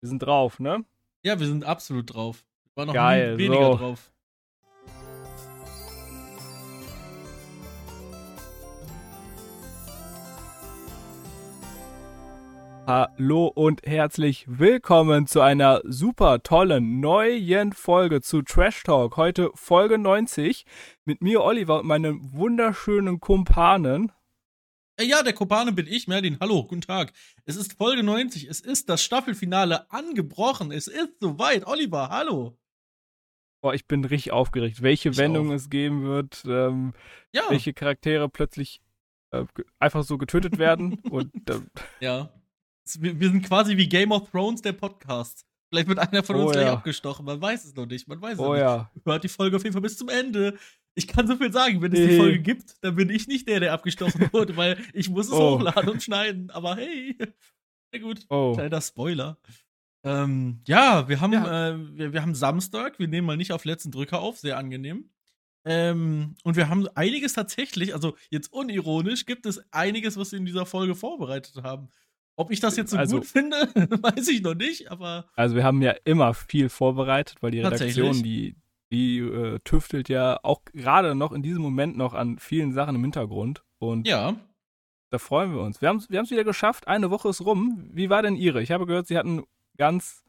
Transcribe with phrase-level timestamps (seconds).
[0.00, 0.84] Wir sind drauf, ne?
[1.24, 2.46] Ja, wir sind absolut drauf.
[2.76, 3.78] War noch Geil, weniger so.
[3.78, 4.12] drauf.
[12.86, 19.16] Hallo und herzlich willkommen zu einer super tollen neuen Folge zu Trash Talk.
[19.16, 20.64] Heute Folge 90
[21.06, 24.12] mit mir Oliver und meinem wunderschönen Kumpanen
[25.00, 26.38] ja, der Kobane bin ich, Merlin.
[26.40, 27.12] Hallo, guten Tag.
[27.44, 28.48] Es ist Folge 90.
[28.48, 30.72] Es ist das Staffelfinale angebrochen.
[30.72, 31.66] Es ist soweit.
[31.66, 32.58] Oliver, hallo.
[33.60, 35.54] Boah, ich bin richtig aufgeregt, welche ich Wendung auch.
[35.54, 36.94] es geben wird, ähm,
[37.32, 37.42] ja.
[37.48, 38.80] welche Charaktere plötzlich
[39.30, 39.44] äh,
[39.78, 40.94] einfach so getötet werden.
[41.10, 41.60] und, äh,
[42.00, 42.30] ja.
[42.98, 45.44] Wir, wir, sind quasi wie Game of Thrones der Podcast.
[45.68, 46.72] Vielleicht wird einer von uns oh, gleich ja.
[46.72, 47.26] abgestochen.
[47.26, 48.08] Man weiß es noch nicht.
[48.08, 48.62] Man weiß es oh, nicht.
[48.62, 48.90] Ja.
[49.04, 50.56] Hört die Folge auf jeden Fall bis zum Ende
[50.98, 53.60] ich kann so viel sagen, wenn es die Folge gibt, dann bin ich nicht der,
[53.60, 55.54] der abgestochen wurde, weil ich muss es oh.
[55.54, 56.50] hochladen und schneiden.
[56.50, 57.16] Aber hey,
[57.92, 58.26] sehr gut.
[58.28, 58.54] Oh.
[58.54, 59.38] Kleiner Spoiler.
[60.02, 61.68] Ähm, ja, wir haben, ja.
[61.68, 65.10] Äh, wir, wir haben Samstag, wir nehmen mal nicht auf letzten Drücker auf, sehr angenehm.
[65.64, 70.46] Ähm, und wir haben einiges tatsächlich, also jetzt unironisch, gibt es einiges, was wir in
[70.46, 71.90] dieser Folge vorbereitet haben.
[72.34, 73.56] Ob ich das jetzt so also, gut finde,
[74.02, 75.28] weiß ich noch nicht, aber.
[75.36, 78.56] Also wir haben ja immer viel vorbereitet, weil die Redaktion, die,
[78.90, 83.02] die äh, tüftelt ja auch gerade noch in diesem Moment noch an vielen Sachen im
[83.02, 83.64] Hintergrund.
[83.78, 84.36] Und ja.
[85.10, 85.80] Da freuen wir uns.
[85.80, 86.86] Wir haben es wir wieder geschafft.
[86.86, 87.88] Eine Woche ist rum.
[87.92, 88.62] Wie war denn Ihre?
[88.62, 89.44] Ich habe gehört, Sie hatten
[89.78, 90.22] ganz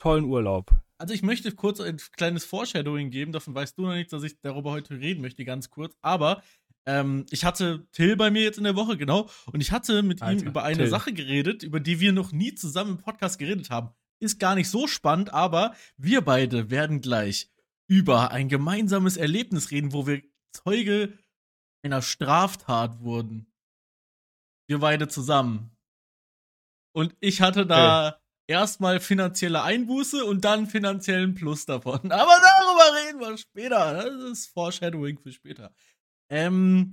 [0.00, 0.72] tollen Urlaub.
[0.98, 3.32] Also ich möchte kurz ein kleines Foreshadowing geben.
[3.32, 5.96] Davon weißt du noch nichts, dass ich darüber heute reden möchte, ganz kurz.
[6.00, 6.42] Aber
[6.84, 9.28] ähm, ich hatte Till bei mir jetzt in der Woche, genau.
[9.52, 10.88] Und ich hatte mit Alter, ihm über eine Till.
[10.88, 13.90] Sache geredet, über die wir noch nie zusammen im Podcast geredet haben.
[14.18, 17.50] Ist gar nicht so spannend, aber wir beide werden gleich
[17.88, 21.18] über ein gemeinsames Erlebnis reden, wo wir Zeuge
[21.82, 23.46] einer Straftat wurden.
[24.68, 25.76] Wir beide zusammen.
[26.94, 28.18] Und ich hatte da okay.
[28.46, 32.00] erstmal finanzielle Einbuße und dann finanziellen Plus davon.
[32.12, 33.94] Aber darüber reden wir später.
[33.94, 35.74] Das ist Foreshadowing für später.
[36.30, 36.92] Ähm,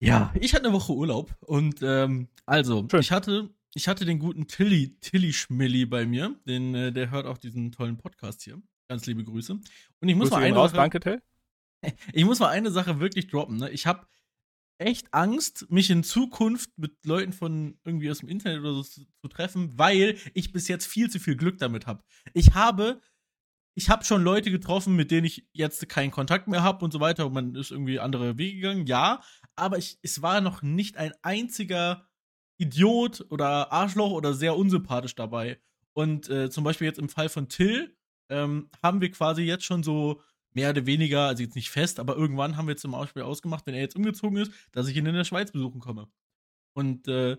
[0.00, 3.00] ja, ich hatte eine Woche Urlaub und ähm, also, Schön.
[3.00, 6.38] ich hatte, ich hatte den guten Tilly, Tilly Schmilly bei mir.
[6.46, 8.60] Den, äh, der hört auch diesen tollen Podcast hier.
[8.88, 9.52] Ganz liebe Grüße.
[9.52, 11.22] Und ich muss Grüße mal eine raus, Sache, danke, Tell.
[12.12, 13.56] Ich muss mal eine Sache wirklich droppen.
[13.56, 13.70] Ne?
[13.70, 14.06] Ich habe
[14.78, 19.06] echt Angst, mich in Zukunft mit Leuten von irgendwie aus dem Internet oder so zu,
[19.20, 22.02] zu treffen, weil ich bis jetzt viel zu viel Glück damit habe.
[22.32, 23.00] Ich habe
[23.76, 27.00] ich habe schon Leute getroffen, mit denen ich jetzt keinen Kontakt mehr habe und so
[27.00, 27.26] weiter.
[27.26, 29.20] Und man ist irgendwie andere Wege gegangen, ja.
[29.56, 32.06] Aber ich, es war noch nicht ein einziger
[32.56, 35.60] Idiot oder Arschloch oder sehr unsympathisch dabei.
[35.92, 37.96] Und äh, zum Beispiel jetzt im Fall von Till
[38.34, 40.20] ähm, haben wir quasi jetzt schon so
[40.52, 43.74] mehr oder weniger, also jetzt nicht fest, aber irgendwann haben wir zum Beispiel ausgemacht, wenn
[43.74, 46.08] er jetzt umgezogen ist, dass ich ihn in der Schweiz besuchen komme.
[46.76, 47.36] Und äh,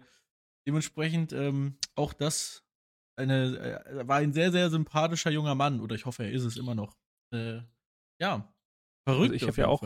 [0.68, 2.64] dementsprechend ähm, auch das
[3.18, 6.58] eine, äh, war ein sehr, sehr sympathischer junger Mann, oder ich hoffe, er ist es
[6.58, 6.98] immer noch.
[7.34, 7.62] Äh,
[8.22, 8.54] ja,
[9.08, 9.34] verrückt.
[9.34, 9.84] Also ich habe ja auch,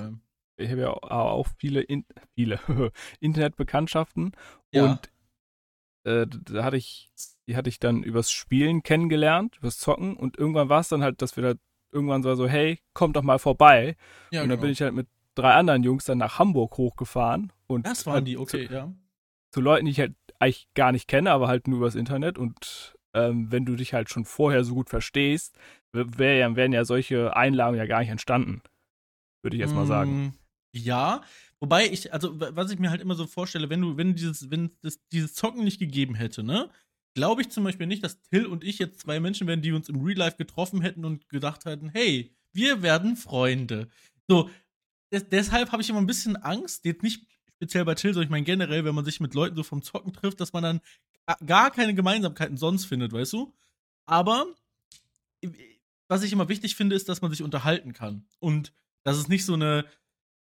[0.58, 2.06] ich habe ja auch viele, in,
[2.36, 2.60] viele
[3.20, 4.32] Internetbekanntschaften
[4.74, 4.86] ja.
[4.86, 5.12] und
[6.04, 7.12] äh, da hatte ich,
[7.48, 11.22] die hatte ich dann übers Spielen kennengelernt, übers Zocken und irgendwann war es dann halt,
[11.22, 11.60] dass wir da
[11.92, 13.96] irgendwann so, hey, komm doch mal vorbei.
[14.32, 14.62] Ja, und dann genau.
[14.62, 17.52] bin ich halt mit drei anderen Jungs dann nach Hamburg hochgefahren.
[17.68, 18.94] Und das waren halt die, okay, zu, ja.
[19.52, 22.38] Zu Leuten, die ich halt eigentlich gar nicht kenne, aber halt nur übers Internet.
[22.38, 25.58] Und ähm, wenn du dich halt schon vorher so gut verstehst,
[25.92, 28.62] wär ja, wären ja solche Einladungen ja gar nicht entstanden.
[29.42, 30.28] Würde ich jetzt mal sagen.
[30.28, 30.34] Mm,
[30.74, 31.22] ja,
[31.62, 34.72] Wobei ich, also was ich mir halt immer so vorstelle, wenn du, wenn dieses, wenn
[34.82, 36.70] das, dieses Zocken nicht gegeben hätte, ne?
[37.16, 39.90] Glaube ich zum Beispiel nicht, dass Till und ich jetzt zwei Menschen wären, die uns
[39.90, 43.90] im Real Life getroffen hätten und gedacht hätten, hey, wir werden Freunde.
[44.28, 44.50] So,
[45.12, 47.26] des, deshalb habe ich immer ein bisschen Angst, jetzt nicht
[47.56, 50.14] speziell bei Till, sondern ich meine generell, wenn man sich mit Leuten so vom Zocken
[50.14, 50.82] trifft, dass man dann
[51.46, 53.54] gar keine Gemeinsamkeiten sonst findet, weißt du?
[54.06, 54.46] Aber
[56.08, 58.26] was ich immer wichtig finde, ist, dass man sich unterhalten kann.
[58.40, 59.86] Und dass es nicht so eine,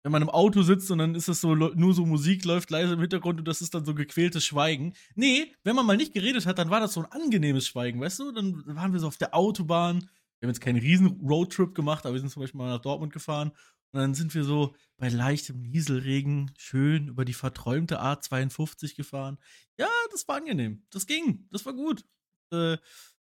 [0.05, 2.93] wenn man im Auto sitzt und dann ist es so, nur so Musik läuft leise
[2.93, 4.93] im Hintergrund und das ist dann so gequältes Schweigen.
[5.15, 8.19] Nee, wenn man mal nicht geredet hat, dann war das so ein angenehmes Schweigen, weißt
[8.19, 8.31] du?
[8.31, 10.01] Dann waren wir so auf der Autobahn.
[10.39, 13.13] Wir haben jetzt keinen riesen Roadtrip gemacht, aber wir sind zum Beispiel mal nach Dortmund
[13.13, 13.49] gefahren.
[13.93, 19.39] Und dann sind wir so bei leichtem Nieselregen schön über die verträumte A52 gefahren.
[19.79, 20.85] Ja, das war angenehm.
[20.91, 21.47] Das ging.
[21.49, 22.05] Das war gut.
[22.53, 22.77] Äh,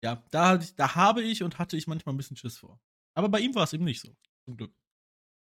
[0.03, 2.81] ja, da, da habe ich und hatte ich manchmal ein bisschen Schiss vor.
[3.13, 4.17] Aber bei ihm war es eben nicht so.
[4.47, 4.73] Zum Glück.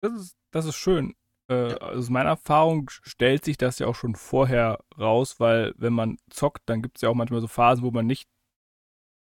[0.04, 1.16] Das ist, das ist schön.
[1.50, 1.78] Äh, ja.
[1.78, 6.64] Aus meiner Erfahrung stellt sich das ja auch schon vorher raus, weil wenn man zockt,
[6.66, 8.28] dann gibt es ja auch manchmal so Phasen, wo man nicht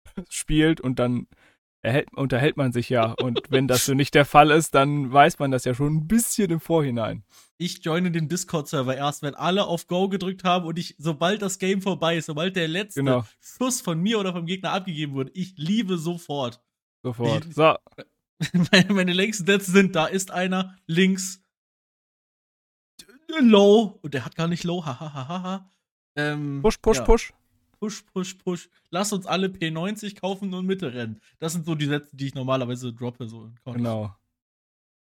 [0.30, 1.26] spielt und dann
[1.82, 3.12] erhält, unterhält man sich ja.
[3.12, 6.08] Und wenn das so nicht der Fall ist, dann weiß man das ja schon ein
[6.08, 7.24] bisschen im Vorhinein.
[7.58, 11.58] Ich joine den Discord-Server erst, wenn alle auf Go gedrückt haben und ich, sobald das
[11.58, 13.24] Game vorbei ist, sobald der letzte genau.
[13.38, 16.62] Schuss von mir oder vom Gegner abgegeben wurde, ich liebe sofort.
[17.02, 17.44] Sofort.
[17.46, 17.76] Ich, so.
[18.72, 21.42] Meine, meine längsten Sätze sind, da ist einer links
[23.38, 25.70] low und der hat gar nicht low, hahaha.
[26.16, 27.04] Ähm, push, push, ja.
[27.04, 27.32] push.
[27.78, 28.69] Push, push, push.
[28.90, 31.20] Lass uns alle P90 kaufen und Mitte rennen.
[31.38, 33.26] Das sind so die Sätze, die ich normalerweise droppe.
[33.26, 34.14] So genau.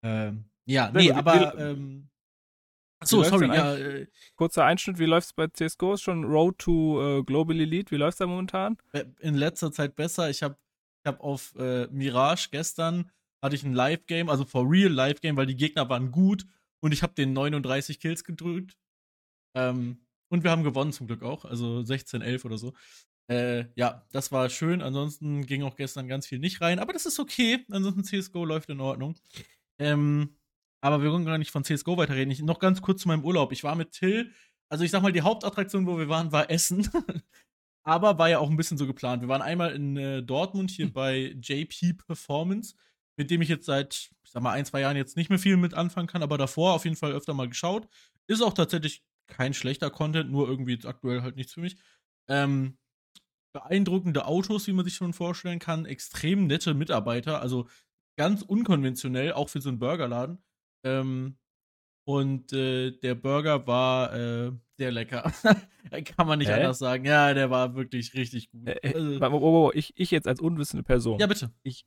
[0.02, 1.56] Ähm, ja, nee, aber.
[1.58, 2.08] Ähm,
[2.99, 3.76] Achso, sorry, ja.
[3.76, 5.94] Äh, kurzer Einschnitt, wie läuft's bei CSGO?
[5.94, 7.90] Ist schon Road to äh, Global Elite?
[7.93, 8.78] Wie läuft's da momentan?
[9.20, 10.31] In letzter Zeit besser.
[10.31, 10.56] Ich habe
[11.02, 13.12] ich hab auf äh, Mirage gestern
[13.43, 16.47] hatte ich ein Live-Game, also for real Live-Game, weil die Gegner waren gut
[16.81, 18.77] und ich habe den 39 Kills gedrückt.
[19.55, 19.99] Ähm,
[20.29, 22.75] und wir haben gewonnen zum Glück auch, also 16, 11 oder so.
[23.29, 24.83] Äh, ja, das war schön.
[24.83, 27.65] Ansonsten ging auch gestern ganz viel nicht rein, aber das ist okay.
[27.71, 29.17] Ansonsten CSGO läuft in Ordnung.
[29.79, 30.37] Ähm,
[30.81, 32.31] aber wir wollen gar nicht von CSGO weiterreden.
[32.31, 33.53] Ich, noch ganz kurz zu meinem Urlaub.
[33.53, 34.33] Ich war mit Till,
[34.69, 36.88] also ich sag mal, die Hauptattraktion, wo wir waren, war Essen.
[37.85, 39.23] aber war ja auch ein bisschen so geplant.
[39.23, 40.93] Wir waren einmal in äh, Dortmund hier hm.
[40.93, 42.75] bei JP Performance,
[43.16, 45.56] mit dem ich jetzt seit, ich sag mal, ein, zwei Jahren jetzt nicht mehr viel
[45.56, 47.88] mit anfangen kann, aber davor auf jeden Fall öfter mal geschaut.
[48.26, 51.76] Ist auch tatsächlich kein schlechter Content, nur irgendwie aktuell halt nichts für mich.
[52.28, 52.78] Ähm,
[53.52, 57.68] beeindruckende Autos, wie man sich schon vorstellen kann, extrem nette Mitarbeiter, also
[58.16, 60.42] ganz unkonventionell, auch für so einen Burgerladen.
[60.84, 61.38] Ähm,
[62.06, 65.32] und äh, der Burger war äh, sehr lecker.
[66.16, 66.54] Kann man nicht Hä?
[66.54, 67.04] anders sagen.
[67.04, 68.68] Ja, der war wirklich richtig gut.
[68.68, 71.18] Äh, äh, also, ich, ich jetzt als unwissende Person.
[71.18, 71.50] Ja, bitte.
[71.62, 71.86] Ich,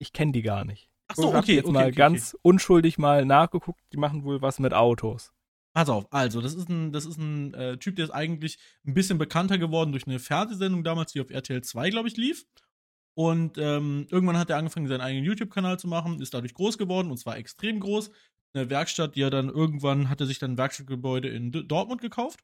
[0.00, 0.90] ich kenne die gar nicht.
[1.08, 1.40] Ach so, okay.
[1.40, 2.40] Ich jetzt okay, mal okay, ganz okay.
[2.42, 3.80] unschuldig mal nachgeguckt.
[3.92, 5.32] Die machen wohl was mit Autos.
[5.72, 8.94] Pass auf, also, das ist ein, das ist ein äh, Typ, der ist eigentlich ein
[8.94, 12.44] bisschen bekannter geworden durch eine Fernsehsendung damals, die auf RTL 2, glaube ich, lief.
[13.14, 17.10] Und ähm, irgendwann hat er angefangen, seinen eigenen YouTube-Kanal zu machen, ist dadurch groß geworden
[17.10, 18.10] und zwar extrem groß.
[18.52, 22.00] Eine Werkstatt, die er dann irgendwann hat er sich dann ein Werkstattgebäude in D Dortmund
[22.00, 22.40] gekauft.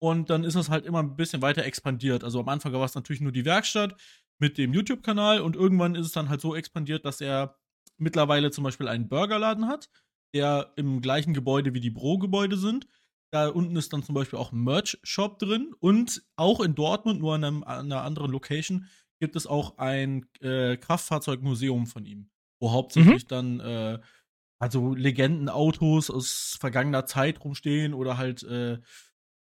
[0.00, 2.24] Und dann ist es halt immer ein bisschen weiter expandiert.
[2.24, 3.96] Also am Anfang war es natürlich nur die Werkstatt
[4.38, 7.56] mit dem YouTube-Kanal und irgendwann ist es dann halt so expandiert, dass er
[7.96, 9.88] mittlerweile zum Beispiel einen Burgerladen hat
[10.34, 12.86] der im gleichen Gebäude wie die Bro-Gebäude sind.
[13.30, 17.34] Da unten ist dann zum Beispiel auch ein Merch-Shop drin und auch in Dortmund, nur
[17.34, 18.86] an, einem, an einer anderen Location,
[19.20, 22.30] gibt es auch ein äh, Kraftfahrzeugmuseum von ihm,
[22.60, 23.28] wo hauptsächlich mhm.
[23.28, 23.98] dann äh,
[24.58, 28.78] also Legendenautos aus vergangener Zeit rumstehen oder halt, äh,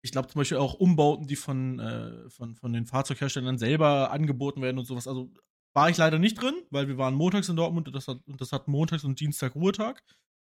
[0.09, 4.63] ich glaube zum Beispiel auch Umbauten, die von, äh, von, von den Fahrzeugherstellern selber angeboten
[4.63, 5.07] werden und sowas.
[5.07, 5.31] Also
[5.75, 8.41] war ich leider nicht drin, weil wir waren montags in Dortmund und das hat, und
[8.41, 10.03] das hat montags und Dienstag Ruhetag.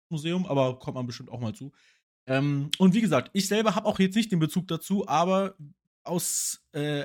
[0.09, 1.73] Museum, aber kommt man bestimmt auch mal zu.
[2.27, 5.55] Ähm, und wie gesagt, ich selber habe auch jetzt nicht den Bezug dazu, aber
[6.05, 7.05] aus äh,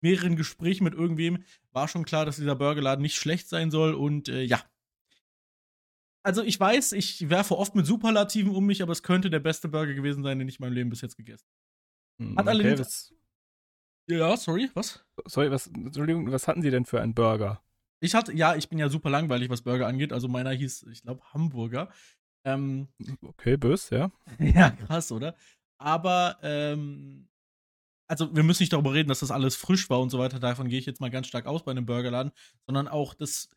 [0.00, 4.28] mehreren Gesprächen mit irgendwem war schon klar, dass dieser Burgerladen nicht schlecht sein soll und
[4.28, 4.60] äh, ja.
[6.24, 9.68] Also ich weiß, ich werfe oft mit Superlativen um mich, aber es könnte der beste
[9.68, 12.28] Burger gewesen sein, den ich in meinem Leben bis jetzt gegessen habe.
[12.28, 13.14] Hm, Hat okay, allerdings.
[14.08, 15.04] Ja, sorry, was?
[15.26, 17.62] Sorry, was, Entschuldigung, was hatten Sie denn für einen Burger?
[18.00, 20.12] Ich hatte, ja, ich bin ja super langweilig, was Burger angeht.
[20.12, 21.88] Also meiner hieß, ich glaube, Hamburger.
[22.44, 22.88] Ähm,
[23.22, 24.10] okay, bös, ja.
[24.38, 25.36] ja, krass, oder?
[25.78, 27.28] Aber, ähm,
[28.08, 30.40] also wir müssen nicht darüber reden, dass das alles frisch war und so weiter.
[30.40, 32.32] Davon gehe ich jetzt mal ganz stark aus bei einem Burgerladen,
[32.66, 33.48] sondern auch das,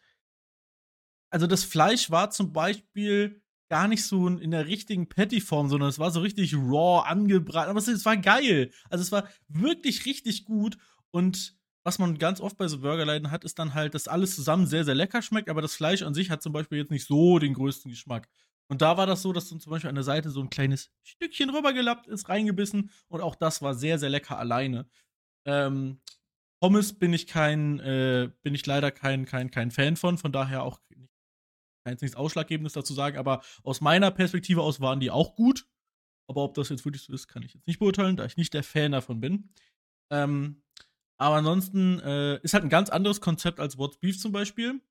[1.36, 6.00] also das Fleisch war zum Beispiel gar nicht so in der richtigen Patty-Form, sondern es
[6.00, 7.70] war so richtig raw angebraten.
[7.70, 8.72] Aber es, es war geil.
[8.90, 10.78] Also es war wirklich richtig gut
[11.12, 14.66] und was man ganz oft bei so Burgerleiden hat, ist dann halt, dass alles zusammen
[14.66, 17.38] sehr, sehr lecker schmeckt, aber das Fleisch an sich hat zum Beispiel jetzt nicht so
[17.38, 18.30] den größten Geschmack.
[18.70, 20.90] Und da war das so, dass dann zum Beispiel an der Seite so ein kleines
[21.04, 24.88] Stückchen rübergelappt ist, reingebissen und auch das war sehr, sehr lecker alleine.
[25.44, 26.00] Ähm,
[26.62, 30.64] Pommes bin ich kein, äh, bin ich leider kein, kein, kein Fan von, von daher
[30.64, 30.80] auch
[31.86, 35.68] kann jetzt nichts Ausschlaggebendes dazu sagen, aber aus meiner Perspektive aus waren die auch gut.
[36.28, 38.56] Aber ob das jetzt wirklich so ist, kann ich jetzt nicht beurteilen, da ich nicht
[38.56, 39.50] der Fan davon bin.
[40.10, 40.64] Ähm,
[41.18, 44.82] aber ansonsten äh, ist halt ein ganz anderes Konzept als What's Beef zum Beispiel.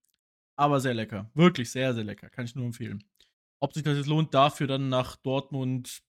[0.57, 1.29] Aber sehr lecker.
[1.35, 2.31] Wirklich sehr, sehr lecker.
[2.31, 3.03] Kann ich nur empfehlen.
[3.61, 6.05] Ob sich das jetzt lohnt, dafür dann nach Dortmund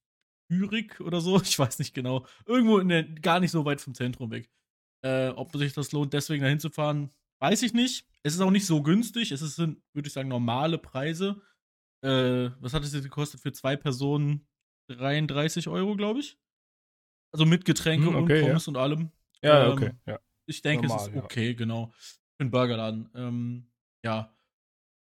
[0.52, 2.28] Zürich oder so, ich weiß nicht genau.
[2.46, 4.52] Irgendwo der, gar nicht so weit vom Zentrum weg.
[5.04, 7.10] Äh, ob sich das lohnt, deswegen dahin zu fahren,
[7.46, 8.08] weiß ich nicht.
[8.24, 9.32] Es ist auch nicht so günstig.
[9.32, 11.42] Es sind, würde ich sagen, normale Preise.
[12.04, 14.48] Äh, was hat es jetzt gekostet für zwei Personen?
[14.90, 16.38] 33 Euro, glaube ich.
[17.32, 18.70] Also mit Getränke hm, okay, und Pommes ja.
[18.70, 19.12] und allem.
[19.42, 19.92] Ja, ähm, okay.
[20.06, 20.20] Ja.
[20.48, 21.54] Ich denke, Normal, es ist okay, ja.
[21.54, 21.92] genau.
[22.38, 23.10] Für einen Burgerladen.
[23.16, 23.72] Ähm,
[24.04, 24.36] ja.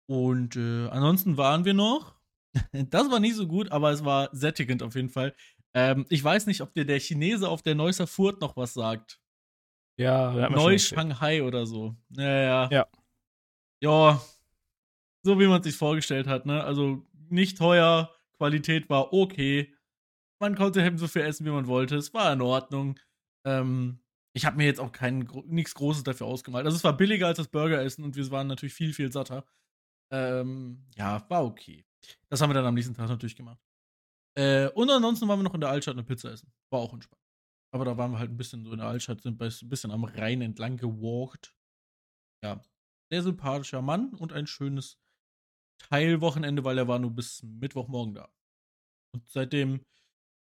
[0.06, 2.14] Und äh, ansonsten waren wir noch.
[2.72, 5.34] das war nicht so gut, aber es war sättigend auf jeden Fall.
[5.74, 9.20] Ähm, ich weiß nicht, ob dir der Chinese auf der Neusser Furt noch was sagt.
[9.96, 11.94] Ja, Neu-Shanghai oder so.
[12.10, 12.68] Ja, ja.
[12.70, 12.86] Ja.
[13.80, 14.22] Ja,
[15.22, 16.62] so wie man es sich vorgestellt hat, ne?
[16.64, 19.74] Also nicht teuer, Qualität war okay.
[20.40, 21.96] Man konnte eben so viel essen, wie man wollte.
[21.96, 22.98] Es war in Ordnung.
[23.46, 24.00] Ähm,
[24.34, 26.66] ich habe mir jetzt auch kein nichts Großes dafür ausgemalt.
[26.66, 29.44] Also es war billiger als das Burgeressen und wir waren natürlich viel, viel satter.
[30.10, 31.84] Ähm, ja, war okay.
[32.28, 33.60] Das haben wir dann am nächsten Tag natürlich gemacht.
[34.36, 36.52] Äh, und ansonsten waren wir noch in der Altstadt eine Pizza essen.
[36.70, 37.23] War auch entspannt.
[37.74, 40.04] Aber da waren wir halt ein bisschen so in der Altstadt, sind ein bisschen am
[40.04, 41.56] Rhein entlang gewalkt.
[42.40, 42.62] Ja,
[43.10, 44.96] sehr sympathischer Mann und ein schönes
[45.78, 48.28] Teilwochenende, weil er war nur bis Mittwochmorgen da.
[49.12, 49.84] Und seitdem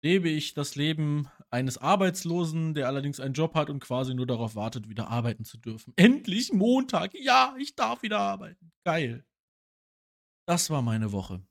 [0.03, 4.53] lebe ich das Leben eines Arbeitslosen, der allerdings einen Job hat und quasi nur darauf
[4.53, 5.93] wartet, wieder arbeiten zu dürfen.
[5.97, 7.15] Endlich Montag.
[7.15, 8.71] Ja, ich darf wieder arbeiten.
[8.83, 9.25] Geil.
[10.45, 11.41] Das war meine Woche.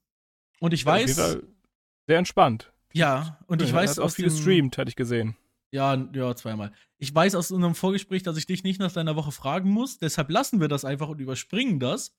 [0.60, 1.16] Und ich weiß.
[1.16, 2.72] Sehr entspannt.
[2.92, 3.96] Ja, und ich ja, weiß.
[3.96, 5.36] Hat auch viel gestreamt, hatte ich gesehen.
[5.76, 6.72] Ja, ja, zweimal.
[6.96, 9.98] Ich weiß aus unserem Vorgespräch, dass ich dich nicht nach deiner Woche fragen muss.
[9.98, 12.14] Deshalb lassen wir das einfach und überspringen das.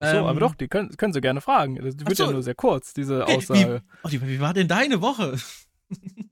[0.00, 1.74] So, ähm, aber doch, die können, können sie gerne fragen.
[1.74, 2.26] Das wird so.
[2.26, 3.82] ja nur sehr kurz, diese Aussage.
[4.06, 5.36] Wie, oh, wie war denn deine Woche?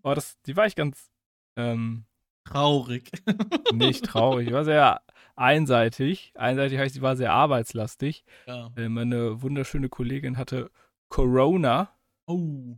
[0.04, 1.12] Oh, das, die war ich ganz
[1.56, 2.06] ähm,
[2.44, 3.12] traurig.
[3.72, 5.02] nicht traurig, ich war sehr
[5.36, 6.32] einseitig.
[6.34, 8.24] Einseitig heißt, sie war sehr arbeitslastig.
[8.48, 8.72] Ja.
[8.76, 10.72] Äh, meine wunderschöne Kollegin hatte
[11.08, 11.90] Corona.
[12.26, 12.76] Oh.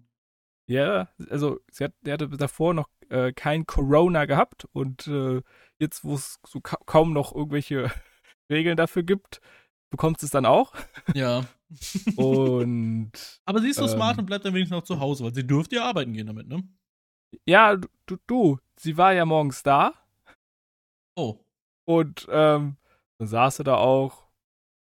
[0.67, 5.43] Ja, also sie, hat, sie hatte davor noch äh, kein Corona gehabt und äh,
[5.79, 7.91] jetzt, wo es so ka kaum noch irgendwelche
[8.51, 9.41] Regeln dafür gibt,
[9.91, 10.75] bekommt es dann auch.
[11.15, 11.45] Ja.
[12.17, 13.13] und.
[13.45, 15.47] Aber sie ist so ähm, smart und bleibt dann wenigstens noch zu Hause, weil sie
[15.47, 16.63] dürfte ja arbeiten gehen damit, ne?
[17.47, 19.95] Ja, du, du, sie war ja morgens da.
[21.17, 21.41] Oh.
[21.85, 22.77] Und ähm,
[23.19, 24.25] dann saß sie da auch.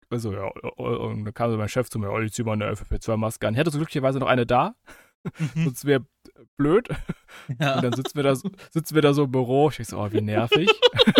[0.09, 0.45] Also, ja,
[0.77, 3.53] und dann kam so mein Chef zu mir, Olli, zieh mal eine FFP2-Maske an.
[3.53, 4.75] Ich hatte so glücklicherweise noch eine da.
[5.55, 5.63] Mhm.
[5.65, 6.05] Sonst wäre
[6.57, 6.87] blöd.
[7.59, 7.75] Ja.
[7.75, 9.69] Und dann sitzen wir, da, sitzen wir da so im Büro.
[9.69, 10.67] Ich denke so, oh, wie nervig.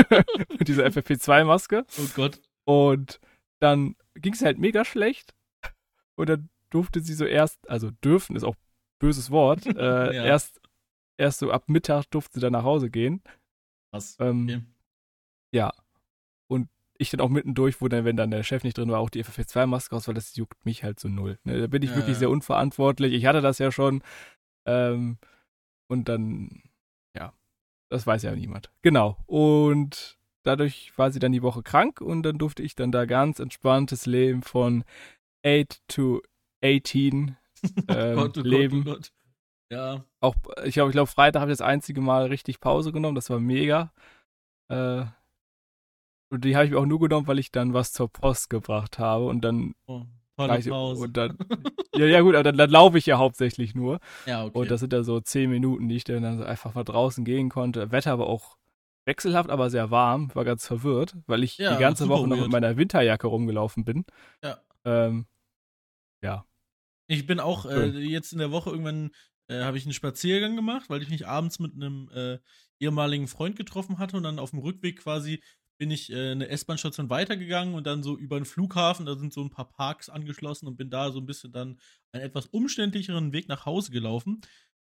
[0.58, 1.86] Mit dieser FFP2-Maske.
[2.00, 2.42] Oh Gott.
[2.64, 3.20] Und
[3.60, 5.36] dann ging es halt mega schlecht.
[6.16, 8.56] Und dann durfte sie so erst, also dürfen ist auch
[9.00, 10.26] böses Wort, äh, ja.
[10.26, 10.62] erst,
[11.18, 13.22] erst so ab Mittag durfte sie dann nach Hause gehen.
[13.92, 14.18] Was?
[14.20, 14.62] Ähm, okay.
[15.52, 15.74] Ja.
[16.48, 19.10] Und ich dann auch mittendurch, wo dann, wenn dann der Chef nicht drin war, auch
[19.10, 21.40] die FFP2-Maske aus, weil das juckt mich halt so null.
[21.44, 21.62] Ne?
[21.62, 22.20] Da bin ich ja, wirklich ja.
[22.20, 23.14] sehr unverantwortlich.
[23.14, 24.02] Ich hatte das ja schon.
[24.66, 25.18] Ähm,
[25.88, 26.64] und dann,
[27.16, 27.34] ja,
[27.90, 28.72] das weiß ja niemand.
[28.82, 29.18] Genau.
[29.28, 33.40] Und dadurch war sie dann die Woche krank und dann durfte ich dann da ganz
[33.40, 34.84] entspanntes Leben von
[35.46, 36.22] 8 to
[36.64, 37.38] 18
[37.88, 38.84] ähm, Gott, oh leben.
[38.84, 39.12] Gott, oh Gott.
[39.72, 40.06] Ja.
[40.20, 43.16] Auch, ich glaube, ich glaub, Freitag habe ich das einzige Mal richtig Pause genommen.
[43.16, 43.92] Das war mega.
[44.70, 45.06] Äh,
[46.30, 49.00] und die habe ich mir auch nur genommen, weil ich dann was zur Post gebracht
[49.00, 49.76] habe und dann.
[49.88, 50.04] Oh,
[50.38, 51.04] tolle ich, Pause.
[51.04, 51.38] Und dann,
[51.96, 54.00] ja, ja, gut, aber dann, dann laufe ich ja hauptsächlich nur.
[54.26, 54.58] Ja, okay.
[54.58, 57.50] Und das sind da so zehn Minuten, die ich dann so einfach mal draußen gehen
[57.50, 57.92] konnte.
[57.92, 58.58] Wetter war auch
[59.06, 60.34] wechselhaft, aber sehr warm.
[60.34, 64.06] War ganz verwirrt, weil ich ja, die ganze Woche noch mit meiner Winterjacke rumgelaufen bin.
[64.44, 64.60] Ja.
[64.84, 65.26] Ähm,
[66.22, 66.46] ja.
[67.08, 69.12] Ich bin auch äh, jetzt in der Woche irgendwann
[69.48, 72.40] äh, habe ich einen Spaziergang gemacht, weil ich mich abends mit einem äh,
[72.80, 75.42] ehemaligen Freund getroffen hatte und dann auf dem Rückweg quasi
[75.78, 79.42] bin ich äh, eine S-Bahn-Station weitergegangen und dann so über den Flughafen, da sind so
[79.42, 81.80] ein paar Parks angeschlossen und bin da so ein bisschen dann
[82.12, 84.42] einen etwas umständlicheren Weg nach Hause gelaufen.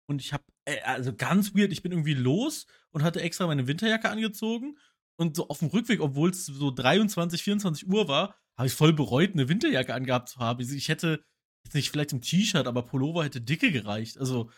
[0.07, 3.67] Und ich habe, äh, also ganz weird, ich bin irgendwie los und hatte extra meine
[3.67, 4.77] Winterjacke angezogen.
[5.19, 8.93] Und so auf dem Rückweg, obwohl es so 23, 24 Uhr war, habe ich voll
[8.93, 10.61] bereut, eine Winterjacke angehabt zu haben.
[10.61, 11.23] Ich hätte
[11.65, 14.17] jetzt nicht vielleicht im T-Shirt, aber Pullover hätte dicke gereicht.
[14.17, 14.49] Also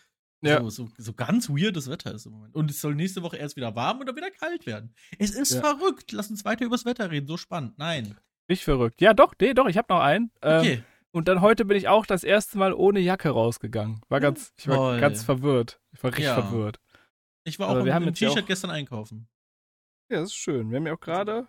[0.42, 0.62] ja.
[0.62, 2.56] so, so, so, ganz weirdes Wetter ist im Moment.
[2.56, 4.94] Und es soll nächste Woche erst wieder warm oder wieder kalt werden.
[5.18, 5.62] Es ist ja.
[5.62, 6.12] verrückt.
[6.12, 7.28] Lass uns weiter übers Wetter reden.
[7.28, 7.78] So spannend.
[7.78, 8.18] Nein.
[8.48, 9.02] Nicht verrückt.
[9.02, 10.32] Ja, doch, nee, doch, ich habe noch einen.
[10.42, 10.84] Ähm, okay.
[11.12, 14.02] Und dann heute bin ich auch das erste Mal ohne Jacke rausgegangen.
[14.10, 15.00] War ganz, ich war Toll.
[15.00, 15.80] ganz verwirrt.
[15.92, 16.42] Ich war richtig ja.
[16.42, 16.80] verwirrt.
[17.44, 19.28] Ich war auch mit einem T-Shirt gestern einkaufen.
[20.12, 20.70] Ja, das ist schön.
[20.70, 21.48] Wir haben ja auch gerade.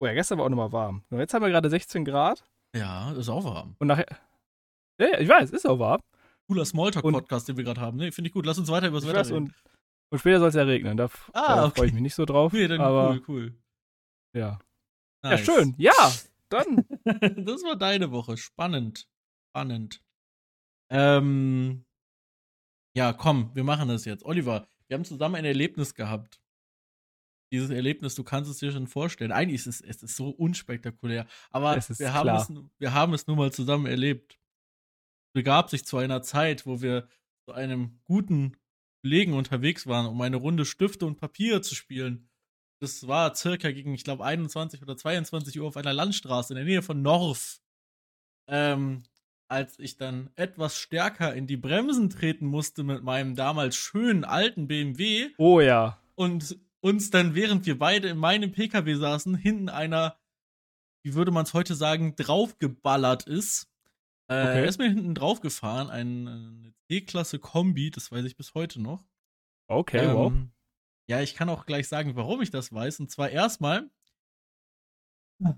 [0.00, 1.04] Oh ja, gestern war auch nochmal warm.
[1.10, 2.44] Jetzt haben wir gerade 16 Grad.
[2.74, 3.76] Ja, ist auch warm.
[3.78, 4.06] Und nachher.
[4.98, 6.00] Ja, ich weiß, ist auch warm.
[6.50, 7.96] Cooler Smalltalk-Podcast, den wir gerade haben.
[7.96, 8.44] Nee, finde ich gut.
[8.44, 9.36] Lass uns weiter über das Wetter reden.
[9.36, 9.54] Und,
[10.10, 10.96] und später soll es ja regnen.
[10.96, 11.76] Da, ah, da okay.
[11.76, 12.52] freue ich mich nicht so drauf.
[12.52, 13.58] Nee, dann aber, cool, cool.
[14.36, 14.58] Ja.
[15.22, 15.46] Nice.
[15.46, 15.74] Ja, schön.
[15.78, 16.12] Ja,
[16.48, 16.84] dann.
[17.04, 18.36] das war deine Woche.
[18.36, 19.08] Spannend.
[19.50, 20.02] Spannend.
[20.90, 21.84] Ähm,
[22.96, 24.24] ja, komm, wir machen das jetzt.
[24.24, 26.42] Oliver, wir haben zusammen ein Erlebnis gehabt.
[27.52, 29.30] Dieses Erlebnis, du kannst es dir schon vorstellen.
[29.30, 33.38] Eigentlich ist es, es ist so unspektakulär, aber wir haben, es, wir haben es nun
[33.38, 34.39] mal zusammen erlebt.
[35.32, 37.08] Begab sich zu einer Zeit, wo wir
[37.46, 38.56] zu einem guten
[39.02, 42.28] Kollegen unterwegs waren, um eine Runde Stifte und Papier zu spielen.
[42.80, 46.64] Das war circa gegen, ich glaube, 21 oder 22 Uhr auf einer Landstraße in der
[46.64, 47.60] Nähe von North.
[48.48, 49.04] Ähm,
[49.48, 54.68] als ich dann etwas stärker in die Bremsen treten musste mit meinem damals schönen alten
[54.68, 55.30] BMW.
[55.38, 56.00] Oh ja.
[56.14, 60.16] Und uns dann, während wir beide in meinem PKW saßen, hinten einer,
[61.02, 63.69] wie würde man es heute sagen, draufgeballert ist.
[64.30, 64.60] Äh, okay.
[64.60, 69.04] Er ist mir hinten draufgefahren, ein, eine C-Klasse Kombi, das weiß ich bis heute noch.
[69.66, 70.32] Okay, ähm, wow.
[71.08, 73.00] Ja, ich kann auch gleich sagen, warum ich das weiß.
[73.00, 73.90] Und zwar erstmal,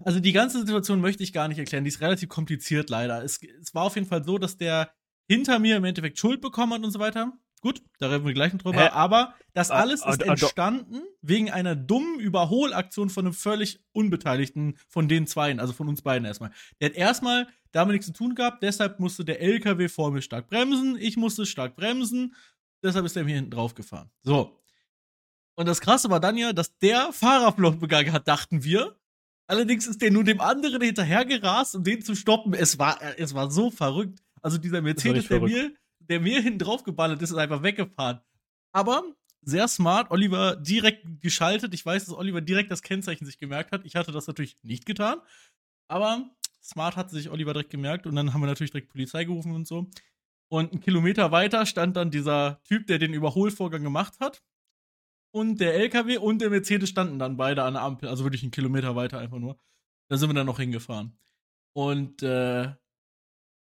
[0.01, 1.85] also die ganze Situation möchte ich gar nicht erklären.
[1.85, 3.23] Die ist relativ kompliziert leider.
[3.23, 4.95] Es, es war auf jeden Fall so, dass der
[5.29, 7.33] hinter mir im Endeffekt Schuld bekommen hat und so weiter.
[7.63, 8.81] Gut, da reden wir gleich noch drüber.
[8.81, 8.89] Hä?
[8.89, 15.07] Aber das ah, alles ist entstanden wegen einer dummen Überholaktion von einem völlig Unbeteiligten von
[15.07, 16.51] den Zweien, also von uns beiden erstmal.
[16.81, 20.49] Der hat erstmal damit nichts zu tun gehabt, deshalb musste der LKW vor mir stark
[20.49, 22.35] bremsen, ich musste stark bremsen,
[22.83, 24.11] deshalb ist er mir hinten drauf gefahren.
[24.25, 24.61] So.
[25.55, 28.99] Und das Krasse war dann ja, dass der Fahrerflucht begangen hat, dachten wir.
[29.47, 32.55] Allerdings ist der nur dem anderen hinterhergerast, um den zu stoppen.
[32.55, 34.19] Es war, es war so verrückt.
[34.41, 35.73] Also dieser Mercedes, der mir,
[36.09, 38.21] der mir hinten drauf geballert ist, ist einfach weggefahren.
[38.73, 39.03] Aber
[39.43, 41.75] sehr smart, Oliver direkt geschaltet.
[41.75, 43.85] Ich weiß, dass Oliver direkt das Kennzeichen sich gemerkt hat.
[43.85, 45.21] Ich hatte das natürlich nicht getan.
[45.89, 46.31] Aber
[46.63, 49.67] smart hat sich Oliver direkt gemerkt und dann haben wir natürlich direkt Polizei gerufen und
[49.67, 49.89] so.
[50.49, 54.43] Und einen Kilometer weiter stand dann dieser Typ, der den Überholvorgang gemacht hat.
[55.35, 58.09] Und der LKW und der Mercedes standen dann beide an der Ampel.
[58.09, 59.59] Also wirklich einen Kilometer weiter einfach nur.
[60.09, 61.19] Da sind wir dann noch hingefahren.
[61.73, 62.75] Und äh,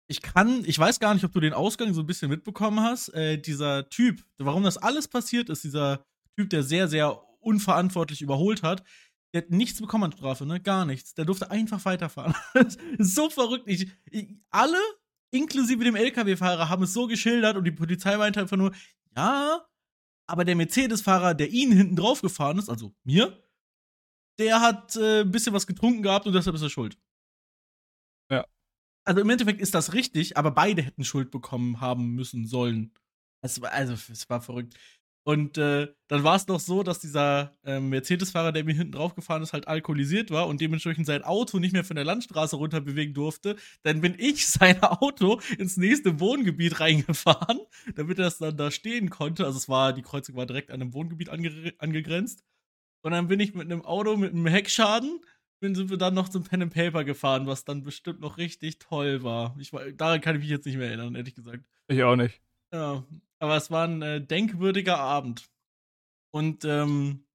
[0.10, 3.10] ich kann, ich weiß gar nicht, ob du den Ausgang so ein bisschen mitbekommen hast.
[3.10, 6.04] Äh, dieser Typ, warum das alles passiert ist, dieser
[6.36, 8.84] Typ, der sehr, sehr unverantwortlich überholt hat,
[9.34, 10.60] der hat nichts bekommen an Strafe, ne?
[10.60, 11.14] Gar nichts.
[11.14, 12.34] Der durfte einfach weiterfahren.
[12.98, 13.66] so verrückt.
[13.68, 14.80] Ich, ich, alle,
[15.30, 18.74] inklusive dem LKW-Fahrer, haben es so geschildert und die Polizei meinte einfach nur,
[19.16, 19.64] ja,
[20.26, 23.44] aber der Mercedes-Fahrer, der ihn hinten drauf gefahren ist, also mir,
[24.40, 26.98] der hat äh, ein bisschen was getrunken gehabt und deshalb ist er schuld
[29.06, 32.94] also im Endeffekt ist das richtig, aber beide hätten Schuld bekommen haben müssen sollen.
[33.42, 34.76] Es war, also, es war verrückt.
[35.30, 39.14] Und äh, dann war es noch so, dass dieser äh, Mercedes-Fahrer, der mir hinten drauf
[39.14, 42.82] gefahren ist, halt alkoholisiert war und dementsprechend sein Auto nicht mehr von der Landstraße runter
[42.82, 43.56] bewegen durfte.
[43.84, 47.60] Dann bin ich sein Auto ins nächste Wohngebiet reingefahren,
[47.96, 49.46] damit er es dann da stehen konnte.
[49.46, 52.44] Also es war, die Kreuzung war direkt an einem Wohngebiet ange angegrenzt.
[53.02, 55.22] Und dann bin ich mit einem Auto mit einem Heckschaden
[55.62, 59.24] sind wir dann noch zum Pen and Paper gefahren, was dann bestimmt noch richtig toll
[59.24, 59.56] war.
[59.60, 61.64] Ich, daran kann ich mich jetzt nicht mehr erinnern, ehrlich gesagt.
[61.88, 62.42] Ich auch nicht.
[62.74, 63.04] Ja,
[63.40, 65.50] aber es war ein äh, denkwürdiger Abend.
[66.32, 67.26] Und ähm,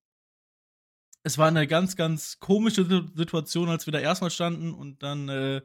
[1.22, 2.84] es war eine ganz, ganz komische
[3.14, 5.62] Situation, als wir da erstmal standen und dann äh,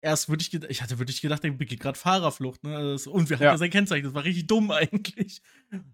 [0.00, 2.96] erst würde ich, ich hatte wirklich gedacht, der begeht gerade Fahrerflucht, ne?
[3.06, 5.42] Und wir hatten ja sein Kennzeichen, das war richtig dumm eigentlich.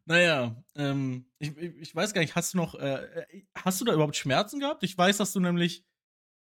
[0.04, 3.94] Naja, ähm, ich, ich weiß gar nicht, hast du noch, äh, äh, hast du da
[3.94, 4.82] überhaupt Schmerzen gehabt?
[4.82, 5.84] Ich weiß, dass du nämlich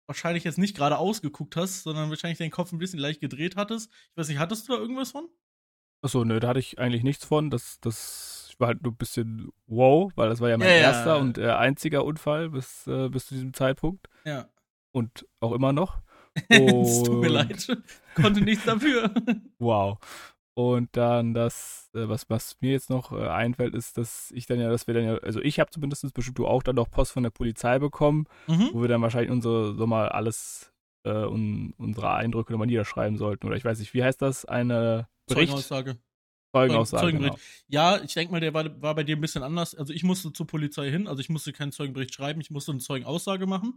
[0.07, 3.93] wahrscheinlich jetzt nicht gerade ausgeguckt hast, sondern wahrscheinlich deinen Kopf ein bisschen leicht gedreht hattest.
[4.11, 5.29] Ich weiß nicht, hattest du da irgendwas von?
[6.03, 7.51] Achso, nö, da hatte ich eigentlich nichts von.
[7.51, 11.17] Das, das, war halt nur ein bisschen wow, weil das war ja mein ja, erster
[11.17, 11.17] ja.
[11.17, 14.07] und äh, einziger Unfall bis, äh, bis zu diesem Zeitpunkt.
[14.25, 14.49] Ja.
[14.93, 16.03] Und auch immer noch.
[16.48, 17.79] es tut mir leid.
[18.14, 19.12] Konnte nichts dafür.
[19.59, 19.98] wow.
[20.55, 24.61] Und dann das, äh, was, was mir jetzt noch äh, einfällt, ist, dass ich dann
[24.61, 27.12] ja, dass wir dann ja, also ich habe zumindest bestimmt du auch dann noch Post
[27.12, 28.70] von der Polizei bekommen, mhm.
[28.72, 30.72] wo wir dann wahrscheinlich unsere, so mal alles,
[31.05, 33.46] äh, un, unsere Eindrücke nochmal niederschreiben sollten.
[33.46, 34.44] Oder ich weiß nicht, wie heißt das?
[34.44, 35.48] Eine Bericht?
[35.48, 35.98] Zeugenaussage.
[36.53, 37.03] Zeugenaussage.
[37.05, 37.37] Zeugenbericht.
[37.37, 37.46] Genau.
[37.68, 39.74] Ja, ich denke mal, der war, war bei dir ein bisschen anders.
[39.74, 42.81] Also ich musste zur Polizei hin, also ich musste keinen Zeugenbericht schreiben, ich musste eine
[42.81, 43.74] Zeugenaussage machen.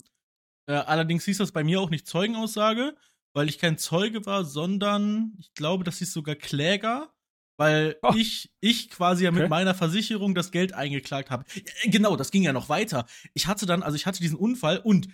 [0.67, 2.95] Äh, allerdings hieß das bei mir auch nicht Zeugenaussage,
[3.33, 7.13] weil ich kein Zeuge war, sondern ich glaube, das hieß sogar Kläger,
[7.57, 8.13] weil oh.
[8.15, 9.49] ich, ich quasi ja mit okay.
[9.49, 11.45] meiner Versicherung das Geld eingeklagt habe.
[11.55, 13.05] Äh, genau, das ging ja noch weiter.
[13.33, 15.07] Ich hatte dann, also ich hatte diesen Unfall und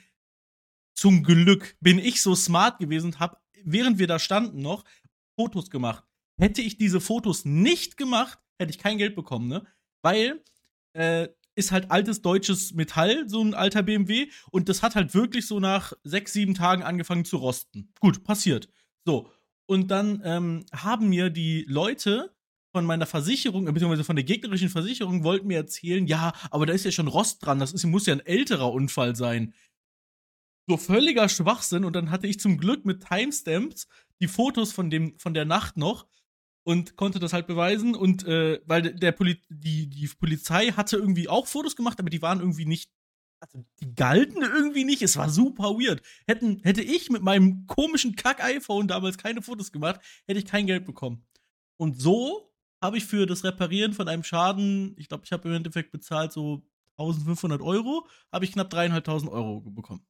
[0.95, 4.83] zum Glück bin ich so smart gewesen und habe, während wir da standen noch,
[5.37, 6.03] Fotos gemacht.
[6.37, 9.65] Hätte ich diese Fotos nicht gemacht, hätte ich kein Geld bekommen, ne?
[10.01, 10.43] Weil
[10.93, 11.29] äh,
[11.59, 14.29] ist halt altes deutsches Metall, so ein alter BMW.
[14.49, 17.93] Und das hat halt wirklich so nach sechs, sieben Tagen angefangen zu rosten.
[17.99, 18.69] Gut, passiert.
[19.05, 19.29] So.
[19.67, 22.33] Und dann ähm, haben mir die Leute
[22.71, 26.73] von meiner Versicherung, äh, beziehungsweise von der gegnerischen Versicherung, wollten mir erzählen, ja, aber da
[26.73, 29.53] ist ja schon Rost dran, das ist, muss ja ein älterer Unfall sein.
[30.67, 31.83] So völliger Schwachsinn.
[31.83, 33.87] Und dann hatte ich zum Glück mit Timestamps
[34.21, 36.07] die Fotos von, dem, von der Nacht noch
[36.69, 37.95] und konnte das halt beweisen.
[37.95, 42.21] Und äh, weil der Poli die, die Polizei hatte irgendwie auch Fotos gemacht, aber die
[42.21, 42.91] waren irgendwie nicht.
[43.39, 45.01] Also die galten irgendwie nicht.
[45.01, 46.03] Es war super weird.
[46.27, 50.85] Hätten, hätte ich mit meinem komischen Kack-iPhone damals keine Fotos gemacht, hätte ich kein Geld
[50.85, 51.25] bekommen.
[51.77, 52.53] Und so
[52.83, 56.31] habe ich für das Reparieren von einem Schaden, ich glaube, ich habe im Endeffekt bezahlt
[56.31, 56.61] so
[56.99, 60.05] 1500 Euro, habe ich knapp dreieinhalbtausend Euro bekommen.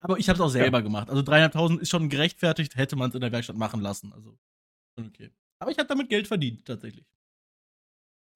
[0.00, 0.82] Aber ich habe es auch selber ja.
[0.82, 1.08] gemacht.
[1.08, 4.12] Also dreieinhalbtausend ist schon gerechtfertigt, hätte man es in der Werkstatt machen lassen.
[4.12, 4.36] Also
[5.06, 5.30] okay.
[5.58, 7.06] Aber ich habe damit Geld verdient, tatsächlich.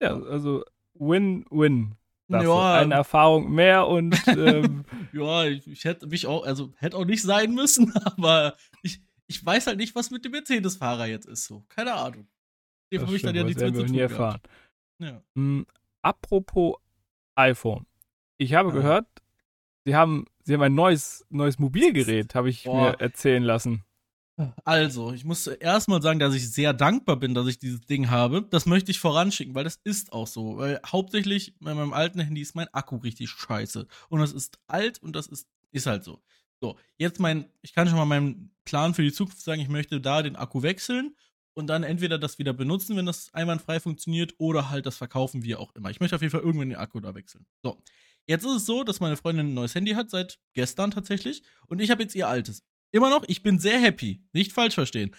[0.02, 1.96] Ja, also Win-Win.
[2.28, 2.74] Ja.
[2.74, 7.22] Eine Erfahrung mehr und ähm, ja, ich, ich, hätte mich auch, also hätte auch nicht
[7.22, 11.44] sein müssen, aber ich, ich weiß halt nicht, was mit dem Mercedes-Fahrer jetzt ist.
[11.44, 12.26] So, keine Ahnung.
[12.90, 14.40] Dem habe ich dann ja nichts mehr zu tun erfahren.
[14.98, 15.22] Ja.
[15.34, 15.66] Hm,
[16.02, 16.76] apropos
[17.34, 17.86] iPhone.
[18.38, 18.74] Ich habe ja.
[18.74, 19.06] gehört,
[19.84, 22.92] sie haben, sie haben ein neues, neues Mobilgerät, habe ich Boah.
[22.92, 23.84] mir erzählen lassen.
[24.64, 28.42] Also, ich muss erstmal sagen, dass ich sehr dankbar bin, dass ich dieses Ding habe.
[28.50, 30.58] Das möchte ich voranschicken, weil das ist auch so.
[30.58, 33.86] Weil hauptsächlich bei meinem alten Handy ist mein Akku richtig scheiße.
[34.08, 36.20] Und das ist alt und das ist, ist halt so.
[36.60, 40.00] So, jetzt mein, ich kann schon mal meinen Plan für die Zukunft sagen, ich möchte
[40.00, 41.14] da den Akku wechseln
[41.52, 45.54] und dann entweder das wieder benutzen, wenn das einwandfrei funktioniert, oder halt das verkaufen, wie
[45.54, 45.90] auch immer.
[45.90, 47.46] Ich möchte auf jeden Fall irgendwann den Akku da wechseln.
[47.62, 47.80] So.
[48.26, 51.42] Jetzt ist es so, dass meine Freundin ein neues Handy hat, seit gestern tatsächlich.
[51.66, 52.62] Und ich habe jetzt ihr altes.
[52.94, 54.22] Immer noch, ich bin sehr happy.
[54.32, 55.16] Nicht falsch verstehen.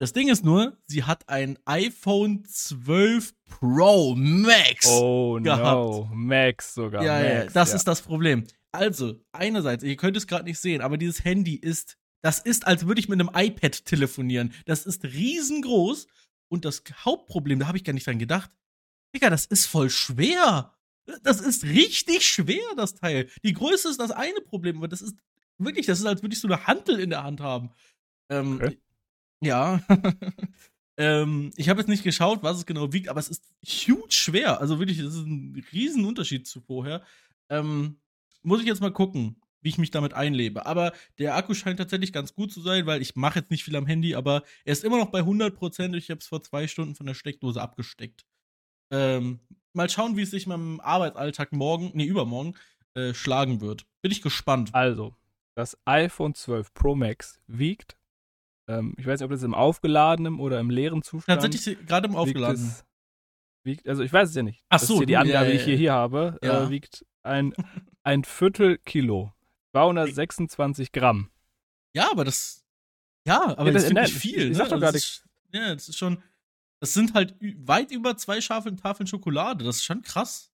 [0.00, 4.88] Das Ding ist nur, sie hat ein iPhone 12 Pro Max.
[4.88, 5.62] Oh gehabt.
[5.62, 7.04] no, Max sogar.
[7.04, 7.76] Ja, Max, ja, das ja.
[7.76, 8.44] ist das Problem.
[8.72, 12.88] Also, einerseits, ihr könnt es gerade nicht sehen, aber dieses Handy ist, das ist, als
[12.88, 14.52] würde ich mit einem iPad telefonieren.
[14.66, 16.08] Das ist riesengroß.
[16.48, 18.50] Und das Hauptproblem, da habe ich gar nicht dran gedacht.
[19.14, 20.74] Digga, das ist voll schwer.
[21.22, 23.28] Das ist richtig schwer, das Teil.
[23.44, 25.14] Die Größe ist das eine Problem, aber das ist
[25.58, 27.70] Wirklich, das ist, als würdest du eine Hantel in der Hand haben.
[28.30, 28.78] Ähm, okay.
[29.40, 29.82] Ja.
[30.96, 34.60] ähm, ich habe jetzt nicht geschaut, was es genau wiegt, aber es ist huge schwer.
[34.60, 37.02] Also wirklich, das ist ein Riesenunterschied zu vorher.
[37.50, 38.00] Ähm,
[38.42, 40.66] muss ich jetzt mal gucken, wie ich mich damit einlebe.
[40.66, 43.76] Aber der Akku scheint tatsächlich ganz gut zu sein, weil ich mache jetzt nicht viel
[43.76, 45.94] am Handy, aber er ist immer noch bei 100%.
[45.96, 48.24] Ich habe es vor zwei Stunden von der Steckdose abgesteckt.
[48.90, 49.40] Ähm,
[49.72, 52.54] mal schauen, wie es sich meinem Arbeitsalltag morgen, nee, übermorgen,
[52.94, 53.86] äh, schlagen wird.
[54.02, 54.74] Bin ich gespannt.
[54.74, 55.16] Also,
[55.54, 57.96] das iPhone 12 Pro Max wiegt,
[58.68, 62.16] ähm, ich weiß nicht, ob das im aufgeladenen oder im leeren Zustand Tatsächlich gerade im
[62.16, 62.68] aufgeladenen.
[62.68, 62.84] Wiegt,
[63.64, 64.64] wiegt, also ich weiß es ja nicht.
[64.68, 66.46] Ach so, das ist hier die Angabe, ja, ja, die ich hier, hier habe, äh,
[66.46, 66.64] ja.
[66.64, 67.52] äh, wiegt ein,
[68.02, 69.32] ein Viertel Kilo.
[69.72, 71.30] 226 Gramm.
[71.94, 72.64] Ja, aber das.
[73.26, 74.38] Ja, aber das, das ist wirklich viel.
[74.38, 74.68] Ich, ich ne?
[74.68, 75.24] doch gar nicht.
[75.52, 76.22] Ja, das ist schon.
[76.80, 79.64] Das sind halt weit über zwei scharfe Tafeln Schokolade.
[79.64, 80.52] Das ist schon krass.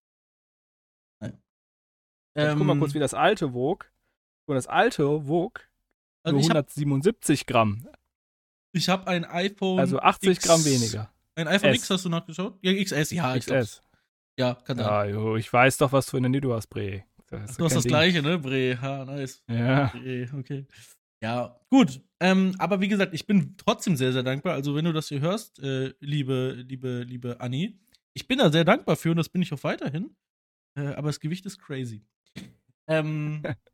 [2.37, 3.91] Ähm, guck mal kurz, wie das alte wog.
[4.51, 5.69] Und das alte wog
[6.23, 7.89] also nur 177 hab, Gramm.
[8.73, 9.79] Ich habe ein iPhone.
[9.79, 11.13] Also 80 X, Gramm weniger.
[11.37, 11.77] Ein iPhone S.
[11.77, 12.59] X hast du nachgeschaut?
[12.63, 13.39] Ja, XS, ja.
[13.39, 13.83] XS.
[14.37, 14.87] Ja, kann sein.
[14.87, 17.05] Ja, jo, ich weiß doch, was für eine Handy du hast, Bre.
[17.29, 17.91] Das du hast das Ding.
[17.91, 18.81] gleiche, ne, Bre?
[18.81, 19.43] Ha, nice.
[19.49, 19.87] Ja.
[19.87, 20.67] Bre, okay.
[21.23, 22.01] Ja, gut.
[22.19, 24.55] Ähm, aber wie gesagt, ich bin trotzdem sehr, sehr dankbar.
[24.55, 27.79] Also, wenn du das hier hörst, äh, liebe, liebe, liebe Anni,
[28.15, 30.17] ich bin da sehr dankbar für und das bin ich auch weiterhin.
[30.75, 32.03] Äh, aber das Gewicht ist crazy.
[32.89, 33.43] Ähm,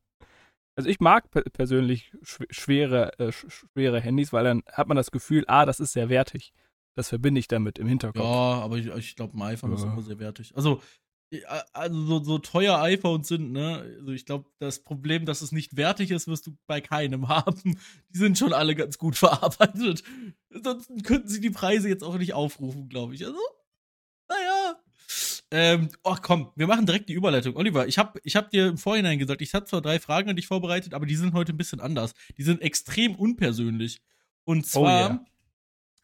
[0.76, 5.64] Also ich mag persönlich schwere, äh, schwere Handys, weil dann hat man das Gefühl, ah,
[5.64, 6.52] das ist sehr wertig.
[6.94, 8.24] Das verbinde ich damit im Hinterkopf.
[8.24, 9.76] Ja, aber ich, ich glaube, ein iPhone ja.
[9.76, 10.52] ist immer sehr wertig.
[10.54, 10.80] Also,
[11.72, 13.96] also so, so teuer iPhones sind, ne?
[13.98, 17.78] Also ich glaube, das Problem, dass es nicht wertig ist, wirst du bei keinem haben.
[18.10, 20.04] Die sind schon alle ganz gut verarbeitet.
[20.50, 23.24] Sonst könnten sie die Preise jetzt auch nicht aufrufen, glaube ich.
[23.26, 23.38] Also,
[25.58, 27.56] ähm, ach komm, wir machen direkt die Überleitung.
[27.56, 30.36] Oliver, ich habe ich hab dir im Vorhinein gesagt, ich hatte zwar drei Fragen an
[30.36, 32.12] dich vorbereitet, aber die sind heute ein bisschen anders.
[32.36, 34.02] Die sind extrem unpersönlich.
[34.44, 35.26] Und oh zwar oh yeah.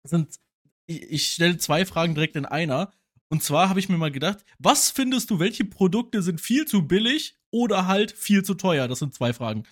[0.04, 0.40] sind,
[0.86, 2.92] ich, ich stelle zwei Fragen direkt in einer.
[3.28, 6.88] Und zwar habe ich mir mal gedacht, was findest du, welche Produkte sind viel zu
[6.88, 8.88] billig oder halt viel zu teuer?
[8.88, 9.64] Das sind zwei Fragen.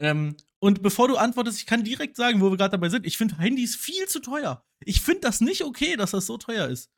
[0.00, 3.18] Ähm, und bevor du antwortest, ich kann direkt sagen, wo wir gerade dabei sind, ich
[3.18, 4.64] finde Handys viel zu teuer.
[4.80, 6.90] Ich finde das nicht okay, dass das so teuer ist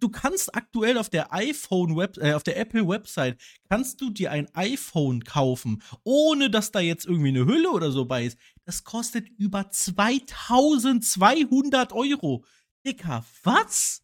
[0.00, 4.30] du kannst aktuell auf der iPhone Web, äh, auf der Apple Website kannst du dir
[4.30, 8.38] ein iPhone kaufen, ohne dass da jetzt irgendwie eine Hülle oder so bei ist.
[8.64, 12.44] Das kostet über 2200 Euro.
[12.86, 14.02] Dicker, was?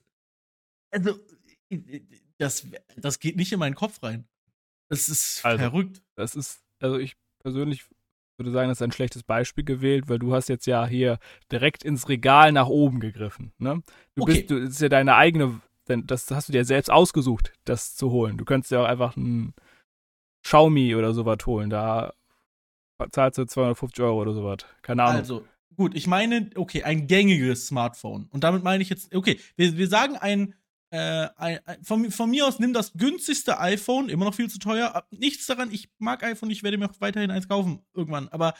[0.90, 1.18] Also,
[2.38, 2.66] das,
[2.96, 4.26] das geht nicht in meinen Kopf rein.
[4.88, 6.02] Das ist also, verrückt.
[6.16, 7.84] Das ist, also ich persönlich
[8.36, 11.18] würde sagen, das ist ein schlechtes Beispiel gewählt, weil du hast jetzt ja hier
[11.52, 13.52] direkt ins Regal nach oben gegriffen.
[13.58, 13.82] Ne?
[14.14, 14.32] Du okay.
[14.32, 18.10] bist, du, ist ja deine eigene denn das hast du dir selbst ausgesucht, das zu
[18.10, 18.38] holen.
[18.38, 19.54] Du könntest ja auch einfach ein
[20.42, 21.70] Xiaomi oder sowas holen.
[21.70, 22.14] Da
[23.10, 24.58] zahlst du 250 Euro oder sowas.
[24.82, 25.20] Keine Ahnung.
[25.20, 25.44] Also,
[25.76, 28.26] gut, ich meine, okay, ein gängiges Smartphone.
[28.30, 30.54] Und damit meine ich jetzt, okay, wir, wir sagen ein,
[30.90, 34.58] äh, ein, ein von, von, mir aus nimm das günstigste iPhone, immer noch viel zu
[34.58, 35.04] teuer.
[35.10, 38.28] Nichts daran, ich mag iPhone, ich werde mir auch weiterhin eins kaufen, irgendwann.
[38.28, 38.54] Aber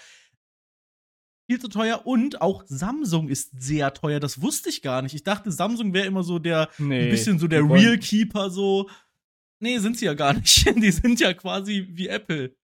[1.50, 4.20] viel zu teuer und auch Samsung ist sehr teuer.
[4.20, 5.16] Das wusste ich gar nicht.
[5.16, 8.88] Ich dachte, Samsung wäre immer so der, nee, ein bisschen so der Real Keeper, so.
[9.58, 10.64] Nee, sind sie ja gar nicht.
[10.76, 12.54] Die sind ja quasi wie Apple.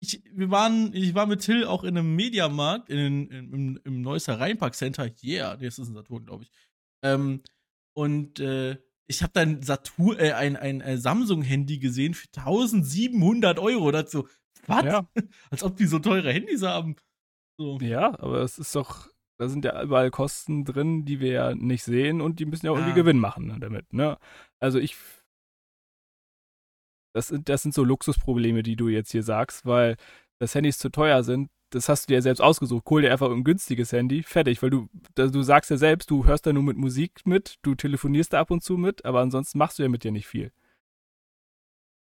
[0.00, 4.02] Ich, wir waren, ich war mit Till auch in einem Mediamarkt, in, in, im, im
[4.02, 5.08] Neusser Rheinpark Center.
[5.22, 6.50] Yeah, das ist ein Saturn, glaube ich.
[7.04, 7.42] Ähm,
[7.94, 13.92] und äh, ich habe dann Satur, äh, ein, ein äh, Samsung-Handy gesehen für 1700 Euro.
[13.92, 14.26] Dazu,
[14.66, 14.84] was?
[14.84, 15.08] Ja.
[15.50, 16.96] Als ob die so teure Handys haben.
[17.58, 17.78] So.
[17.80, 21.82] Ja, aber es ist doch, da sind ja überall Kosten drin, die wir ja nicht
[21.82, 22.82] sehen und die müssen ja auch ja.
[22.82, 23.92] irgendwie Gewinn machen ne, damit.
[23.92, 24.16] Ne?
[24.60, 24.96] Also ich,
[27.14, 29.96] das sind, das sind so Luxusprobleme, die du jetzt hier sagst, weil
[30.38, 32.84] das Handys zu teuer sind, das hast du dir selbst ausgesucht.
[32.88, 36.46] Hol dir einfach ein günstiges Handy, fertig, weil du, du sagst ja selbst, du hörst
[36.46, 39.78] da nur mit Musik mit, du telefonierst da ab und zu mit, aber ansonsten machst
[39.78, 40.52] du ja mit dir nicht viel.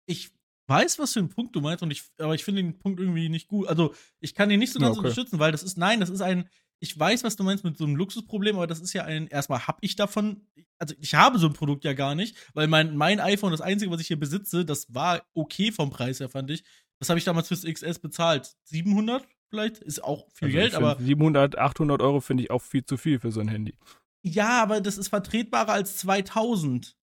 [0.06, 0.35] Ich
[0.68, 3.30] weiß, was für ein Punkt du meinst, und ich, aber ich finde den Punkt irgendwie
[3.30, 3.68] nicht gut.
[3.68, 5.00] Also, ich kann den nicht so ganz okay.
[5.00, 6.50] unterstützen, weil das ist, nein, das ist ein,
[6.80, 9.68] ich weiß, was du meinst mit so einem Luxusproblem, aber das ist ja ein, erstmal
[9.68, 10.48] habe ich davon,
[10.78, 13.92] also ich habe so ein Produkt ja gar nicht, weil mein, mein iPhone, das einzige,
[13.92, 16.64] was ich hier besitze, das war okay vom Preis her, fand ich.
[17.00, 18.56] Was habe ich damals fürs XS bezahlt?
[18.66, 19.28] 700?
[19.56, 19.78] vielleicht.
[19.80, 20.98] Ist auch viel also Geld, aber.
[21.00, 23.76] 700, 800 Euro finde ich auch viel zu viel für so ein Handy.
[24.22, 26.96] Ja, aber das ist vertretbarer als 2000.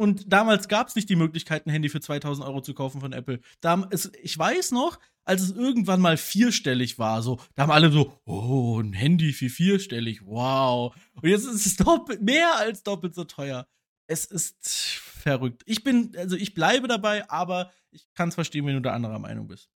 [0.00, 3.12] Und damals gab es nicht die Möglichkeit, ein Handy für 2000 Euro zu kaufen von
[3.12, 3.40] Apple.
[3.60, 7.92] Da, es, ich weiß noch, als es irgendwann mal vierstellig war, so, da haben alle
[7.92, 10.94] so, oh, ein Handy für vierstellig, wow.
[11.14, 13.66] Und jetzt ist es doppelt, mehr als doppelt so teuer.
[14.06, 15.62] Es ist verrückt.
[15.66, 19.18] Ich bin, also ich bleibe dabei, aber ich kann es verstehen, wenn du da anderer
[19.18, 19.70] Meinung bist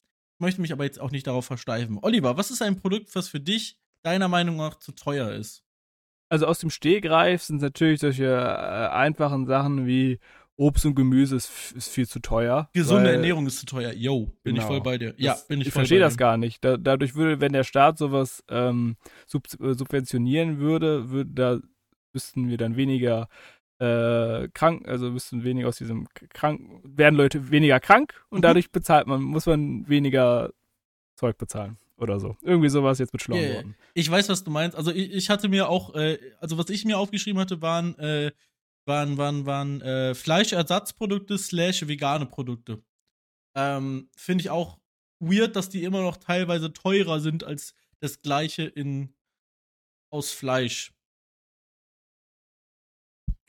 [0.43, 1.99] möchte mich aber jetzt auch nicht darauf versteifen.
[2.03, 5.65] Oliver, was ist ein Produkt, was für dich deiner Meinung nach zu teuer ist?
[6.33, 10.19] Also aus dem Stehgreif sind natürlich solche äh, einfachen Sachen wie
[10.57, 12.71] Obst und Gemüse ist, ist viel zu teuer.
[12.73, 13.93] Gesunde weil, Ernährung ist zu teuer.
[13.93, 14.63] Yo, bin genau.
[14.63, 15.13] ich voll bei dir.
[15.19, 16.65] Ja, das, bin ich, ich voll Ich verstehe das gar nicht.
[16.65, 21.59] Da, dadurch würde, wenn der Staat sowas ähm, sub äh, subventionieren würde, würde da
[22.15, 23.29] müssten wir dann weniger
[23.79, 28.43] äh, krank, also müssten weniger aus diesem krank, werden Leute weniger krank und mhm.
[28.43, 30.51] dadurch bezahlt man, muss man weniger
[31.15, 32.37] Zeug bezahlen oder so.
[32.43, 33.77] Irgendwie sowas jetzt mit schlauen yeah, Worten.
[33.95, 34.77] Ich weiß, was du meinst.
[34.77, 38.33] Also ich, ich hatte mir auch, äh, also was ich mir aufgeschrieben hatte, waren, äh,
[38.85, 42.83] waren, waren, waren äh, Fleischersatzprodukte slash vegane Produkte.
[43.55, 44.79] Ähm, Finde ich auch
[45.21, 49.15] weird, dass die immer noch teilweise teurer sind als das gleiche in
[50.11, 50.93] aus Fleisch.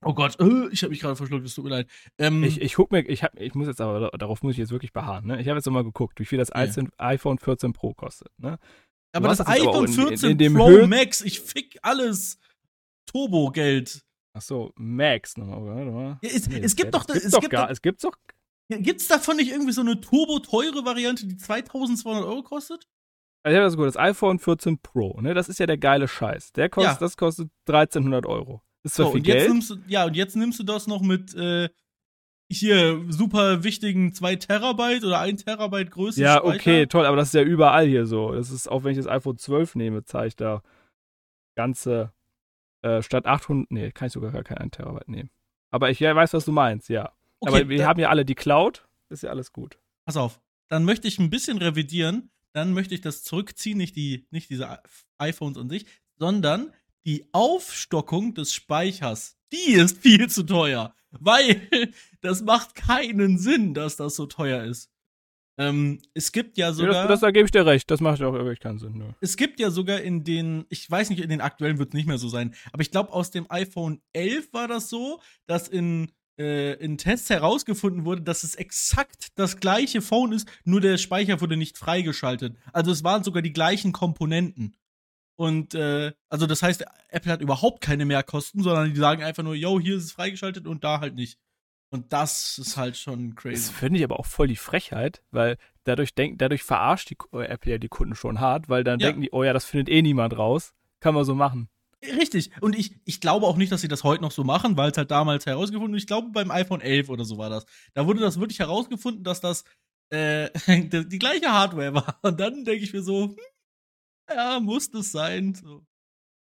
[0.06, 1.88] Oh Gott, äh, ich habe mich gerade verschluckt, es tut mir leid.
[2.18, 4.72] Ähm, ich, ich guck mir, ich, hab, ich muss jetzt aber, darauf muss ich jetzt
[4.72, 5.28] wirklich beharren.
[5.28, 5.42] Ne?
[5.42, 6.84] Ich habe jetzt nochmal geguckt, wie viel das ja.
[6.98, 8.30] iPhone 14 Pro kostet.
[8.38, 8.60] Ne?
[9.14, 12.40] Aber das, iPhone 14 in, in Pro Höhe Max, ich fick alles
[13.06, 14.04] Turbo-Geld.
[14.36, 16.20] Ach so, Max nochmal, mal.
[16.24, 18.18] Ja, es, nee, es, gibt doch, es, gibt gar, es gibt's doch.
[18.70, 22.88] Gibt's davon nicht irgendwie so eine turbo-teure Variante, die 2200 Euro kostet?
[23.44, 26.54] Also, das, gut, das iPhone 14 Pro, ne, das ist ja der geile Scheiß.
[26.54, 27.00] Der kostet, ja.
[27.00, 28.64] das kostet 1300 Euro.
[28.84, 29.50] Ist zwar so, viel und jetzt Geld.
[29.50, 31.70] Nimmst du, ja, und jetzt nimmst du das noch mit äh,
[32.52, 36.22] hier super wichtigen 2 Terabyte oder 1 Terabyte Größe.
[36.22, 36.56] Ja, Speicher.
[36.56, 38.34] okay, toll, aber das ist ja überall hier so.
[38.34, 40.62] Das ist, auch wenn ich das iPhone 12 nehme, zeigt da
[41.56, 42.12] ganze,
[42.82, 45.30] äh, statt 800, nee, kann ich sogar gar kein 1 Terabyte nehmen.
[45.72, 47.12] Aber ich ja, weiß, was du meinst, ja.
[47.40, 49.80] Okay, aber wir haben ja alle die Cloud, ist ja alles gut.
[50.06, 54.28] Pass auf, dann möchte ich ein bisschen revidieren, dann möchte ich das zurückziehen, nicht, die,
[54.30, 54.80] nicht diese
[55.18, 55.86] iPhones an sich,
[56.18, 56.72] sondern
[57.06, 60.96] die Aufstockung des Speichers, die ist viel zu teuer.
[61.20, 61.70] Weil
[62.22, 64.90] das macht keinen Sinn, dass das so teuer ist.
[65.58, 66.94] Ähm, es gibt ja sogar.
[66.94, 68.98] Ja, das, das, da gebe ich dir recht, das macht ja auch wirklich keinen Sinn.
[68.98, 69.16] Ne?
[69.22, 72.08] Es gibt ja sogar in den, ich weiß nicht, in den aktuellen wird es nicht
[72.08, 76.12] mehr so sein, aber ich glaube, aus dem iPhone 11 war das so, dass in,
[76.40, 81.40] äh, in Tests herausgefunden wurde, dass es exakt das gleiche Phone ist, nur der Speicher
[81.40, 82.56] wurde nicht freigeschaltet.
[82.72, 84.76] Also es waren sogar die gleichen Komponenten.
[85.36, 89.56] Und äh, also das heißt, Apple hat überhaupt keine Mehrkosten, sondern die sagen einfach nur,
[89.56, 91.40] yo, hier ist es freigeschaltet und da halt nicht.
[91.90, 93.68] Und das ist halt schon crazy.
[93.68, 97.46] Das finde ich aber auch voll die Frechheit, weil dadurch denk, dadurch verarscht die äh,
[97.46, 99.08] Apple ja die Kunden schon hart, weil dann ja.
[99.08, 100.74] denken die, oh ja, das findet eh niemand raus.
[101.00, 101.70] Kann man so machen.
[102.04, 102.52] Richtig.
[102.62, 104.98] Und ich, ich glaube auch nicht, dass sie das heute noch so machen, weil es
[104.98, 107.66] halt damals herausgefunden Ich glaube, beim iPhone 11 oder so war das.
[107.94, 109.64] Da wurde das wirklich herausgefunden, dass das
[110.10, 112.20] äh, die, die gleiche Hardware war.
[112.22, 113.36] Und dann denke ich mir so, hm,
[114.30, 115.56] ja, muss das sein.
[115.56, 115.86] So.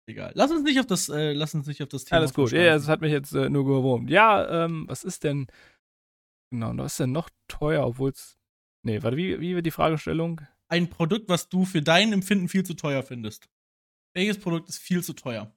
[0.06, 0.32] Egal.
[0.34, 2.18] Lass uns nicht auf das, äh, lass uns nicht auf das Thema.
[2.18, 2.52] Alles gut.
[2.52, 4.10] Ja, das hat mich jetzt äh, nur gewurmt.
[4.10, 5.46] Ja, ähm, was ist denn.
[6.52, 8.36] Genau, was ist denn noch teuer, obwohl es.
[8.82, 10.40] Nee, warte, wie, wie wird die Fragestellung?
[10.68, 13.48] Ein Produkt, was du für dein Empfinden viel zu teuer findest.
[14.14, 15.54] Welches Produkt ist viel zu teuer?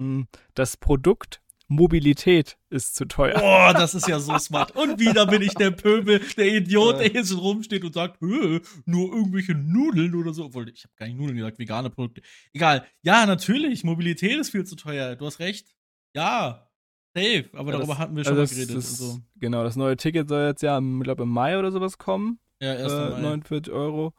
[0.00, 3.38] Hm, das Produkt Mobilität ist zu teuer.
[3.38, 4.74] Boah, das ist ja so smart.
[4.74, 8.60] Und wieder bin ich der Pöbel, der Idiot, der hier so rumsteht und sagt, nur
[8.86, 10.46] irgendwelche Nudeln oder so.
[10.46, 12.22] Obwohl, ich habe gar nicht Nudeln gesagt, vegane Produkte.
[12.52, 12.84] Egal.
[13.02, 15.14] Ja, natürlich, Mobilität ist viel zu teuer.
[15.14, 15.76] Du hast recht.
[16.12, 16.68] Ja,
[17.14, 17.48] safe.
[17.52, 18.76] Aber ja, darüber hatten wir schon also mal geredet.
[18.76, 19.20] Das, so.
[19.36, 22.40] Genau, das neue Ticket soll jetzt ja, ich glaube, im Mai oder sowas kommen.
[22.60, 23.20] Ja, erst äh, Mai.
[23.20, 24.12] 49 Euro.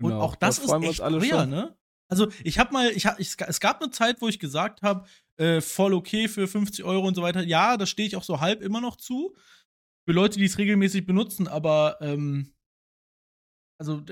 [0.00, 0.16] Genau.
[0.16, 1.74] Und auch das da ist echt teuer, ne?
[2.10, 5.06] Also ich habe mal, ich hab, ich, es gab eine Zeit, wo ich gesagt habe,
[5.40, 7.42] äh, voll okay für 50 Euro und so weiter.
[7.42, 9.34] Ja, da stehe ich auch so halb immer noch zu.
[10.06, 12.52] Für Leute, die es regelmäßig benutzen, aber ähm,
[13.78, 14.02] also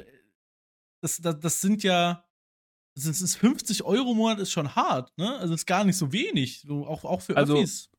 [1.03, 2.25] das, das, das sind ja,
[2.97, 5.37] das ist 50 Euro im Monat ist schon hart, ne?
[5.38, 7.91] Also ist gar nicht so wenig, so auch, auch für also, Öffis.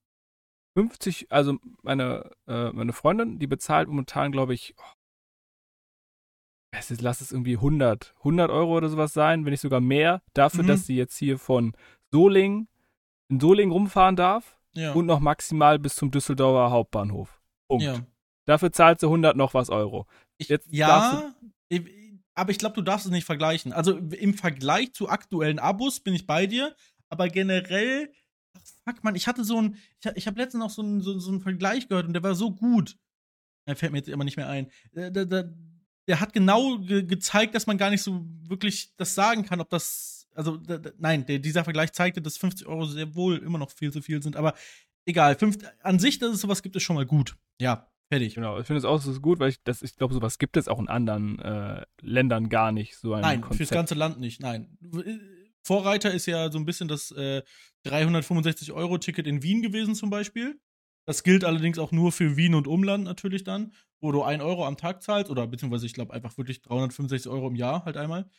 [0.76, 4.84] 50, also meine, äh, meine Freundin, die bezahlt momentan, glaube ich, oh,
[7.00, 10.68] lass es irgendwie 100, 100 Euro oder sowas sein, wenn nicht sogar mehr, dafür, mhm.
[10.68, 11.74] dass sie jetzt hier von
[12.12, 12.68] Soling
[13.30, 14.94] in Soling rumfahren darf ja.
[14.94, 17.42] und noch maximal bis zum Düsseldorfer Hauptbahnhof.
[17.68, 17.84] Punkt.
[17.84, 18.06] Ja.
[18.46, 20.08] Dafür zahlt sie 100 noch was Euro.
[20.38, 21.34] Ich, jetzt ja,
[22.40, 23.74] aber ich glaube, du darfst es nicht vergleichen.
[23.74, 26.76] Also im Vergleich zu aktuellen Abos bin ich bei dir,
[27.10, 28.12] aber generell,
[28.54, 31.20] ach, fuck man, ich hatte so ein, ich, ich habe letztens noch so einen so,
[31.20, 32.98] so einen Vergleich gehört und der war so gut.
[33.68, 34.72] Der fällt mir jetzt immer nicht mehr ein.
[34.94, 35.54] Der, der,
[36.08, 39.70] der hat genau ge gezeigt, dass man gar nicht so wirklich das sagen kann, ob
[39.70, 40.60] das, also
[40.98, 44.24] nein, der, dieser Vergleich zeigte, dass 50 Euro sehr wohl immer noch viel zu viel
[44.24, 44.54] sind, aber
[45.06, 47.36] egal, fünf, an sich, dass es sowas gibt, ist schon mal gut.
[47.60, 48.34] Ja, Fertig.
[48.34, 50.68] Genau, ich finde es auch so gut, weil ich, das, ich glaube, sowas gibt es
[50.68, 52.98] auch in anderen äh, Ländern gar nicht.
[52.98, 53.58] So ein nein, Konzept.
[53.58, 54.80] fürs ganze Land nicht, nein.
[55.62, 57.44] Vorreiter ist ja so ein bisschen das äh,
[57.86, 60.60] 365-Euro-Ticket in Wien gewesen zum Beispiel.
[61.06, 64.66] Das gilt allerdings auch nur für Wien und Umland natürlich dann, wo du 1 Euro
[64.66, 68.30] am Tag zahlst oder beziehungsweise ich glaube einfach wirklich 365 Euro im Jahr halt einmal.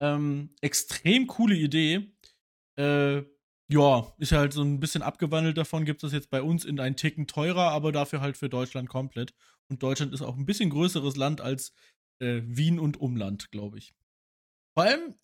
[0.00, 2.12] Ähm, extrem coole Idee.
[2.78, 3.22] Äh,
[3.70, 6.96] ja, ist halt so ein bisschen abgewandelt davon, gibt es jetzt bei uns in einen
[6.96, 9.34] Ticken teurer, aber dafür halt für Deutschland komplett.
[9.68, 11.72] Und Deutschland ist auch ein bisschen größeres Land als
[12.20, 13.94] äh, Wien und Umland, glaube ich.
[14.74, 15.14] Vor allem,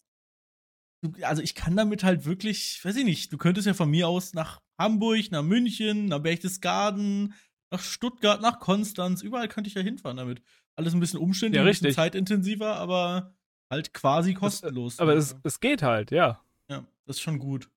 [1.23, 4.35] also ich kann damit halt wirklich, weiß ich nicht, du könntest ja von mir aus
[4.35, 7.35] nach Hamburg, nach München, nach Berchtesgaden,
[7.71, 10.43] nach Stuttgart, nach Konstanz, überall könnte ich ja hinfahren damit.
[10.77, 13.35] Alles ein bisschen umständlich, ja, ein bisschen zeitintensiver, aber
[13.75, 14.97] halt quasi kostenlos.
[14.97, 16.41] Das, aber es, es geht halt, ja.
[16.69, 17.69] Ja, das ist schon gut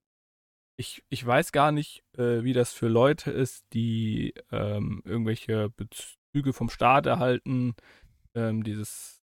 [0.78, 6.52] ich, ich weiß gar nicht, äh, wie das für Leute ist, die ähm, irgendwelche Bezüge
[6.52, 7.74] vom Staat erhalten.
[8.34, 9.20] Ähm, dieses,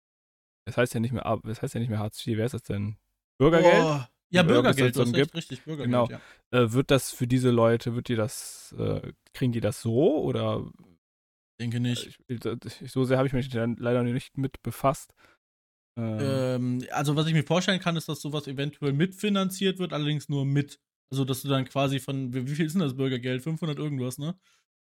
[0.65, 2.63] das heißt ja nicht mehr, das heißt ja nicht mehr Hartz IV, wer ist das
[2.63, 2.97] denn?
[3.39, 3.83] Bürgergeld?
[3.83, 5.33] Oh, ja, Bürgergeld, das, gibt.
[5.33, 6.07] richtig, Bürgergeld, genau.
[6.07, 6.21] Ja.
[6.51, 10.69] Äh, wird das für diese Leute, wird die das, äh, kriegen die das so oder?
[11.59, 12.19] Denke nicht.
[12.27, 15.15] Ich, ich, so sehr habe ich mich dann leider nicht mit befasst.
[15.99, 20.45] Ähm, also was ich mir vorstellen kann, ist, dass sowas eventuell mitfinanziert wird, allerdings nur
[20.45, 20.79] mit
[21.11, 23.41] also, dass du dann quasi von, wie viel ist denn das Bürgergeld?
[23.41, 24.39] 500 irgendwas, ne?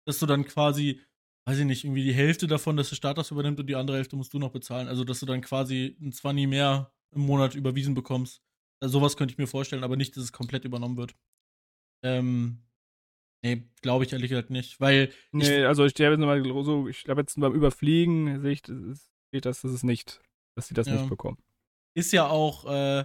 [0.04, 1.00] Dass du dann quasi,
[1.46, 3.98] weiß ich nicht, irgendwie die Hälfte davon, dass der Staat das übernimmt und die andere
[3.98, 4.88] Hälfte musst du noch bezahlen.
[4.88, 8.42] Also, dass du dann quasi ein 20 mehr im Monat überwiesen bekommst.
[8.80, 11.14] Also, sowas könnte ich mir vorstellen, aber nicht, dass es komplett übernommen wird.
[12.02, 12.64] Ähm,
[13.44, 15.12] nee, glaube ich ehrlich gesagt nicht, weil.
[15.30, 19.12] Nee, also ich habe jetzt mal so, ich habe jetzt beim Überfliegen, sehe ich, das
[19.28, 20.20] steht das, das ist nicht,
[20.58, 20.94] dass sie das ja.
[20.94, 21.38] nicht bekommen.
[21.94, 23.04] Ist ja auch, äh,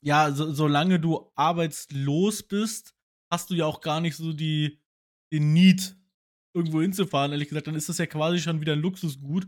[0.00, 2.94] ja, so, solange du arbeitslos bist,
[3.30, 4.80] hast du ja auch gar nicht so die,
[5.32, 5.96] den Need,
[6.54, 7.66] irgendwo hinzufahren, ehrlich gesagt.
[7.66, 9.46] Dann ist das ja quasi schon wieder ein Luxusgut.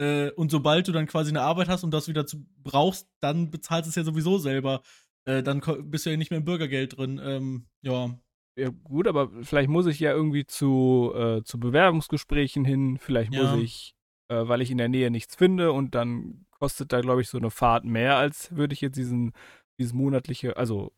[0.00, 3.52] Äh, und sobald du dann quasi eine Arbeit hast und das wieder zu, brauchst, dann
[3.52, 4.82] bezahlst du es ja sowieso selber.
[5.26, 7.20] Äh, dann bist du ja nicht mehr im Bürgergeld drin.
[7.22, 8.18] Ähm, ja.
[8.56, 12.98] Ja, gut, aber vielleicht muss ich ja irgendwie zu, äh, zu Bewerbungsgesprächen hin.
[12.98, 13.42] Vielleicht ja.
[13.42, 13.94] muss ich,
[14.28, 17.38] äh, weil ich in der Nähe nichts finde und dann kostet da, glaube ich, so
[17.38, 19.32] eine Fahrt mehr, als würde ich jetzt diesen
[19.78, 20.92] dieses monatliche, also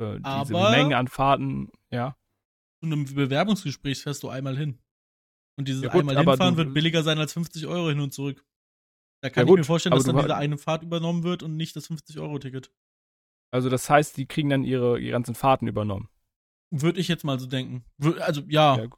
[0.00, 2.16] äh, diese Aber Menge an Fahrten, ja.
[2.80, 4.78] Zu einem Bewerbungsgespräch fährst du einmal hin.
[5.58, 8.44] Und dieses ja, gut, einmal hinfahren wird billiger sein als 50 Euro hin und zurück.
[9.22, 11.56] Da kann ja, ich gut, mir vorstellen, dass dann diese eine Fahrt übernommen wird und
[11.56, 12.70] nicht das 50-Euro-Ticket.
[13.50, 16.10] Also das heißt, die kriegen dann ihre, ihre ganzen Fahrten übernommen.
[16.70, 17.84] Würde ich jetzt mal so denken.
[18.20, 18.76] Also ja.
[18.76, 18.88] ja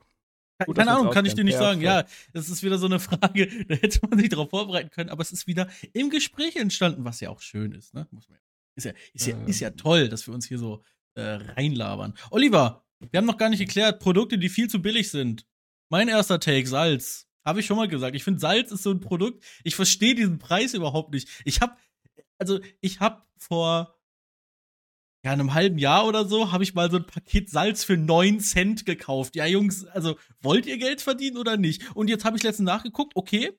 [0.64, 1.80] Gut, Keine Ahnung, kann ich dir nicht ja, sagen.
[1.80, 5.22] Ja, das ist wieder so eine Frage, da hätte man sich darauf vorbereiten können, aber
[5.22, 8.08] es ist wieder im Gespräch entstanden, was ja auch schön ist, ne?
[8.10, 8.42] Muss man ja
[8.78, 9.76] ist ja, ist ja, ist ja ähm.
[9.76, 10.82] toll, dass wir uns hier so
[11.14, 12.14] äh, reinlabern.
[12.30, 15.46] Oliver, wir haben noch gar nicht geklärt, Produkte, die viel zu billig sind.
[15.88, 17.26] Mein erster Take, Salz.
[17.44, 18.14] Habe ich schon mal gesagt.
[18.14, 21.28] Ich finde, Salz ist so ein Produkt, ich verstehe diesen Preis überhaupt nicht.
[21.44, 21.76] Ich habe,
[22.38, 23.97] also, ich habe vor
[25.24, 28.40] ja, einem halben Jahr oder so, habe ich mal so ein Paket Salz für 9
[28.40, 29.34] Cent gekauft.
[29.34, 31.94] Ja, Jungs, also, wollt ihr Geld verdienen oder nicht?
[31.96, 33.52] Und jetzt habe ich letztens nachgeguckt, okay,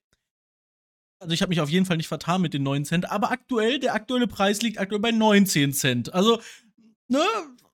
[1.21, 3.79] also ich habe mich auf jeden Fall nicht vertan mit den 9 Cent, aber aktuell,
[3.79, 6.13] der aktuelle Preis liegt aktuell bei 19 Cent.
[6.13, 6.41] Also,
[7.09, 7.23] ne,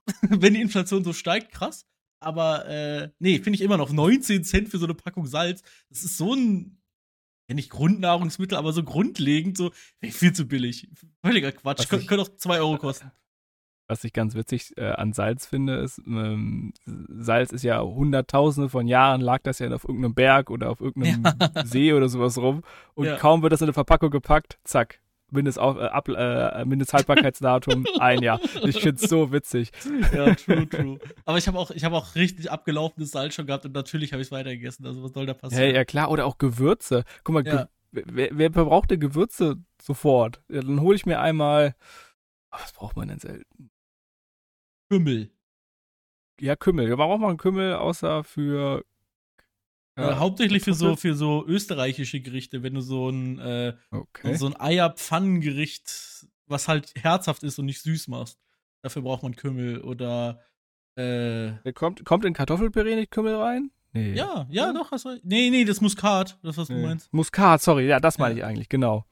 [0.22, 1.86] wenn die Inflation so steigt, krass.
[2.20, 5.62] Aber, äh, nee, finde ich immer noch 19 Cent für so eine Packung Salz.
[5.90, 6.82] Das ist so ein,
[7.48, 9.72] ja nicht Grundnahrungsmittel, aber so grundlegend, so,
[10.02, 10.90] viel zu billig.
[11.24, 11.88] Völliger Quatsch.
[11.88, 13.12] Kön könnte auch 2 Euro kosten.
[13.88, 18.88] Was ich ganz witzig äh, an Salz finde, ist, ähm, Salz ist ja hunderttausende von
[18.88, 21.66] Jahren, lag das ja auf irgendeinem Berg oder auf irgendeinem ja.
[21.66, 22.64] See oder sowas rum.
[22.96, 23.18] Und ja.
[23.18, 28.40] kaum wird das in eine Verpackung gepackt, zack, Mindestauf, äh, Ab, äh, Mindesthaltbarkeitsdatum ein Jahr.
[28.64, 29.72] Ich find's so witzig.
[30.14, 31.00] Ja, true, true.
[31.26, 34.22] Aber ich habe auch, ich habe auch richtig abgelaufenes Salz schon gehabt und natürlich habe
[34.22, 34.86] ich es weiter gegessen.
[34.86, 35.70] Also was soll da passieren?
[35.70, 36.10] Ja, ja, klar.
[36.10, 37.04] Oder auch Gewürze.
[37.24, 37.68] Guck mal, ja.
[37.92, 40.42] Ge wer, wer verbraucht denn Gewürze sofort?
[40.50, 41.76] Ja, dann hole ich mir einmal.
[42.52, 43.70] Oh, was braucht man denn selten?
[44.90, 45.32] Kümmel.
[46.40, 46.90] Ja, Kümmel.
[46.90, 48.84] Ja, warum braucht man Kümmel außer für
[49.98, 54.36] ja, äh, hauptsächlich für so, für so österreichische Gerichte, wenn du so ein, äh, okay.
[54.36, 58.40] so ein Eierpfannengericht, was halt herzhaft ist und nicht süß machst.
[58.82, 60.42] Dafür braucht man Kümmel oder
[60.98, 63.72] äh, kommt, kommt in Kartoffelpüree nicht Kümmel rein?
[63.94, 64.14] Nee.
[64.14, 65.18] Ja, ja, doch, hast du.
[65.24, 66.76] Nee, nee, das Muskat, das was nee.
[66.76, 67.14] du meinst.
[67.14, 68.40] Muskat, sorry, ja, das meine ja.
[68.40, 69.06] ich eigentlich, genau.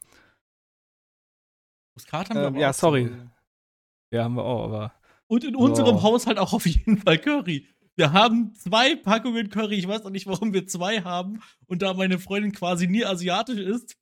[1.96, 3.08] Muskat haben wir ähm, Ja, sorry.
[3.08, 4.18] So.
[4.18, 4.94] Ja, haben wir auch, aber.
[5.34, 6.04] Und in unserem oh.
[6.04, 7.66] Haushalt auch auf jeden Fall Curry.
[7.96, 9.78] Wir haben zwei Packungen Curry.
[9.78, 11.42] Ich weiß noch nicht, warum wir zwei haben.
[11.66, 13.96] Und da meine Freundin quasi nie asiatisch ist,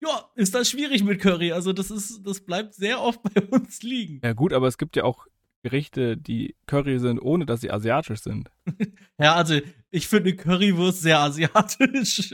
[0.00, 1.50] ja, ist das schwierig mit Curry.
[1.50, 4.20] Also das ist, das bleibt sehr oft bei uns liegen.
[4.22, 5.26] Ja gut, aber es gibt ja auch
[5.64, 8.48] Gerichte, die Curry sind, ohne dass sie asiatisch sind.
[9.18, 9.58] ja, also
[9.90, 12.32] ich finde Currywurst sehr asiatisch.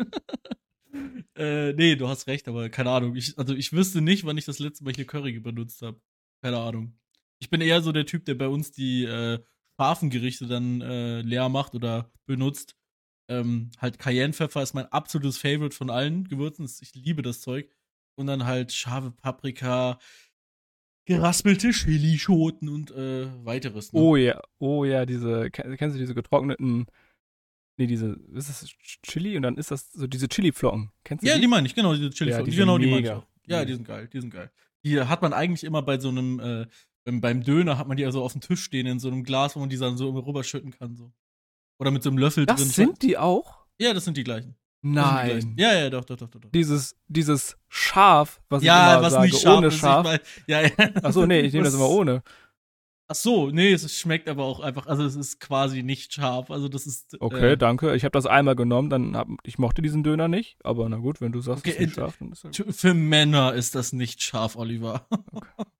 [1.34, 3.16] äh, nee, du hast recht, aber keine Ahnung.
[3.16, 5.98] Ich, also ich wüsste nicht, wann ich das letzte Mal hier Curry benutzt habe.
[6.42, 6.92] Keine Ahnung.
[7.44, 9.38] Ich bin eher so der Typ, der bei uns die äh,
[9.78, 12.74] scharfen Gerichte dann äh, leer macht oder benutzt.
[13.28, 16.64] Ähm, halt Cayennepfeffer ist mein absolutes Favorite von allen Gewürzen.
[16.80, 17.70] Ich liebe das Zeug.
[18.16, 19.98] Und dann halt scharfe Paprika,
[21.04, 23.92] geraspelte Chilischoten und äh, weiteres.
[23.92, 24.00] Ne?
[24.00, 26.86] Oh ja, oh ja, diese, kennst du diese getrockneten,
[27.76, 28.70] nee, diese, ist das
[29.02, 30.92] Chili und dann ist das so diese Chili-Flocken.
[31.04, 31.42] Kennst du ja, die?
[31.42, 32.46] die meine ich, genau, diese Chili-Flocken.
[32.46, 33.26] Ja, die genau, die meine ich auch.
[33.46, 34.50] Ja, die sind geil, die sind geil.
[34.82, 36.66] Die hat man eigentlich immer bei so einem äh,
[37.04, 39.54] beim, beim Döner hat man die also auf dem Tisch stehen in so einem Glas,
[39.54, 40.96] wo man die dann so rüberschütten kann.
[40.96, 41.12] So.
[41.78, 42.66] Oder mit so einem Löffel das drin.
[42.66, 43.66] Das sind die auch?
[43.78, 44.56] Ja, das sind die gleichen.
[44.80, 45.26] Nein.
[45.26, 45.54] Die gleichen.
[45.58, 46.50] Ja, ja, doch, doch, doch, doch.
[46.52, 50.04] Dieses, dieses Schaf, was ja, ich immer was sage, nicht scharf ohne ist, Schaf.
[50.04, 50.70] Mein, ja, ja.
[51.02, 52.22] Achso, nee, ich nehme das immer ohne.
[53.06, 56.50] Ach so, nee, es schmeckt aber auch einfach, also es ist quasi nicht scharf.
[56.50, 57.20] Also das ist.
[57.20, 57.94] Okay, äh, danke.
[57.94, 61.20] Ich habe das einmal genommen, dann hab, ich mochte diesen Döner nicht, aber na gut,
[61.20, 63.92] wenn du sagst, okay, es ist nicht scharf, dann ist das Für Männer ist das
[63.92, 65.06] nicht scharf, Oliver.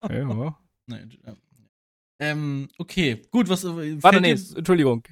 [0.03, 0.53] Okay, okay
[0.87, 0.97] ja.
[0.97, 1.35] Nee,
[2.21, 3.65] ähm, okay, gut, was.
[3.65, 5.03] Äh, Warte, nee, Entschuldigung.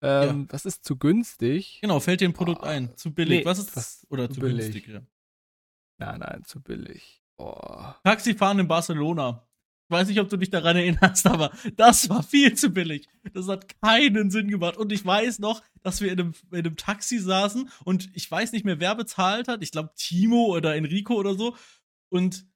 [0.00, 0.52] Ähm, ja.
[0.52, 1.78] Was ist zu günstig?
[1.80, 2.96] Genau, fällt dir ein Produkt oh, ein.
[2.96, 3.40] Zu billig.
[3.40, 4.06] Nee, was ist das?
[4.10, 5.02] Oder zu, zu günstig, ja.
[5.98, 7.22] Nein, nein, zu billig.
[7.36, 7.92] Oh.
[8.04, 9.44] Taxifahren in Barcelona.
[9.90, 13.08] Ich weiß nicht, ob du dich daran erinnerst, aber das war viel zu billig.
[13.32, 14.76] Das hat keinen Sinn gemacht.
[14.76, 18.52] Und ich weiß noch, dass wir in einem, in einem Taxi saßen und ich weiß
[18.52, 19.62] nicht mehr, wer bezahlt hat.
[19.62, 21.56] Ich glaube, Timo oder Enrico oder so.
[22.10, 22.46] Und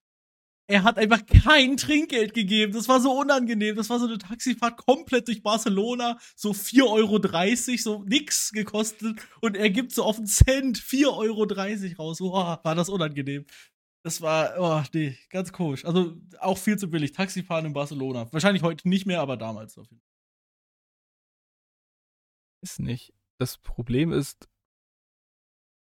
[0.69, 2.73] er hat einfach kein Trinkgeld gegeben.
[2.73, 3.77] Das war so unangenehm.
[3.77, 6.19] Das war so eine Taxifahrt komplett durch Barcelona.
[6.37, 9.21] So 4,30 Euro, so nix gekostet.
[9.41, 12.19] Und er gibt so auf einen Cent 4,30 Euro raus.
[12.19, 13.45] Boah, war das unangenehm.
[14.05, 15.85] Das war, oh, nee, ganz komisch.
[15.85, 17.13] Also auch viel zu billig.
[17.13, 18.33] Taxifahren in Barcelona.
[18.33, 20.13] Wahrscheinlich heute nicht mehr, aber damals auf jeden Fall.
[22.63, 23.13] Ist nicht.
[23.39, 24.49] Das Problem ist,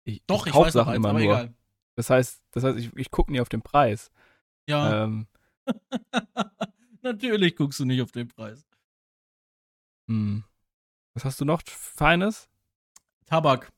[0.05, 1.23] ich, Doch, ich, ich weiß Sachen immer nur.
[1.23, 1.55] Egal.
[1.97, 4.11] Das heißt, das heißt, ich, ich gucke nie auf den Preis.
[4.67, 5.05] Ja.
[5.05, 5.27] Ähm,
[7.03, 8.67] Natürlich guckst du nicht auf den Preis.
[10.09, 10.45] Hm.
[11.15, 12.49] Was hast du noch Feines?
[13.27, 13.71] Tabak.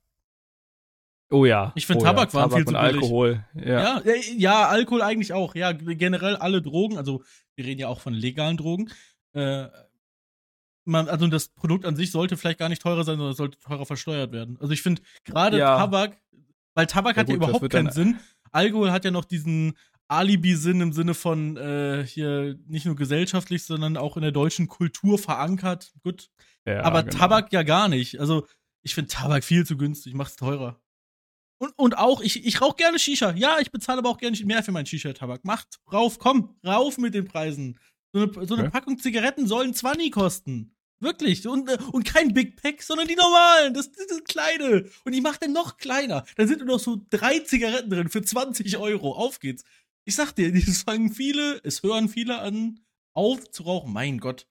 [1.30, 1.72] Oh ja.
[1.74, 2.40] Ich finde oh Tabak ja.
[2.40, 2.80] waren viel zu billig.
[2.80, 3.44] Alkohol.
[3.54, 4.00] Ja.
[4.00, 4.14] ja.
[4.36, 5.54] Ja, Alkohol eigentlich auch.
[5.54, 6.98] Ja, generell alle Drogen.
[6.98, 7.22] Also
[7.56, 8.90] wir reden ja auch von legalen Drogen.
[9.32, 9.66] Äh,
[10.84, 13.86] man, also das Produkt an sich sollte vielleicht gar nicht teurer sein, sondern sollte teurer
[13.86, 14.56] versteuert werden.
[14.60, 15.76] Also ich finde gerade ja.
[15.76, 16.16] Tabak,
[16.74, 18.20] weil Tabak ja, hat gut, ja überhaupt keinen Sinn.
[18.52, 19.76] Alkohol hat ja noch diesen
[20.08, 25.18] Alibi-Sinn im Sinne von äh, hier nicht nur gesellschaftlich, sondern auch in der deutschen Kultur
[25.18, 25.92] verankert.
[26.02, 26.30] Gut.
[26.64, 27.16] Ja, Aber genau.
[27.16, 28.20] Tabak ja gar nicht.
[28.20, 28.46] Also,
[28.82, 30.80] ich finde Tabak viel zu günstig, macht's teurer.
[31.58, 33.32] Und, und auch, ich, ich rauche gerne Shisha.
[33.32, 35.44] Ja, ich bezahle aber auch gerne mehr für meinen Shisha-Tabak.
[35.44, 37.78] Macht rauf, komm, rauf mit den Preisen.
[38.12, 38.70] So eine, so eine okay.
[38.70, 40.76] Packung Zigaretten sollen 20 kosten.
[41.00, 41.46] Wirklich.
[41.46, 43.74] Und, äh, und kein Big Pack, sondern die normalen.
[43.74, 44.88] Das, das, das kleine.
[45.04, 46.24] Und ich mach den noch kleiner.
[46.36, 49.14] Da sind nur noch so drei Zigaretten drin für 20 Euro.
[49.14, 49.64] Auf geht's.
[50.06, 52.80] Ich sag dir, es fangen viele, es hören viele an,
[53.14, 53.92] auf zu rauchen.
[53.92, 54.48] Mein Gott.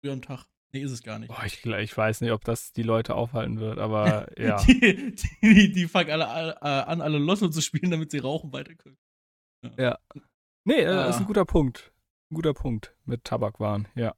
[0.00, 0.46] Früh am Tag.
[0.72, 1.28] Nee, ist es gar nicht.
[1.28, 4.62] Boah, ich, ich weiß nicht, ob das die Leute aufhalten wird, aber ja.
[4.64, 8.52] die, die, die, fangen alle, alle, äh, an, alle Lotto zu spielen, damit sie rauchen
[8.52, 8.98] weiter können.
[9.62, 9.72] Ja.
[9.78, 9.98] ja.
[10.64, 11.08] Nee, äh, ah.
[11.08, 11.92] ist ein guter Punkt.
[12.30, 14.16] Ein guter Punkt mit Tabakwaren, ja.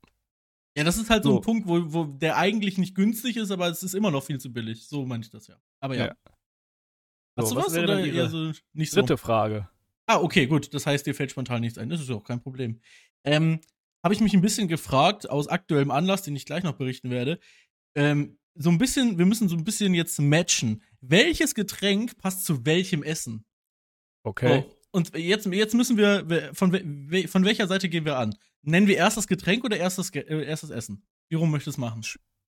[0.76, 3.50] Ja, das ist halt so, so ein Punkt, wo, wo der eigentlich nicht günstig ist,
[3.50, 4.86] aber es ist immer noch viel zu billig.
[4.86, 5.56] So meine ich das ja.
[5.80, 6.06] Aber ja.
[6.06, 6.14] ja.
[7.38, 9.00] Hast so, du was, was oder eher so nicht so?
[9.00, 9.68] Dritte Frage.
[10.06, 10.72] Ah, okay, gut.
[10.72, 11.88] Das heißt, dir fällt spontan nichts ein.
[11.88, 12.80] Das ist auch kein Problem.
[13.24, 13.60] Ähm,
[14.02, 17.40] habe ich mich ein bisschen gefragt, aus aktuellem Anlass, den ich gleich noch berichten werde.
[17.96, 20.82] Ähm, so ein bisschen, wir müssen so ein bisschen jetzt matchen.
[21.00, 23.44] Welches Getränk passt zu welchem Essen?
[24.22, 24.62] Okay.
[24.62, 24.76] So.
[24.92, 26.70] Und jetzt, jetzt müssen wir, von,
[27.28, 28.34] von welcher Seite gehen wir an?
[28.62, 31.04] Nennen wir erst das Getränk oder erst das, äh, erst das Essen?
[31.28, 32.02] Wie rum möchtest du es machen?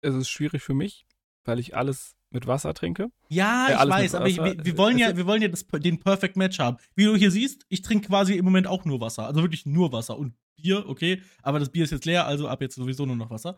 [0.00, 1.04] Es ist schwierig für mich,
[1.44, 3.10] weil ich alles mit Wasser trinke.
[3.28, 6.00] Ja, äh, ich weiß, aber ich, wir, wir, wollen ja, wir wollen ja das, den
[6.00, 6.76] Perfect Match haben.
[6.94, 9.26] Wie du hier siehst, ich trinke quasi im Moment auch nur Wasser.
[9.26, 10.18] Also wirklich nur Wasser.
[10.18, 13.30] Und Bier, okay, aber das Bier ist jetzt leer, also ab jetzt sowieso nur noch
[13.30, 13.56] Wasser.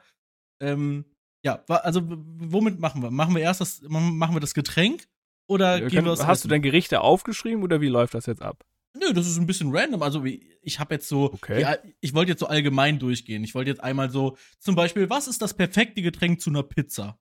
[0.60, 1.04] Ähm,
[1.44, 3.10] ja, also womit machen wir?
[3.10, 5.08] Machen wir erst das, machen wir das Getränk
[5.46, 6.42] oder ja, gehen wir Hast essen?
[6.42, 8.64] du dein Gerichte aufgeschrieben oder wie läuft das jetzt ab?
[8.94, 10.02] Nö, das ist ein bisschen random.
[10.02, 11.60] Also ich habe jetzt so, okay.
[11.60, 13.42] ja, ich wollte jetzt so allgemein durchgehen.
[13.42, 17.18] Ich wollte jetzt einmal so, zum Beispiel, was ist das perfekte Getränk zu einer Pizza?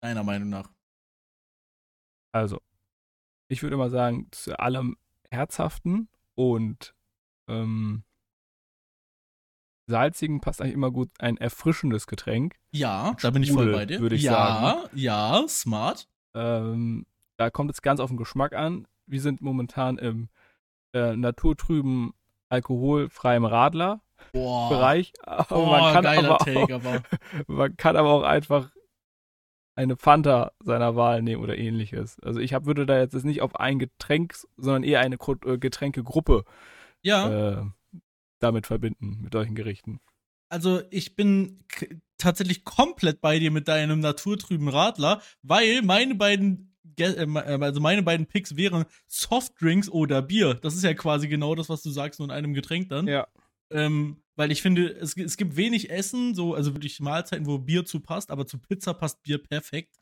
[0.00, 0.70] Deiner Meinung nach.
[2.36, 2.60] Also,
[3.48, 4.96] ich würde mal sagen, zu allem
[5.30, 6.94] Herzhaften und
[7.48, 8.04] ähm,
[9.86, 12.56] Salzigen passt eigentlich immer gut ein erfrischendes Getränk.
[12.72, 14.00] Ja, da bin ich voll bei dir.
[14.00, 14.88] Würde ich ja, sagen.
[14.94, 16.08] Ja, smart.
[16.34, 17.06] Ähm,
[17.38, 18.86] da kommt es ganz auf den Geschmack an.
[19.06, 20.28] Wir sind momentan im
[20.92, 22.12] äh, naturtrüben,
[22.50, 25.12] alkoholfreiem Radler-Bereich.
[25.50, 26.40] Oh, man kann aber,
[26.74, 27.02] aber.
[27.46, 28.75] man kann aber auch einfach
[29.76, 32.18] eine Fanta seiner Wahl nehmen oder ähnliches.
[32.20, 36.44] Also ich hab, würde da jetzt nicht auf ein Getränk, sondern eher eine äh, Getränkegruppe
[37.02, 37.60] ja.
[37.60, 37.64] äh,
[38.40, 40.00] damit verbinden, mit solchen Gerichten.
[40.48, 41.64] Also ich bin
[42.18, 48.02] tatsächlich komplett bei dir mit deinem naturtrüben Radler, weil meine beiden äh, äh, also meine
[48.02, 50.54] beiden Picks wären Softdrinks oder Bier.
[50.54, 53.06] Das ist ja quasi genau das, was du sagst, nur in einem Getränk dann.
[53.06, 53.26] Ja.
[53.70, 57.84] Ähm, weil ich finde, es, es gibt wenig Essen, so, also wirklich Mahlzeiten, wo Bier
[57.84, 59.96] zu passt, aber zu Pizza passt Bier perfekt.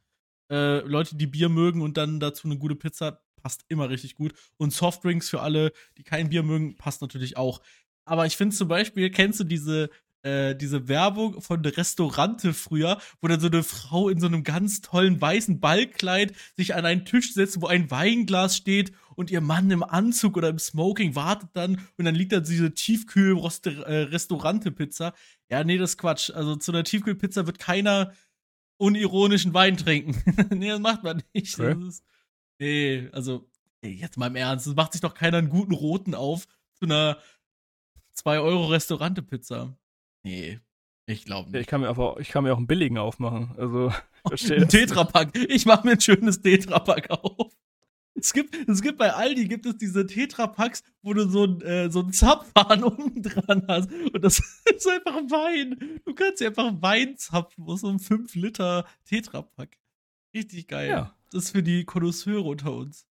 [0.51, 4.35] Äh, Leute, die Bier mögen und dann dazu eine gute Pizza, passt immer richtig gut.
[4.57, 7.61] Und Softdrinks für alle, die kein Bier mögen, passt natürlich auch.
[8.07, 9.91] Aber ich finde zum Beispiel, kennst du diese
[10.25, 14.43] äh, diese Werbung von der Restaurante früher, wo dann so eine Frau in so einem
[14.43, 19.43] ganz tollen weißen Ballkleid sich an einen Tisch setzt, wo ein Weinglas steht und ihr
[19.43, 25.09] Mann im Anzug oder im Smoking wartet dann und dann liegt da diese Tiefkühl-Restaurante-Pizza.
[25.09, 25.13] Äh,
[25.51, 26.31] ja, nee, das ist Quatsch.
[26.31, 28.15] Also zu einer Tiefkühlpizza wird keiner
[28.79, 30.17] unironischen Wein trinken.
[30.55, 31.59] nee, das macht man nicht.
[31.59, 31.77] Okay.
[31.87, 32.03] Ist,
[32.59, 33.47] nee, also,
[33.83, 36.87] ey, jetzt mal im Ernst, es macht sich doch keiner einen guten Roten auf zu
[36.87, 37.19] einer
[38.17, 39.77] 2-Euro-Restaurante-Pizza.
[40.25, 40.59] Nee,
[41.07, 41.61] ich glaube nicht.
[41.61, 43.53] ich kann mir aber ich kann mir auch einen billigen aufmachen.
[43.57, 43.93] Also,
[44.27, 44.63] verstehe.
[44.63, 45.37] Ein Tetrapack.
[45.49, 47.55] Ich mache mir ein schönes Tetrapack auf.
[48.17, 51.91] Es gibt, es gibt bei Aldi gibt es diese Tetrapacks, wo du so ein, äh,
[51.91, 53.91] so ein Zapfhahn unten dran hast.
[53.93, 54.39] Und das
[54.75, 56.01] ist einfach Wein.
[56.05, 59.77] Du kannst dir einfach Wein zapfen aus so einem 5 Liter Tetrapack.
[60.33, 60.91] Richtig geil.
[60.91, 61.15] Ja.
[61.33, 63.07] Das ist für die Konnoisseure unter uns.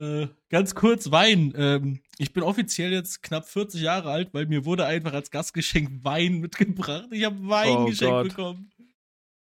[0.00, 1.54] Äh, ganz kurz Wein.
[1.56, 6.04] Ähm, ich bin offiziell jetzt knapp 40 Jahre alt, weil mir wurde einfach als Gastgeschenk
[6.04, 7.08] Wein mitgebracht.
[7.10, 8.28] Ich habe Wein oh geschenkt Gott.
[8.28, 8.70] bekommen.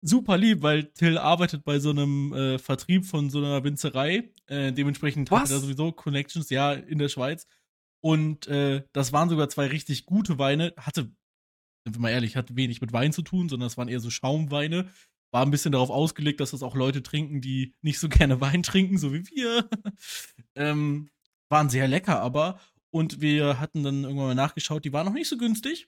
[0.01, 4.31] Super lieb, weil Till arbeitet bei so einem äh, Vertrieb von so einer Winzerei.
[4.45, 5.43] Äh, dementsprechend Was?
[5.43, 7.47] hat er sowieso Connections, ja, in der Schweiz.
[7.99, 10.73] Und äh, das waren sogar zwei richtig gute Weine.
[10.77, 11.11] Hatte,
[11.83, 14.09] sind wir mal ehrlich, hat wenig mit Wein zu tun, sondern es waren eher so
[14.09, 14.87] Schaumweine
[15.31, 18.63] war ein bisschen darauf ausgelegt, dass das auch Leute trinken, die nicht so gerne Wein
[18.63, 19.69] trinken, so wie wir.
[20.55, 21.09] ähm,
[21.49, 22.59] waren sehr lecker, aber.
[22.89, 25.87] Und wir hatten dann irgendwann mal nachgeschaut, die waren noch nicht so günstig.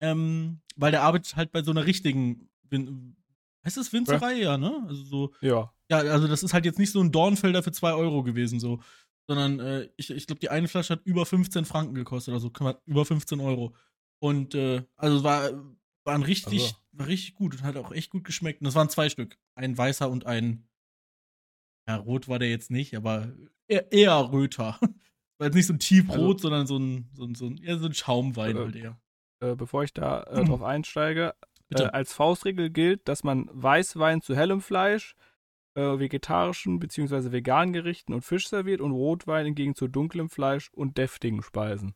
[0.00, 2.48] Ähm, weil der arbeitet halt bei so einer richtigen.
[2.68, 3.16] Win
[3.64, 4.84] heißt das Winzerei, ja, ne?
[4.88, 5.34] Also so.
[5.40, 5.72] Ja.
[5.90, 8.80] Ja, also das ist halt jetzt nicht so ein Dornfelder für 2 Euro gewesen, so.
[9.28, 12.50] Sondern äh, ich, ich glaube, die eine Flasche hat über 15 Franken gekostet, also
[12.86, 13.74] über 15 Euro.
[14.20, 15.50] Und äh, also war
[16.04, 16.76] waren richtig, also.
[16.92, 18.60] war richtig gut und hat auch echt gut geschmeckt.
[18.60, 19.38] Und das waren zwei Stück.
[19.54, 20.66] Ein weißer und ein.
[21.90, 23.32] Ja, rot war der jetzt nicht, aber
[23.66, 24.78] eher, eher röter.
[25.38, 27.78] War jetzt nicht so ein tiefrot, also, sondern so ein, so ein, so ein, eher
[27.78, 29.00] so ein Schaumwein äh, halt eher.
[29.40, 31.34] Äh, bevor ich da äh, drauf einsteige,
[31.70, 35.16] äh, als Faustregel gilt, dass man Weißwein zu hellem Fleisch,
[35.74, 37.32] äh, vegetarischen bzw.
[37.32, 41.94] veganen Gerichten und Fisch serviert und Rotwein hingegen zu dunklem Fleisch und deftigen Speisen.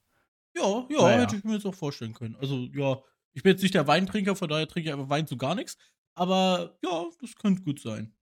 [0.56, 1.20] Ja, ja, naja.
[1.20, 2.36] hätte ich mir jetzt auch vorstellen können.
[2.36, 3.02] Also, ja,
[3.34, 5.76] ich bin jetzt nicht der Weintrinker, von daher trinke ich einfach Wein zu gar nichts.
[6.14, 8.14] Aber ja, das könnte gut sein.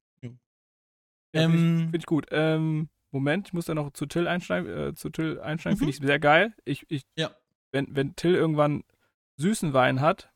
[1.32, 1.42] Ja.
[1.42, 2.26] Ähm, Finde ich, find ich, gut.
[2.30, 4.70] Ähm, Moment, ich muss da noch zu Till einsteigen.
[4.70, 5.78] Äh, zu Till einsteigen, mhm.
[5.78, 6.54] finde ich sehr geil.
[6.64, 7.30] Ich, ich, ja.
[7.70, 8.84] wenn, wenn Till irgendwann
[9.36, 10.30] süßen Wein hat,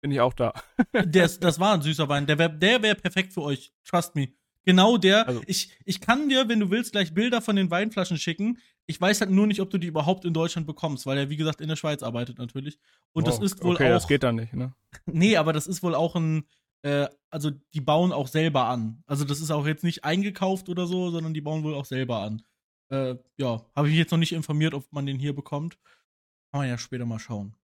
[0.00, 0.52] bin ich auch da.
[1.06, 2.26] das, das war ein süßer Wein.
[2.26, 3.72] Der wäre der wär perfekt für euch.
[3.84, 4.28] Trust me.
[4.64, 5.26] Genau der.
[5.26, 8.58] Also, ich, ich kann dir, wenn du willst, gleich Bilder von den Weinflaschen schicken.
[8.86, 11.36] Ich weiß halt nur nicht, ob du die überhaupt in Deutschland bekommst, weil er, wie
[11.36, 12.78] gesagt, in der Schweiz arbeitet natürlich.
[13.12, 13.86] Und wow, das ist wohl okay, auch.
[13.86, 14.74] Okay, das geht dann nicht, ne?
[15.06, 16.44] nee, aber das ist wohl auch ein.
[16.82, 19.02] Äh, also, die bauen auch selber an.
[19.06, 22.18] Also, das ist auch jetzt nicht eingekauft oder so, sondern die bauen wohl auch selber
[22.18, 22.42] an.
[22.90, 25.78] Äh, ja, habe ich mich jetzt noch nicht informiert, ob man den hier bekommt.
[26.50, 27.54] Kann man ja später mal schauen.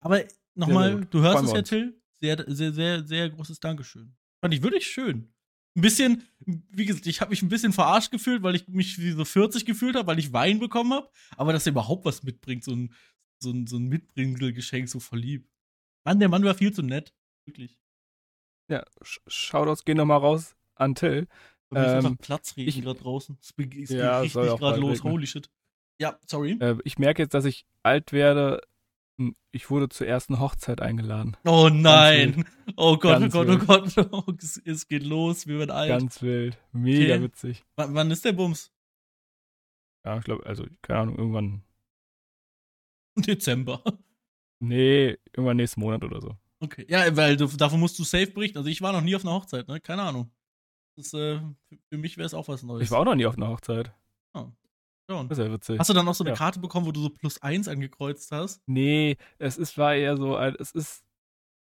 [0.00, 0.22] Aber
[0.54, 2.00] nochmal, du hörst es ja, Till.
[2.20, 4.14] Sehr, sehr, sehr, sehr großes Dankeschön.
[4.42, 5.32] Fand ich wirklich schön.
[5.76, 9.12] ein bisschen, wie gesagt, ich habe mich ein bisschen verarscht gefühlt, weil ich mich wie
[9.12, 11.08] so 40 gefühlt habe, weil ich Wein bekommen habe.
[11.36, 12.92] Aber dass er überhaupt was mitbringt, so ein,
[13.38, 15.50] so ein, so ein Mitbringselgeschenk, so verliebt.
[16.04, 17.14] Mann, der Mann war viel zu nett.
[17.46, 17.78] Wirklich.
[18.68, 18.84] Ja,
[19.26, 21.28] Shoutouts gehen nochmal raus an Till.
[21.72, 23.38] Ähm, einfach Platz reden gerade draußen.
[23.40, 24.98] Es geht ja, richtig gerade los.
[24.98, 25.12] Regnen.
[25.12, 25.50] Holy shit.
[26.00, 26.58] Ja, sorry.
[26.60, 28.60] Äh, ich merke jetzt, dass ich alt werde.
[29.18, 31.36] Hm, ich wurde zur ersten Hochzeit eingeladen.
[31.44, 32.44] Oh nein.
[32.76, 34.42] Oh Gott, Ganz oh Gott, oh Gott, oh Gott.
[34.64, 35.46] es, geht los.
[35.46, 35.88] Wir werden alt.
[35.88, 36.58] Ganz wild.
[36.72, 37.22] Mega okay.
[37.22, 37.64] witzig.
[37.76, 38.70] W wann ist der Bums?
[40.04, 41.62] Ja, ich glaube, also, keine Ahnung, irgendwann.
[43.16, 43.82] Dezember.
[44.60, 46.36] Nee, irgendwann nächsten Monat oder so.
[46.60, 46.86] Okay.
[46.88, 48.58] Ja, weil du, davon musst du safe berichten.
[48.58, 49.80] Also ich war noch nie auf einer Hochzeit, ne?
[49.80, 50.30] Keine Ahnung.
[50.96, 51.40] Das, äh,
[51.90, 52.84] für mich wäre es auch was Neues.
[52.84, 53.92] Ich war auch noch nie auf einer Hochzeit.
[54.32, 54.46] Oh.
[55.08, 55.28] Schon.
[55.28, 55.78] Das ist ja witzig.
[55.78, 56.36] Hast du dann auch so eine ja.
[56.36, 58.62] Karte bekommen, wo du so plus eins angekreuzt hast?
[58.66, 61.04] Nee, es ist, war eher so, es ist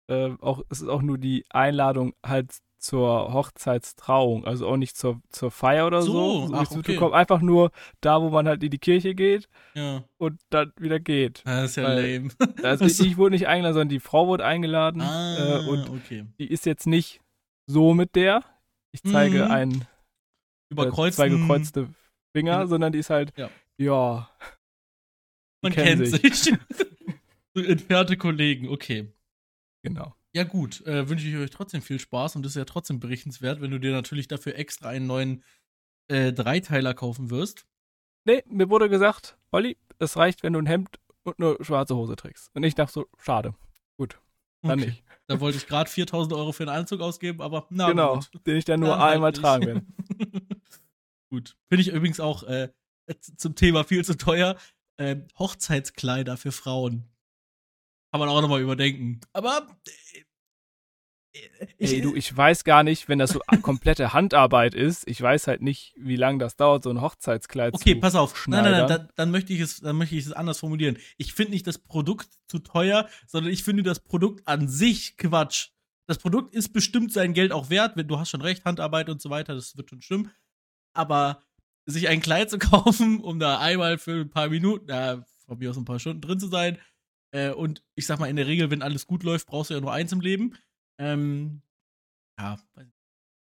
[0.07, 5.21] äh, auch, es ist auch nur die Einladung halt zur Hochzeitstrauung, also auch nicht zur,
[5.29, 6.47] zur Feier oder so.
[6.47, 6.53] so.
[6.53, 6.97] Ach, okay.
[7.13, 7.71] Einfach nur
[8.01, 10.03] da, wo man halt in die Kirche geht ja.
[10.17, 11.43] und dann wieder geht.
[11.45, 12.29] Das ist ja Weil, lame.
[12.63, 16.25] Also ich, ich, wurde nicht eingeladen, sondern die Frau wurde eingeladen ah, äh, und okay.
[16.39, 17.21] die ist jetzt nicht
[17.67, 18.43] so mit der.
[18.91, 19.51] Ich zeige mhm.
[19.51, 19.87] ein
[20.75, 21.87] äh, zwei gekreuzte
[22.35, 23.49] Finger, sondern die ist halt, ja.
[23.77, 24.29] ja
[25.61, 26.35] man kennt sich.
[26.35, 26.57] sich.
[27.55, 29.13] entfernte Kollegen, okay.
[29.83, 30.15] Genau.
[30.33, 33.59] Ja, gut, äh, wünsche ich euch trotzdem viel Spaß und das ist ja trotzdem berichtenswert,
[33.59, 35.43] wenn du dir natürlich dafür extra einen neuen
[36.07, 37.67] äh, Dreiteiler kaufen wirst.
[38.23, 42.15] Nee, mir wurde gesagt, Olli, es reicht, wenn du ein Hemd und eine schwarze Hose
[42.15, 42.49] trägst.
[42.53, 43.53] Und ich dachte so, schade.
[43.97, 44.19] Gut,
[44.61, 44.89] dann okay.
[44.89, 45.03] nicht.
[45.27, 48.45] Da wollte ich gerade 4000 Euro für einen Anzug ausgeben, aber na Genau, gut.
[48.45, 49.85] den ich dann nur dann einmal halt tragen werde.
[51.29, 51.55] gut.
[51.67, 52.69] Finde ich übrigens auch äh,
[53.37, 54.57] zum Thema viel zu teuer.
[54.97, 57.09] Äh, Hochzeitskleider für Frauen.
[58.11, 59.21] Kann man auch nochmal überdenken.
[59.33, 59.67] Aber.
[59.87, 61.39] Äh,
[61.77, 65.47] ich, Ey, du, ich weiß gar nicht, wenn das so komplette Handarbeit ist, ich weiß
[65.47, 68.47] halt nicht, wie lange das dauert, so ein Hochzeitskleid okay, zu Okay, pass auf.
[68.47, 70.97] Nein, nein, nein, dann, dann, möchte ich es, dann möchte ich es anders formulieren.
[71.17, 75.69] Ich finde nicht das Produkt zu teuer, sondern ich finde das Produkt an sich Quatsch.
[76.05, 79.21] Das Produkt ist bestimmt sein Geld auch wert, wenn du hast schon recht, Handarbeit und
[79.21, 80.31] so weiter, das wird schon stimmen.
[80.93, 81.41] Aber
[81.85, 85.69] sich ein Kleid zu kaufen, um da einmal für ein paar Minuten, ja, von mir
[85.69, 86.77] aus ein paar Stunden drin zu sein,
[87.31, 89.81] äh, und ich sag mal, in der Regel, wenn alles gut läuft, brauchst du ja
[89.81, 90.57] nur eins im Leben.
[90.97, 91.61] Ähm,
[92.39, 92.57] ja.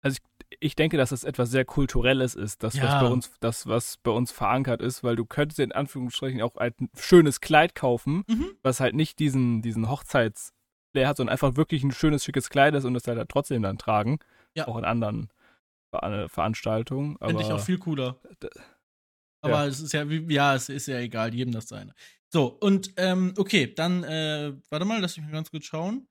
[0.02, 0.18] Also
[0.48, 2.84] ich, ich, denke, dass das etwas sehr Kulturelles ist, das, ja.
[2.84, 6.56] was bei uns, das, was bei uns verankert ist, weil du könntest in Anführungsstrichen auch
[6.56, 8.52] ein schönes Kleid kaufen, mhm.
[8.62, 10.52] was halt nicht diesen, diesen Hochzeits-
[10.96, 14.18] hat, sondern einfach wirklich ein schönes, schickes Kleid ist und das halt trotzdem dann tragen.
[14.54, 14.66] Ja.
[14.66, 15.28] Auch in anderen
[15.90, 17.16] Ver Veranstaltungen.
[17.18, 18.16] Finde ich auch viel cooler.
[19.42, 19.66] Aber ja.
[19.66, 21.94] es ist ja, ja, es ist ja egal, jedem das seine.
[22.32, 26.06] So, und ähm, okay, dann, äh, warte mal, lass mich mal ganz kurz schauen.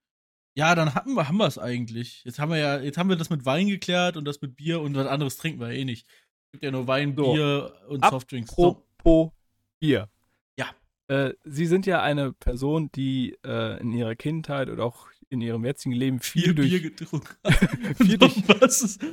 [0.53, 2.23] Ja, dann hatten wir, haben wir es eigentlich.
[2.25, 4.81] Jetzt haben wir ja, jetzt haben wir das mit Wein geklärt und das mit Bier
[4.81, 6.05] und was anderes trinken wir eh nicht.
[6.47, 7.33] Es gibt ja nur Wein, so.
[7.33, 8.51] Bier und Softdrinks.
[8.51, 9.31] Apropos.
[9.79, 10.09] Bier.
[10.57, 10.67] Ja.
[11.07, 15.63] Äh, Sie sind ja eine Person, die äh, in ihrer Kindheit oder auch in ihrem
[15.63, 17.29] jetzigen Leben viel, viel durch Bier getrunken
[17.95, 18.43] viel durch,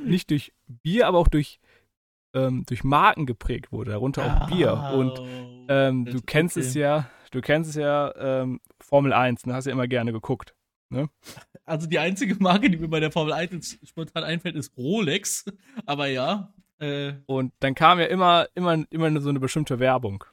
[0.05, 1.61] nicht durch Bier, aber auch durch
[2.35, 4.91] ähm, durch Marken geprägt wurde, darunter auch ah, Bier.
[4.95, 5.19] Und
[5.69, 9.55] ähm, du kennst es ja, du kennst es ja, ähm, Formel 1, ne?
[9.55, 10.55] hast ja immer gerne geguckt.
[10.89, 11.09] Ne?
[11.65, 15.45] Also die einzige Marke, die mir bei der Formel 1 spontan einfällt, ist Rolex.
[15.85, 16.53] Aber ja.
[16.79, 20.25] Äh, und dann kam ja immer, immer, immer so eine bestimmte Werbung.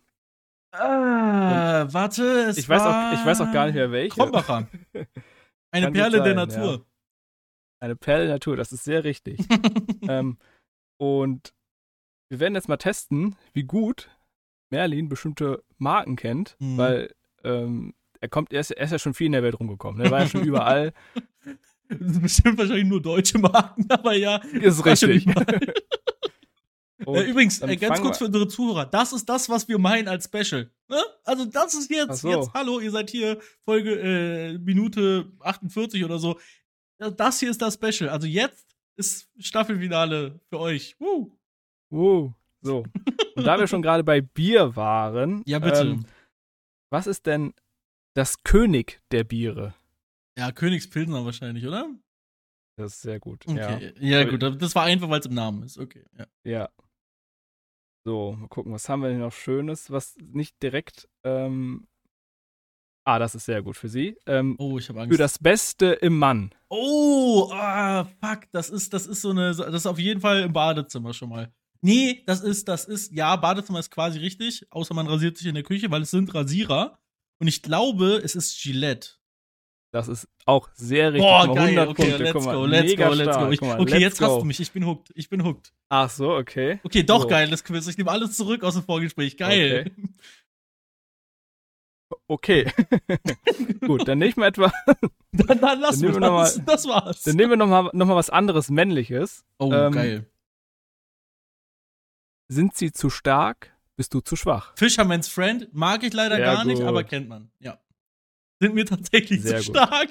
[0.72, 4.16] Ah, und warte, es ich weiß auch, ich weiß auch gar nicht mehr welche.
[4.16, 4.68] Krombacher.
[5.72, 6.74] Eine Perle sein, der Natur.
[6.74, 6.86] Ja.
[7.80, 9.40] Eine Perle der Natur, das ist sehr richtig.
[10.08, 10.38] ähm,
[10.98, 11.54] und
[12.30, 14.10] wir werden jetzt mal testen, wie gut
[14.74, 16.78] Merlin bestimmte Marken kennt, mhm.
[16.78, 20.02] weil ähm, er kommt, er ist, er ist, ja schon viel in der Welt rumgekommen.
[20.02, 20.94] Er war ja schon überall.
[21.90, 24.38] Bestimmt wahrscheinlich nur deutsche Marken, aber ja.
[24.38, 25.28] Ist richtig.
[26.98, 30.72] übrigens, äh, ganz kurz für unsere Zuhörer, das ist das, was wir meinen als Special.
[30.90, 31.04] Ne?
[31.24, 32.30] Also das ist jetzt, so.
[32.30, 36.40] jetzt, hallo, ihr seid hier Folge äh, Minute 48 oder so.
[36.98, 38.10] Das hier ist das Special.
[38.10, 38.66] Also jetzt
[38.96, 40.96] ist Staffelfinale für euch.
[40.98, 41.32] Woo.
[41.92, 42.34] Uh,
[42.64, 42.86] so.
[43.36, 45.44] Und da wir schon gerade bei Bier waren.
[45.48, 45.82] Ja, bitte.
[45.82, 46.06] Ähm,
[46.92, 47.54] was ist denn
[48.16, 49.74] das König der Biere?
[50.38, 51.90] Ja, Königspilsner wahrscheinlich, oder?
[52.78, 53.46] Das ist sehr gut.
[53.48, 53.94] Okay.
[54.00, 54.42] Ja, ja gut.
[54.42, 55.78] Das war einfach, weil es im Namen ist.
[55.78, 56.06] Okay.
[56.18, 56.26] Ja.
[56.44, 56.70] ja.
[58.06, 61.08] So, mal gucken, was haben wir denn noch Schönes, was nicht direkt.
[61.24, 61.88] Ähm
[63.06, 64.18] ah, das ist sehr gut für Sie.
[64.26, 65.14] Ähm, oh, ich habe Angst.
[65.14, 66.54] Für das Beste im Mann.
[66.70, 68.52] Oh, ah, fuck.
[68.52, 69.56] Das ist, das ist so eine.
[69.56, 71.54] Das ist auf jeden Fall im Badezimmer schon mal.
[71.84, 75.54] Nee, das ist, das ist, ja, Badezimmer ist quasi richtig, außer man rasiert sich in
[75.54, 76.98] der Küche, weil es sind Rasierer.
[77.40, 79.10] Und ich glaube, es ist Gillette.
[79.92, 81.30] Das ist auch sehr richtig.
[81.30, 81.78] Boah, geil.
[81.78, 82.24] 100 okay, Punkte.
[82.24, 83.52] let's go, let's go, let's go.
[83.52, 84.28] Ich, mal, okay, jetzt go.
[84.28, 84.62] hast du mich.
[84.62, 85.12] Ich bin hooked.
[85.14, 85.74] Ich bin hooked.
[85.90, 86.80] Ach so, okay.
[86.84, 87.28] Okay, doch so.
[87.28, 87.86] geil, das Quiz.
[87.88, 89.36] Ich nehme alles zurück aus dem Vorgespräch.
[89.36, 89.92] Geil.
[92.28, 92.66] Okay.
[92.66, 92.72] okay.
[93.86, 94.72] Gut, dann nehmen wir etwa.
[95.34, 96.58] dann, dann lass dann wir das.
[96.58, 97.24] Mal, das war's.
[97.24, 99.44] Dann nehmen wir nochmal noch mal was anderes Männliches.
[99.60, 100.33] Oh, ähm, geil.
[102.48, 103.72] Sind sie zu stark?
[103.96, 104.74] Bist du zu schwach?
[104.76, 106.74] Fisherman's Friend mag ich leider ja, gar gut.
[106.74, 107.52] nicht, aber kennt man.
[107.60, 107.80] Ja
[108.64, 109.78] sind mir tatsächlich Sehr zu gut.
[109.78, 110.10] stark.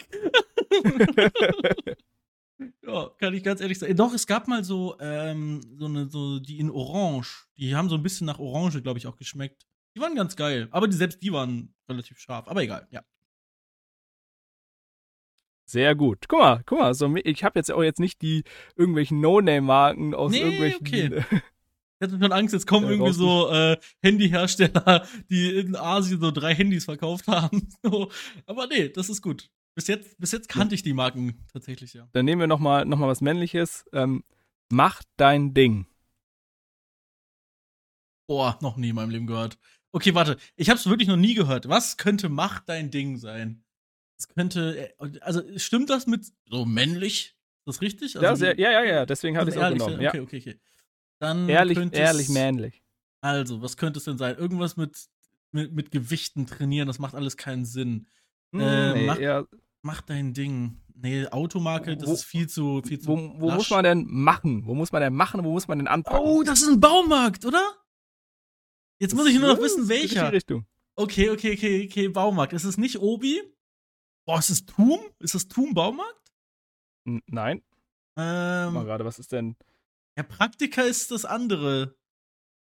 [2.86, 3.96] ja, kann ich ganz ehrlich sagen.
[3.96, 7.46] Doch, es gab mal so, ähm, so eine, so, die in Orange.
[7.56, 9.66] Die haben so ein bisschen nach Orange, glaube ich, auch geschmeckt.
[9.96, 10.68] Die waren ganz geil.
[10.70, 12.46] Aber die, selbst die waren relativ scharf.
[12.48, 13.02] Aber egal, ja.
[15.64, 16.28] Sehr gut.
[16.28, 18.44] Guck mal, guck mal, so, ich habe jetzt auch jetzt nicht die
[18.76, 21.24] irgendwelchen No-Name-Marken aus nee, irgendwelchen okay.
[22.02, 26.32] Ich hatte schon Angst, jetzt kommen ja, irgendwie so äh, Handyhersteller, die in Asien so
[26.32, 27.68] drei Handys verkauft haben.
[27.84, 28.10] So.
[28.46, 29.50] Aber nee, das ist gut.
[29.76, 32.08] Bis jetzt, bis jetzt kannte ich die Marken tatsächlich, ja.
[32.12, 33.84] Dann nehmen wir nochmal noch mal was Männliches.
[33.92, 34.24] Ähm,
[34.68, 35.86] mach dein Ding.
[38.26, 39.58] Boah, noch nie in meinem Leben gehört.
[39.92, 40.38] Okay, warte.
[40.56, 41.68] Ich habe es wirklich noch nie gehört.
[41.68, 43.62] Was könnte Mach dein Ding sein?
[44.18, 47.36] Es könnte, äh, also stimmt das mit so männlich?
[47.64, 48.16] Ist das richtig?
[48.16, 49.94] Also, ja, sehr, ja, ja, ja, deswegen hatte ich es auch genommen.
[49.94, 50.22] Okay, ja.
[50.22, 50.60] okay, okay.
[51.22, 52.82] Dann ehrlich, ehrlich, männlich.
[53.20, 54.36] Also, was könnte es denn sein?
[54.36, 55.06] Irgendwas mit,
[55.52, 58.08] mit, mit Gewichten trainieren, das macht alles keinen Sinn.
[58.50, 59.46] Hm, äh, nee, mach, eher,
[59.82, 60.82] mach dein Ding.
[60.96, 63.06] Nee, Automarke, das wo, ist viel zu viel zu.
[63.06, 64.66] Wo, wo muss man denn machen?
[64.66, 65.44] Wo muss man denn machen?
[65.44, 66.26] Wo muss man denn anpacken?
[66.26, 67.72] Oh, das ist ein Baumarkt, oder?
[68.98, 70.28] Jetzt das muss ich nur noch wissen, welcher.
[70.28, 70.66] Die Richtung.
[70.96, 72.52] Okay, okay, okay, okay, Baumarkt.
[72.52, 73.40] Ist es nicht Obi?
[74.26, 74.98] Boah, ist es Tum?
[75.20, 76.32] Ist es Tum Baumarkt?
[77.04, 77.62] N nein.
[78.16, 78.74] Ähm.
[78.74, 79.54] Mal gerade, was ist denn?
[80.22, 81.96] Ja, Praktika ist das andere.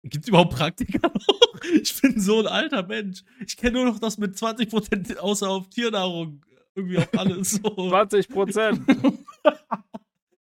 [0.04, 1.62] Gibt es überhaupt Praktika noch?
[1.82, 3.24] Ich bin so ein alter Mensch.
[3.46, 6.46] Ich kenne nur noch das mit 20% außer auf Tiernahrung.
[6.76, 7.60] Irgendwie auf alles so.
[7.68, 9.18] 20%.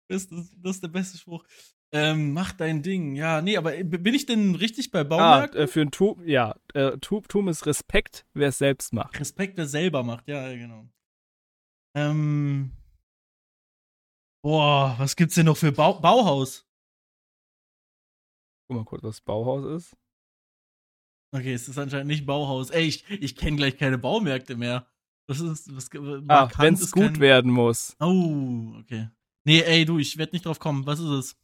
[0.07, 0.31] das, ist,
[0.63, 1.43] das ist der beste Spruch.
[1.91, 3.15] Ähm, mach dein Ding.
[3.15, 5.55] Ja, nee, aber bin ich denn richtig bei Baumarkt?
[5.55, 6.55] Ah, äh, für ein Tum, ja.
[6.73, 9.19] Äh, Tum ist Respekt, wer es selbst macht.
[9.19, 10.89] Respekt, wer selber macht, ja, genau.
[11.95, 12.71] Ähm.
[14.43, 16.64] Boah, was gibt's denn noch für Bau Bauhaus?
[18.67, 19.95] Guck mal kurz, was Bauhaus ist.
[21.31, 22.69] Okay, es ist anscheinend nicht Bauhaus.
[22.69, 24.87] Ey, ich, ich kenne gleich keine Baumärkte mehr.
[25.27, 25.89] Was ist, was,
[26.27, 27.19] ah, wenn es gut kein...
[27.19, 27.95] werden muss.
[27.99, 29.09] Oh, okay.
[29.43, 30.85] Nee, ey, du, ich werde nicht drauf kommen.
[30.85, 31.35] Was ist es?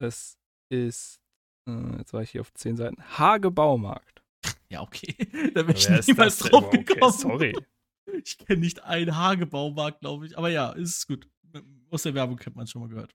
[0.00, 0.38] Es
[0.70, 1.20] ist,
[1.68, 4.22] äh, jetzt war ich hier auf 10 Seiten, Hage Baumarkt.
[4.68, 5.14] Ja, okay.
[5.54, 7.02] da bin ich niemals drauf gekommen.
[7.02, 7.56] Okay, sorry.
[8.24, 10.36] Ich kenne nicht einen Hage Baumarkt, glaube ich.
[10.36, 11.30] Aber ja, ist gut.
[11.90, 13.14] Aus der Werbung kennt man schon mal gehört.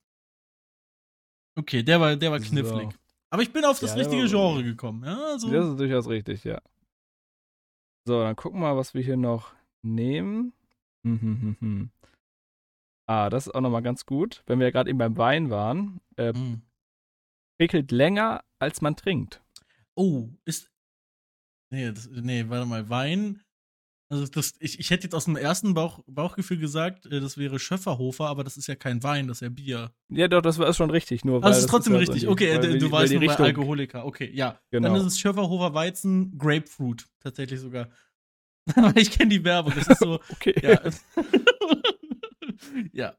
[1.55, 2.93] Okay, der war, der war knifflig.
[2.93, 3.04] So.
[3.29, 5.03] Aber ich bin auf das ja, richtige Genre gekommen.
[5.03, 5.51] Ja, so.
[5.51, 6.61] Das ist durchaus richtig, ja.
[8.05, 10.53] So, dann gucken wir mal, was wir hier noch nehmen.
[11.03, 11.91] Hm, hm, hm,
[13.07, 14.43] ah, das ist auch nochmal ganz gut.
[14.45, 16.01] Wenn wir ja gerade eben beim Wein waren.
[16.17, 16.61] Äh, mm.
[17.57, 19.41] Prickelt länger, als man trinkt.
[19.95, 20.71] Oh, ist.
[21.71, 22.89] Nee, das, nee, warte mal.
[22.89, 23.44] Wein
[24.07, 27.57] also das, ich, ich hätte jetzt aus dem ersten Bauch, Bauchgefühl gesagt, äh, das wäre
[27.57, 29.91] Schöfferhofer, aber das ist ja kein Wein, das ist ja Bier.
[30.09, 31.25] Ja, doch, das war schon richtig.
[31.25, 32.23] Nur also das ist trotzdem ist richtig.
[32.23, 34.05] So okay, äh, du, weißt nur bei Alkoholiker.
[34.05, 34.59] Okay, ja.
[34.69, 34.89] Genau.
[34.89, 37.89] Dann ist es Schöfferhofer Weizen Grapefruit, tatsächlich sogar.
[38.95, 40.19] ich kenne die Werbung, das ist so.
[40.31, 40.53] okay.
[40.61, 40.79] Ja.
[42.93, 43.15] ja.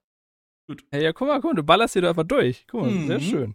[0.69, 0.85] Gut.
[0.91, 2.65] Hey, ja, guck mal, guck mal, du ballerst hier doch einfach durch.
[2.69, 3.07] Guck mal, mhm.
[3.09, 3.55] sehr schön.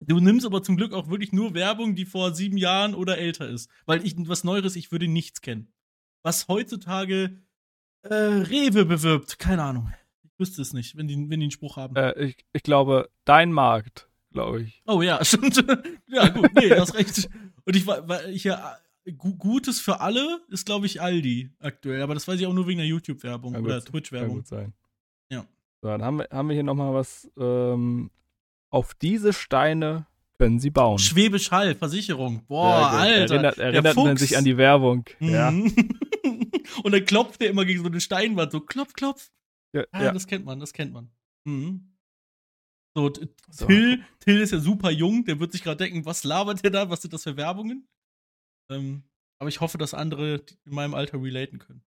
[0.00, 3.48] Du nimmst aber zum Glück auch wirklich nur Werbung, die vor sieben Jahren oder älter
[3.48, 3.70] ist.
[3.86, 5.72] Weil ich was Neueres, ich würde nichts kennen
[6.22, 7.38] was heutzutage
[8.02, 9.38] äh, Rewe bewirbt.
[9.38, 9.92] Keine Ahnung.
[10.22, 11.96] Ich wüsste es nicht, wenn die, wenn die einen Spruch haben.
[11.96, 14.82] Äh, ich, ich glaube, dein Markt, glaube ich.
[14.86, 15.64] Oh ja, stimmt.
[16.08, 17.28] ja, gut, nee, du hast recht.
[17.64, 18.76] Und ich war, ich ja.
[19.16, 22.02] Gutes für alle ist, glaube ich, Aldi aktuell.
[22.02, 24.28] Aber das weiß ich auch nur wegen der YouTube-Werbung oder Twitch-Werbung.
[24.28, 24.72] Kann gut sein.
[25.30, 25.46] Ja.
[25.80, 27.28] So, dann haben wir, haben wir hier nochmal was.
[27.38, 28.10] Ähm,
[28.68, 30.06] auf diese Steine
[30.38, 30.98] können sie bauen.
[30.98, 32.44] Schwäbisch Hall, Versicherung.
[32.46, 33.34] Boah, ja, Alter.
[33.34, 35.04] Erinnert, erinnert man sich an die Werbung.
[35.18, 35.28] Mhm.
[35.28, 35.52] Ja.
[36.82, 39.30] Und dann klopft er immer gegen so eine Steinwand, so klopf, klopf.
[39.72, 40.12] Ja, ah, ja.
[40.12, 41.10] das kennt man, das kennt man.
[41.44, 41.96] Mhm.
[42.96, 43.12] So,
[43.50, 46.70] so, Till, Till ist ja super jung, der wird sich gerade denken, was labert der
[46.70, 47.88] da, was sind das für Werbungen?
[48.68, 49.04] Ähm,
[49.38, 51.82] aber ich hoffe, dass andere in meinem Alter relaten können.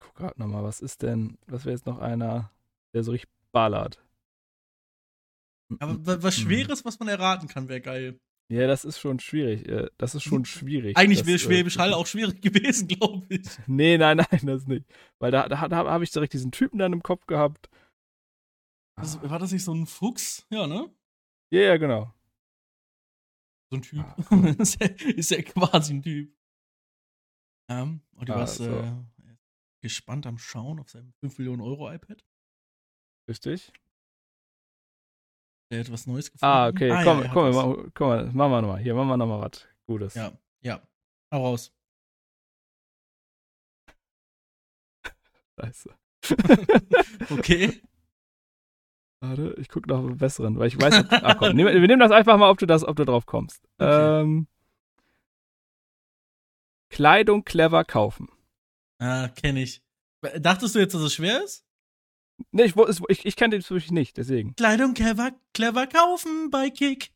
[0.00, 2.52] Guck grad nochmal, was ist denn, was wäre jetzt noch einer,
[2.94, 4.02] der so richtig ballert?
[5.78, 8.20] Aber was Schweres, was man erraten kann, wäre geil.
[8.50, 9.68] Ja, das ist schon schwierig.
[9.68, 10.96] Äh, das ist schon schwierig.
[10.96, 13.46] Eigentlich wäre äh, Schwäbisch Hall auch schwierig gewesen, glaube ich.
[13.68, 14.84] Nee, nein, nein, das nicht.
[15.20, 17.70] Weil da, da, da habe ich direkt diesen Typen dann im Kopf gehabt.
[18.96, 20.46] Das, war das nicht so ein Fuchs?
[20.50, 20.92] Ja, ne?
[21.52, 22.12] Ja, ja, genau.
[23.70, 24.00] So ein Typ.
[24.00, 24.46] Ah.
[24.58, 26.34] ist, ja, quasi ein Typ.
[27.70, 28.68] Ja, und du ah, warst, so.
[28.68, 28.92] äh,
[29.80, 32.24] gespannt am Schauen auf seinem 5 Millionen Euro iPad.
[33.28, 33.72] Richtig.
[35.70, 36.52] Er hat was Neues gefunden.
[36.52, 36.90] Ah, okay.
[36.90, 38.80] Ah, komm, ja, komm, komm, komm, machen wir nochmal.
[38.80, 40.14] Hier, machen wir nochmal was Gutes.
[40.14, 40.82] Ja, ja.
[41.32, 41.72] Hau raus.
[45.60, 45.90] Scheiße.
[47.30, 47.80] okay.
[49.22, 51.04] Warte, ich gucke nach einem besseren, weil ich weiß.
[51.10, 53.62] ah, komm, nehm, wir nehmen das einfach mal, ob du das, ob du drauf kommst.
[53.78, 54.22] Okay.
[54.22, 54.48] Ähm,
[56.88, 58.28] Kleidung clever kaufen.
[58.98, 59.82] Ah, kenne ich.
[60.38, 61.64] Dachtest du jetzt, dass es schwer ist?
[62.52, 62.74] Nee, ich,
[63.08, 64.54] ich, ich kenne den wirklich nicht, deswegen.
[64.56, 67.10] Kleidung clever, clever kaufen bei Kick.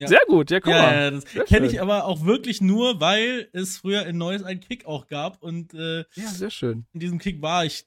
[0.00, 0.06] Ja.
[0.06, 0.94] Sehr gut, ja, guck ja, mal.
[0.94, 4.86] Ja, das kenne ich aber auch wirklich nur, weil es früher in Neues einen Kick
[4.86, 6.86] auch gab und äh, ja, sehr schön.
[6.92, 7.84] In diesem Kick war ich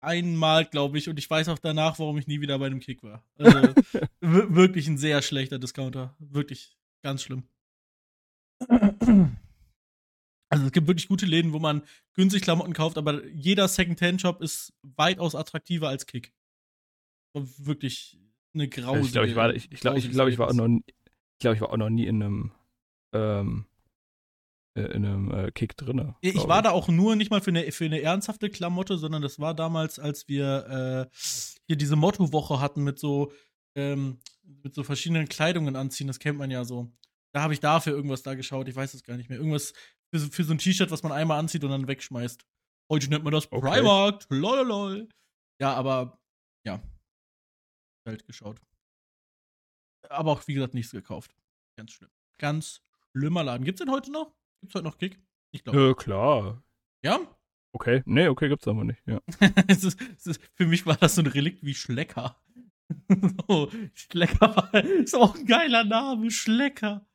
[0.00, 3.02] einmal, glaube ich, und ich weiß auch danach, warum ich nie wieder bei einem Kick
[3.04, 3.22] war.
[3.38, 3.74] Also
[4.20, 7.44] wirklich ein sehr schlechter Discounter, wirklich ganz schlimm.
[10.60, 11.82] Also es gibt wirklich gute Läden, wo man
[12.12, 16.34] günstig Klamotten kauft, aber jeder Second-Hand-Shop ist weitaus attraktiver als Kick.
[17.32, 18.18] Wirklich
[18.52, 19.06] eine grausige.
[19.06, 21.54] Ich glaube, ich war, ich, ich, glaub, ich, glaub, ich war auch noch, ich glaube,
[21.54, 22.52] ich war auch noch nie in einem,
[23.14, 23.64] ähm,
[24.76, 26.16] äh, in einem äh, Kick drinne.
[26.20, 29.38] Ich war da auch nur nicht mal für eine, für eine ernsthafte Klamotte, sondern das
[29.38, 31.16] war damals, als wir äh,
[31.68, 33.32] hier diese Motto-Woche hatten mit so,
[33.74, 34.18] ähm,
[34.62, 36.08] mit so verschiedenen Kleidungen anziehen.
[36.08, 36.92] Das kennt man ja so.
[37.32, 39.38] Da habe ich dafür irgendwas da geschaut, ich weiß es gar nicht mehr.
[39.38, 39.72] Irgendwas
[40.12, 42.44] für, für so ein T-Shirt, was man einmal anzieht und dann wegschmeißt.
[42.90, 43.70] Heute nennt man das okay.
[43.70, 44.26] Primark.
[44.28, 45.08] Lololol.
[45.60, 46.20] Ja, aber
[46.66, 46.82] ja.
[48.06, 48.60] Halt geschaut.
[50.08, 51.34] Aber auch, wie gesagt, nichts gekauft.
[51.76, 52.10] Ganz schlimm.
[52.38, 52.82] Ganz
[53.12, 53.64] schlimmer Laden.
[53.64, 54.34] Gibt's den heute noch?
[54.60, 55.20] Gibt's heute noch Kick?
[55.52, 55.90] Ich glaube.
[55.90, 56.62] Äh, klar.
[57.02, 57.20] Ja?
[57.72, 58.02] Okay.
[58.06, 59.00] Nee, okay, gibt's aber nicht.
[59.06, 59.20] Ja.
[59.68, 62.42] es ist, es ist, für mich war das so ein Relikt wie Schlecker.
[63.48, 66.30] so, Schlecker war, ist auch ein geiler Name.
[66.30, 67.06] Schlecker.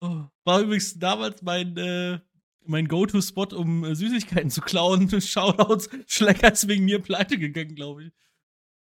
[0.00, 2.18] War übrigens damals mein, äh,
[2.64, 5.08] mein Go-To-Spot, um äh, Süßigkeiten zu klauen.
[5.20, 8.12] Shoutouts, Schlecker ist wegen mir pleite gegangen, glaube ich.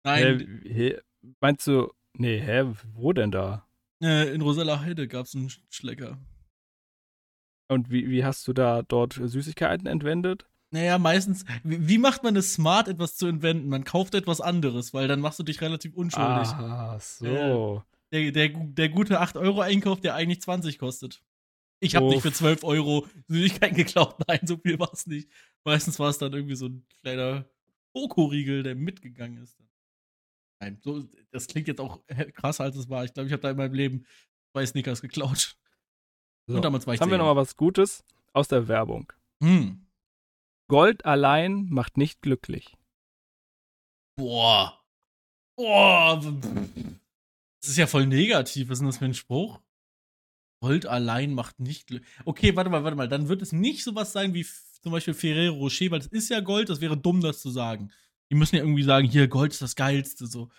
[0.05, 0.63] Nein.
[0.65, 1.01] Äh,
[1.41, 3.67] meinst du, nee, hä, wo denn da?
[4.03, 6.19] Äh, in Rosella Heide gab es einen Schlecker.
[7.69, 10.47] Und wie, wie hast du da dort Süßigkeiten entwendet?
[10.71, 13.69] Naja, meistens, wie, wie macht man es smart, etwas zu entwenden?
[13.69, 16.49] Man kauft etwas anderes, weil dann machst du dich relativ unschuldig.
[16.49, 17.83] Ah, so.
[18.11, 21.23] Äh, der, der, der gute 8-Euro-Einkauf, der eigentlich 20 kostet.
[21.81, 24.17] Ich habe nicht für 12 Euro Süßigkeiten geklaut.
[24.29, 25.31] Nein, so viel war es nicht.
[25.65, 27.49] Meistens war es dann irgendwie so ein kleiner
[27.97, 29.57] Schokoriegel, der mitgegangen ist.
[30.61, 32.01] Nein, so, das klingt jetzt auch
[32.35, 33.05] krasser, als es war.
[33.05, 34.07] Ich glaube, ich habe da in meinem Leben
[34.53, 35.57] zwei Snickers geklaut.
[36.49, 39.13] So, Und damals war ich Jetzt haben wir noch mal was Gutes aus der Werbung.
[39.43, 39.87] Hm.
[40.69, 42.77] Gold allein macht nicht glücklich.
[44.17, 44.85] Boah.
[45.57, 46.21] Boah.
[47.61, 48.69] Das ist ja voll negativ.
[48.69, 49.61] Was ist denn das für ein Spruch?
[50.61, 52.05] Gold allein macht nicht Glück.
[52.25, 53.09] Okay, warte mal, warte mal.
[53.09, 54.45] Dann wird es nicht sowas sein wie
[54.83, 56.69] zum Beispiel Ferrero Rocher, weil das ist ja Gold.
[56.69, 57.91] Das wäre dumm, das zu sagen.
[58.31, 60.27] Die müssen ja irgendwie sagen, hier, Gold ist das Geilste.
[60.27, 60.51] So.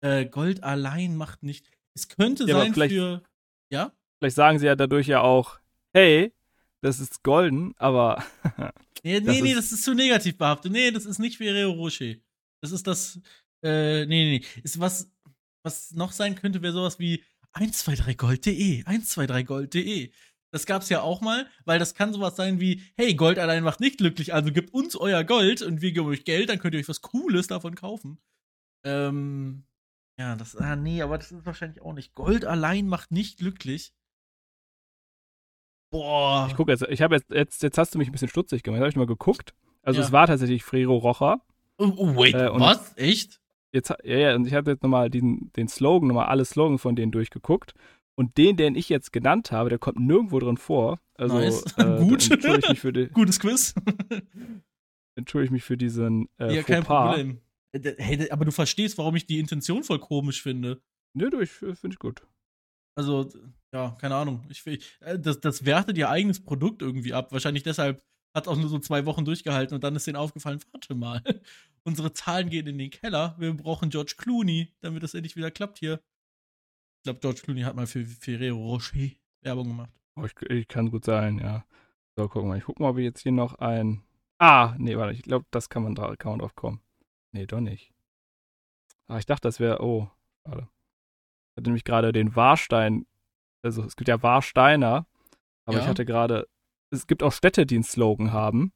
[0.00, 1.66] Äh, Gold allein macht nicht.
[1.94, 3.22] Es könnte ja, sein für.
[3.70, 3.92] Ja?
[4.18, 5.58] Vielleicht sagen sie ja dadurch ja auch,
[5.92, 6.32] hey,
[6.80, 8.24] das ist golden, aber.
[9.02, 10.72] nee, nee, nee, das ist zu negativ behaftet.
[10.72, 12.14] Nee, das ist nicht Ferrero Rocher.
[12.60, 13.20] Das ist das.
[13.62, 15.11] Äh, nee, nee, Ist was,
[15.62, 20.12] was noch sein könnte, wäre sowas wie 123gold.de, 123gold.de.
[20.50, 23.80] Das gab's ja auch mal, weil das kann sowas sein wie, hey, Gold allein macht
[23.80, 26.80] nicht glücklich, also gebt uns euer Gold und wir geben euch Geld, dann könnt ihr
[26.80, 28.18] euch was Cooles davon kaufen.
[28.84, 29.64] Ähm,
[30.18, 32.14] ja, das, ah, nee, aber das ist wahrscheinlich auch nicht.
[32.14, 33.94] Gold allein macht nicht glücklich.
[35.90, 36.46] Boah.
[36.48, 38.80] Ich gucke jetzt, ich habe jetzt, jetzt, jetzt hast du mich ein bisschen stutzig gemacht,
[38.80, 39.54] habe ich mal geguckt.
[39.82, 40.06] Also ja.
[40.06, 41.44] es war tatsächlich Frero Rocher.
[41.78, 42.96] Oh, oh wait, äh, was?
[42.96, 43.41] Echt?
[43.72, 46.96] Jetzt, ja, ja, und ich habe jetzt nochmal den, den Slogan, nochmal alle Slogans von
[46.96, 47.74] denen durchgeguckt.
[48.14, 51.00] Und den, den ich jetzt genannt habe, der kommt nirgendwo drin vor.
[51.14, 51.64] Also, nice.
[51.78, 52.30] äh, Gut.
[52.30, 53.74] Entschuldige mich für die, Gutes Quiz.
[55.16, 57.40] entschuldige ich mich für diesen äh, Ja, kein Problem.
[57.72, 60.82] Äh, hey, aber du verstehst, warum ich die Intention voll komisch finde.
[61.14, 62.22] Nö, du, ich finde ich gut.
[62.94, 63.28] Also,
[63.74, 64.44] ja, keine Ahnung.
[64.50, 64.66] Ich,
[65.00, 67.32] äh, das, das wertet ihr eigenes Produkt irgendwie ab.
[67.32, 68.02] Wahrscheinlich deshalb
[68.34, 71.22] hat auch nur so zwei Wochen durchgehalten und dann ist denen aufgefallen, warte mal,
[71.84, 75.78] unsere Zahlen gehen in den Keller, wir brauchen George Clooney, damit das endlich wieder klappt
[75.78, 76.02] hier.
[76.98, 79.10] Ich glaube, George Clooney hat mal für Ferrero Rocher
[79.42, 79.92] Werbung gemacht.
[80.16, 81.64] Oh, ich, ich, kann gut sein, ja.
[82.16, 82.56] So, gucken wir.
[82.56, 84.02] Ich guck mal, ob ich jetzt hier noch ein.
[84.38, 86.80] Ah, nee, warte, ich glaube, das kann man, da, kann man drauf kommen.
[87.32, 87.92] Nee, doch nicht.
[89.08, 89.82] Ah, ich dachte, das wäre.
[89.82, 90.08] Oh,
[90.46, 90.68] schade.
[90.68, 93.06] Ich hatte nämlich gerade den Warstein.
[93.62, 95.06] Also, es gibt ja Warsteiner.
[95.64, 95.82] Aber ja.
[95.82, 96.46] ich hatte gerade
[96.92, 98.72] es gibt auch Städte, die einen Slogan haben.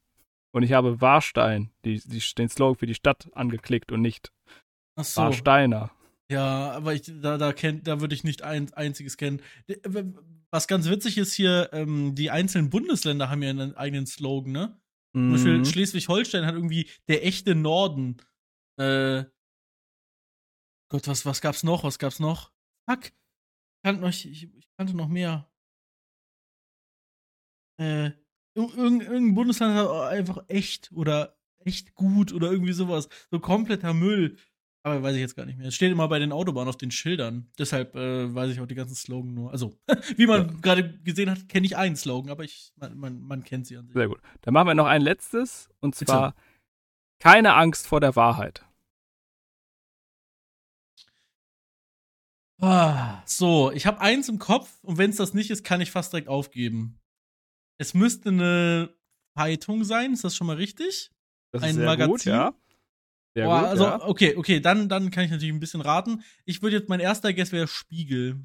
[0.53, 4.33] Und ich habe Warstein, die, die, den Slogan für die Stadt angeklickt und nicht
[4.97, 5.21] Ach so.
[5.21, 5.91] Warsteiner.
[6.31, 9.43] Ja, aber ich, da, da, kennt, da würde ich nicht ein einziges kennen.
[10.51, 14.81] Was ganz witzig ist hier, ähm, die einzelnen Bundesländer haben ja einen eigenen Slogan, ne?
[15.13, 15.65] Zum Beispiel mhm.
[15.65, 18.19] Schleswig-Holstein hat irgendwie der echte Norden.
[18.79, 19.25] Äh,
[20.91, 21.85] Gott, was, was gab's noch?
[21.85, 22.53] Was gab's noch?
[22.89, 23.07] Fuck.
[23.07, 25.51] Ich kannte noch, ich, ich kannte noch mehr.
[27.81, 28.11] Äh,
[28.57, 33.09] irgendein Bundesland hat einfach echt oder echt gut oder irgendwie sowas.
[33.31, 34.37] So kompletter Müll.
[34.83, 35.67] Aber weiß ich jetzt gar nicht mehr.
[35.67, 37.51] Es steht immer bei den Autobahnen auf den Schildern.
[37.59, 39.51] Deshalb äh, weiß ich auch die ganzen Slogan nur.
[39.51, 39.77] Also,
[40.17, 40.55] wie man ja.
[40.63, 43.87] gerade gesehen hat, kenne ich einen Slogan, aber ich, man, man, man, kennt sie an
[43.87, 43.95] sich.
[43.95, 44.21] Sehr gut.
[44.43, 45.69] Dann machen wir noch ein letztes.
[45.81, 46.43] Und zwar Bitte.
[47.19, 48.65] keine Angst vor der Wahrheit.
[52.61, 55.91] Ah, so, ich habe eins im Kopf und wenn es das nicht ist, kann ich
[55.91, 56.99] fast direkt aufgeben.
[57.79, 58.95] Es müsste eine
[59.37, 61.11] Zeitung sein, ist das schon mal richtig?
[61.53, 62.11] Das ein Magazin.
[62.11, 62.55] Gut, ja.
[63.35, 64.03] Sehr Boah, gut, also, ja.
[64.07, 66.23] okay, okay, dann, dann kann ich natürlich ein bisschen raten.
[66.47, 68.41] Ich würde jetzt, mein erster Guess wäre Spiegel.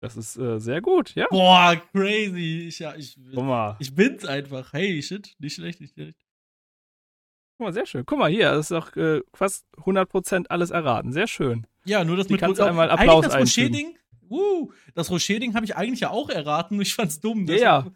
[0.00, 1.28] Das ist äh, sehr gut, ja.
[1.30, 2.66] Boah, crazy.
[2.66, 3.16] Ich, ja, ich,
[3.78, 4.72] ich bin's einfach.
[4.72, 6.18] Hey, shit, nicht schlecht, nicht schlecht.
[7.56, 8.04] Guck mal, sehr schön.
[8.04, 11.12] Guck mal hier, das ist doch äh, fast 100% alles erraten.
[11.12, 11.68] Sehr schön.
[11.84, 13.96] Ja, nur das Die mit kannst du einmal Applaus das Rocher-Ding,
[14.28, 17.46] uh, das Rocher-Ding habe ich eigentlich ja auch erraten, ich fand's dumm.
[17.46, 17.86] Ja, ja.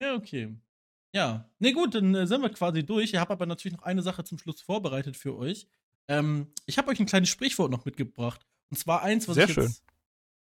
[0.00, 0.54] Ja, okay.
[1.14, 3.12] Ja, ne gut, dann äh, sind wir quasi durch.
[3.12, 5.66] Ich habe aber natürlich noch eine Sache zum Schluss vorbereitet für euch.
[6.08, 8.46] Ähm, ich habe euch ein kleines Sprichwort noch mitgebracht.
[8.70, 9.64] Und zwar eins, was Sehr ich schön.
[9.64, 9.84] jetzt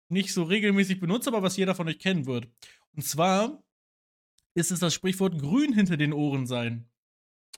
[0.10, 2.47] nicht so regelmäßig benutze, aber was jeder von euch kennen wird.
[2.95, 3.64] Und zwar
[4.54, 6.89] ist es das Sprichwort grün hinter den Ohren sein.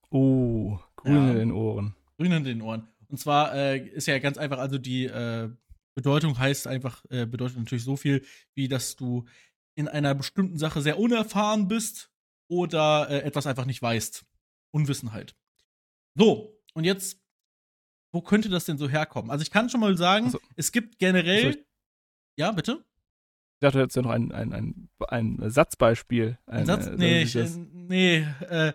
[0.09, 1.31] Oh, grün ja.
[1.31, 1.95] in den Ohren.
[2.17, 2.87] Grün in den Ohren.
[3.07, 5.49] Und zwar äh, ist ja ganz einfach, also die äh,
[5.95, 8.25] Bedeutung heißt einfach, äh, bedeutet natürlich so viel,
[8.55, 9.25] wie dass du
[9.75, 12.11] in einer bestimmten Sache sehr unerfahren bist
[12.49, 14.25] oder äh, etwas einfach nicht weißt.
[14.71, 15.35] Unwissenheit.
[16.15, 17.19] So, und jetzt,
[18.11, 19.31] wo könnte das denn so herkommen?
[19.31, 21.47] Also ich kann schon mal sagen, also, es gibt generell.
[21.47, 21.59] Also
[22.37, 22.85] ja, bitte?
[23.55, 26.37] Ich dachte jetzt ja noch ein, ein, ein, ein Satzbeispiel.
[26.45, 26.87] Ein, ein Satz?
[26.87, 28.17] Äh, nee, ich, äh, nee,
[28.49, 28.73] äh,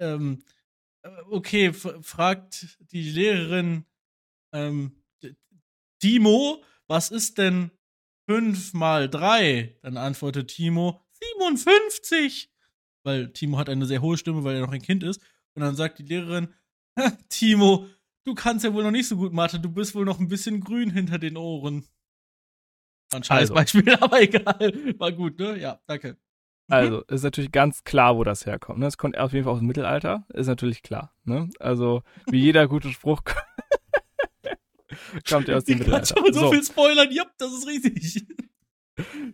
[0.00, 0.42] ähm,
[1.02, 3.84] äh, okay, fragt die Lehrerin,
[4.52, 4.96] ähm,
[6.00, 7.70] Timo, was ist denn
[8.30, 9.78] 5 mal 3?
[9.82, 11.00] Dann antwortet Timo,
[11.38, 12.50] 57
[13.04, 15.20] weil Timo hat eine sehr hohe Stimme, weil er noch ein Kind ist.
[15.54, 16.48] Und dann sagt die Lehrerin,
[17.28, 17.86] Timo,
[18.24, 20.60] du kannst ja wohl noch nicht so gut Mathe, du bist wohl noch ein bisschen
[20.60, 21.86] grün hinter den Ohren.
[23.12, 23.54] Ein scheiß also.
[23.54, 24.72] Beispiel, aber egal.
[24.98, 25.58] War gut, ne?
[25.58, 26.16] Ja, danke.
[26.68, 28.78] Also, ist natürlich ganz klar, wo das herkommt.
[28.78, 28.86] Ne?
[28.86, 31.12] Es kommt auf jeden Fall aus dem Mittelalter, ist natürlich klar.
[31.24, 31.50] Ne?
[31.58, 33.22] Also, wie jeder gute Spruch
[35.28, 36.14] kommt er aus dem Mittelalter.
[36.16, 38.26] Schon so, so viel spoilern, ja, das ist riesig.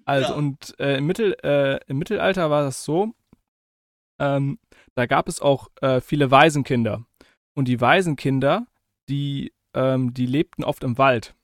[0.04, 0.34] Also, ja.
[0.34, 3.14] und äh, im, Mittel, äh, im Mittelalter war das so,
[4.20, 4.60] ähm,
[4.94, 7.04] da gab es auch äh, viele Waisenkinder.
[7.56, 8.68] Und die Waisenkinder,
[9.08, 11.34] die, ähm, die lebten oft im Wald.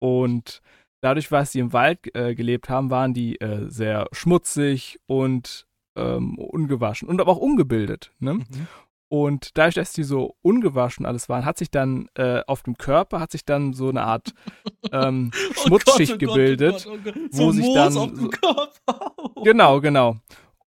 [0.00, 0.62] Und
[1.00, 5.66] dadurch, dass sie im Wald äh, gelebt haben, waren die äh, sehr schmutzig und
[5.96, 8.12] ähm, ungewaschen und aber auch ungebildet.
[8.18, 8.34] Ne?
[8.34, 8.68] Mhm.
[9.14, 13.20] Und dadurch, dass die so ungewaschen alles waren, hat sich dann äh, auf dem Körper
[13.20, 14.34] hat sich dann so eine Art
[14.92, 18.30] ähm, Schmutzschicht oh Gott, oh gebildet, Gott, oh Gott, wo sich Moos dann auf dem
[18.30, 19.12] Körper.
[19.44, 20.16] genau, genau.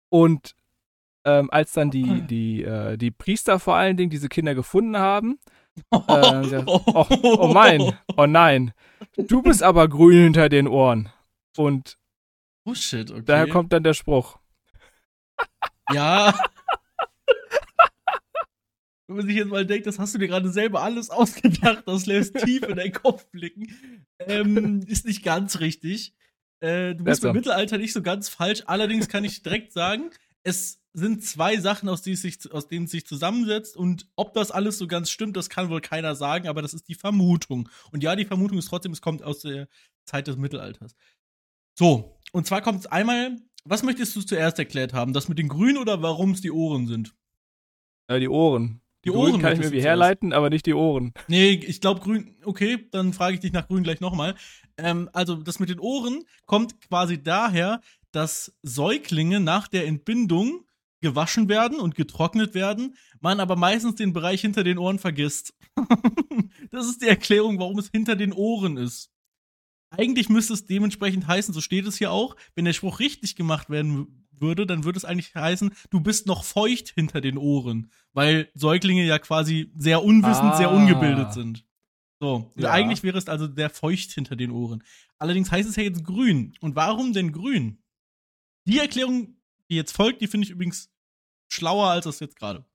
[0.07, 0.55] Und
[1.25, 5.39] ähm, als dann die, die, äh, die Priester vor allen Dingen diese Kinder gefunden haben.
[5.91, 8.73] Äh, oh, oh mein, oh nein,
[9.15, 11.09] du bist aber grün hinter den Ohren.
[11.55, 11.99] Und
[12.65, 13.21] oh shit, okay.
[13.23, 14.39] daher kommt dann der Spruch.
[15.91, 16.33] Ja.
[19.07, 22.05] Wenn man sich jetzt mal denkt, das hast du dir gerade selber alles ausgedacht, das
[22.05, 23.73] lässt tief in deinen Kopf blicken,
[24.19, 26.13] ähm, ist nicht ganz richtig.
[26.59, 28.63] Äh, du bist im Mittelalter nicht so ganz falsch.
[28.65, 30.09] Allerdings kann ich direkt sagen,
[30.43, 33.77] es sind zwei Sachen, aus, sich, aus, denen es sich zusammensetzt.
[33.77, 36.87] Und ob das alles so ganz stimmt, das kann wohl keiner sagen, aber das ist
[36.87, 37.69] die Vermutung.
[37.91, 39.67] Und ja, die Vermutung ist trotzdem, es kommt aus der
[40.05, 40.95] Zeit des Mittelalters.
[41.77, 45.13] So, und zwar kommt es einmal, was möchtest du zuerst erklärt haben?
[45.13, 47.13] Das mit den Grünen oder warum es die Ohren sind?
[48.07, 48.81] Äh, die Ohren.
[49.05, 51.13] Die, die Ohren kann ich mir wie herleiten, aber nicht die Ohren.
[51.27, 54.35] Nee, ich glaube grün, okay, dann frage ich dich nach grün gleich nochmal.
[54.77, 57.81] Ähm, also das mit den Ohren kommt quasi daher,
[58.11, 60.65] dass Säuglinge nach der Entbindung
[61.01, 65.53] gewaschen werden und getrocknet werden, man aber meistens den Bereich hinter den Ohren vergisst.
[66.71, 69.11] das ist die Erklärung, warum es hinter den Ohren ist.
[69.89, 73.69] Eigentlich müsste es dementsprechend heißen, so steht es hier auch, wenn der Spruch richtig gemacht
[73.69, 78.49] werden würde, dann würde es eigentlich heißen, du bist noch feucht hinter den Ohren, weil
[78.53, 80.57] Säuglinge ja quasi sehr unwissend, ah.
[80.57, 81.65] sehr ungebildet sind.
[82.19, 82.71] So, ja.
[82.71, 84.83] eigentlich wäre es also der feucht hinter den Ohren.
[85.19, 86.53] Allerdings heißt es ja jetzt grün.
[86.61, 87.77] Und warum denn grün?
[88.65, 89.37] Die Erklärung
[89.69, 90.89] die jetzt folgt, die finde ich übrigens
[91.49, 92.65] schlauer als das jetzt gerade.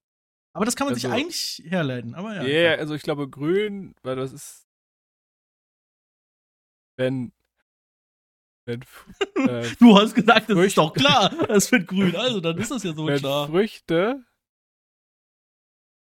[0.55, 2.43] Aber das kann man also, sich eigentlich herleiten, aber ja.
[2.43, 4.69] Ja, yeah, also ich glaube grün, weil das ist
[6.97, 7.33] wenn
[8.67, 8.81] wenn
[9.49, 12.71] äh, Du hast gesagt, das Früchte, ist doch klar, das wird grün, also dann ist
[12.71, 13.49] das ja so wenn klar.
[13.49, 14.25] Früchte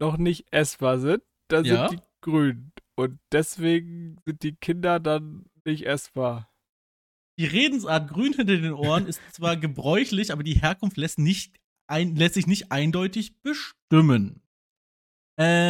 [0.00, 1.88] noch nicht essbar sind, dann Ja.
[1.88, 2.72] sind die grün.
[2.96, 6.50] Und deswegen sind die Kinder dann nicht essbar.
[7.38, 11.56] Die Redensart grün hinter den Ohren ist zwar gebräuchlich, aber die Herkunft lässt, nicht
[11.86, 14.42] ein, lässt sich nicht eindeutig bestimmen.
[15.40, 15.67] Ähm,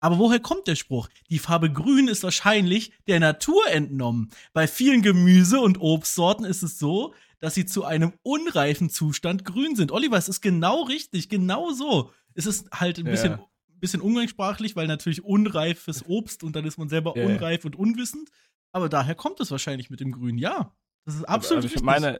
[0.00, 1.08] aber woher kommt der Spruch?
[1.28, 4.30] Die Farbe grün ist wahrscheinlich der Natur entnommen.
[4.52, 9.76] Bei vielen Gemüse- und Obstsorten ist es so, dass sie zu einem unreifen Zustand grün
[9.76, 9.92] sind.
[9.92, 12.10] Oliver, es ist genau richtig, genau so.
[12.34, 13.12] Es ist halt ein Ja.
[13.12, 13.38] bisschen,
[13.80, 18.30] bisschen umgangssprachlich, weil natürlich unreifes Obst und dann ist man selber Ja, unreif und unwissend.
[18.72, 20.38] Aber daher kommt es wahrscheinlich mit dem Grün.
[20.38, 20.74] Ja,
[21.06, 21.90] das ist absolut Aber ich richtig.
[21.90, 22.18] finde meine,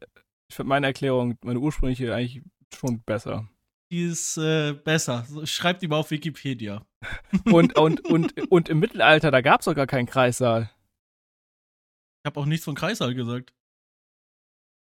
[0.49, 2.43] ich find meine Erklärung, meine ursprüngliche eigentlich
[2.75, 3.49] schon besser.
[3.91, 5.27] Die ist äh, besser.
[5.45, 6.87] Schreibt die mal auf Wikipedia.
[7.47, 10.71] Und, und, und, und im Mittelalter, da gab es doch gar keinen Kreissaal.
[12.23, 13.55] Ich habe auch nichts von Kreissaal gesagt.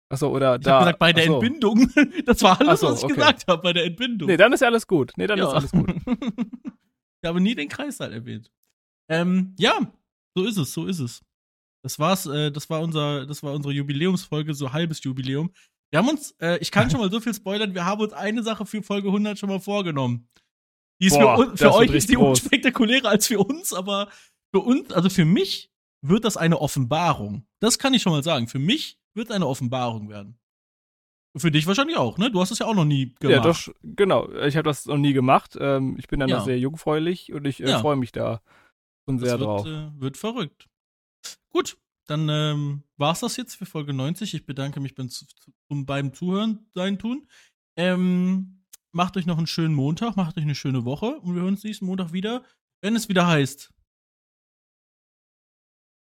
[0.10, 0.72] Achso, oder Ich da.
[0.72, 1.34] habe gesagt, bei der achso.
[1.34, 1.92] Entbindung.
[2.26, 3.14] Das war alles, Ach so, was ich okay.
[3.14, 4.28] gesagt habe, bei der Entbindung.
[4.28, 5.14] Nee, dann ist ja alles gut.
[5.18, 5.48] Nee, dann ja.
[5.48, 5.90] ist alles gut.
[7.22, 8.52] ich habe nie den Kreissaal erwähnt.
[9.10, 9.80] Ähm, ja,
[10.36, 11.22] so ist es, so ist es.
[11.84, 15.54] Das war's, äh, das war unser, das war unsere Jubiläumsfolge, so halbes Jubiläum.
[15.92, 18.44] Wir haben uns, äh, ich kann schon mal so viel spoilern, wir haben uns eine
[18.44, 20.28] Sache für Folge 100 schon mal vorgenommen.
[21.02, 22.40] Die ist Boah, für, das für euch ist die groß.
[22.42, 24.10] unspektakulärer als für uns, aber
[24.54, 25.72] für uns, also für mich
[26.02, 27.46] wird das eine Offenbarung.
[27.60, 28.48] Das kann ich schon mal sagen.
[28.48, 30.38] Für mich wird eine Offenbarung werden.
[31.38, 32.32] Für dich wahrscheinlich auch, ne?
[32.32, 33.32] Du hast es ja auch noch nie gemacht.
[33.32, 34.32] Ja, doch, genau.
[34.42, 35.56] Ich habe das noch nie gemacht.
[35.60, 36.38] Ähm, ich bin dann Ja.
[36.38, 37.80] noch sehr jungfräulich und ich äh, Ja.
[37.80, 38.42] freue mich da
[39.08, 39.66] schon sehr das drauf.
[39.66, 40.68] wird, äh, wird verrückt.
[41.50, 41.78] Gut,
[42.08, 44.34] dann ähm, war's das jetzt für Folge 90.
[44.34, 45.26] Ich bedanke mich beim, zu,
[45.68, 47.28] zum, beim Zuhören sein tun.
[47.78, 51.54] Ähm, macht euch noch einen schönen Montag, macht euch eine schöne Woche und wir hören
[51.54, 52.44] uns nächsten Montag wieder,
[52.82, 53.72] wenn es wieder heißt.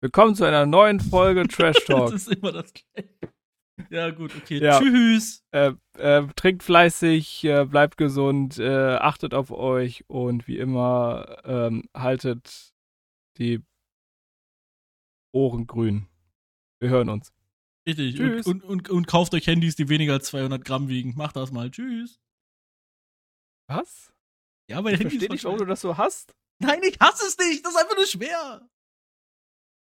[0.00, 2.10] Willkommen zu einer neuen Folge Trash Talk.
[2.10, 3.08] Das ist immer das Gleiche.
[3.90, 4.58] Ja, gut, okay.
[4.58, 4.80] Ja.
[4.80, 5.44] Tschüss.
[5.50, 11.88] äh, äh, trinkt fleißig, äh, bleibt gesund, äh, achtet auf euch und wie immer ähm,
[11.94, 12.72] haltet
[13.38, 13.62] die
[15.32, 16.06] Ohren grün.
[16.80, 17.32] Wir hören uns.
[17.86, 18.16] Richtig.
[18.16, 18.46] Tschüss.
[18.46, 21.14] Und, und, und, und kauft euch Handys, die weniger als 200 Gramm wiegen.
[21.16, 21.70] Macht das mal.
[21.70, 22.20] Tschüss.
[23.66, 24.12] Was?
[24.68, 26.34] Ja, bei Ich verstehe voll nicht, warum du das so hast.
[26.58, 27.64] Nein, ich hasse es nicht.
[27.64, 28.68] Das ist einfach nur schwer.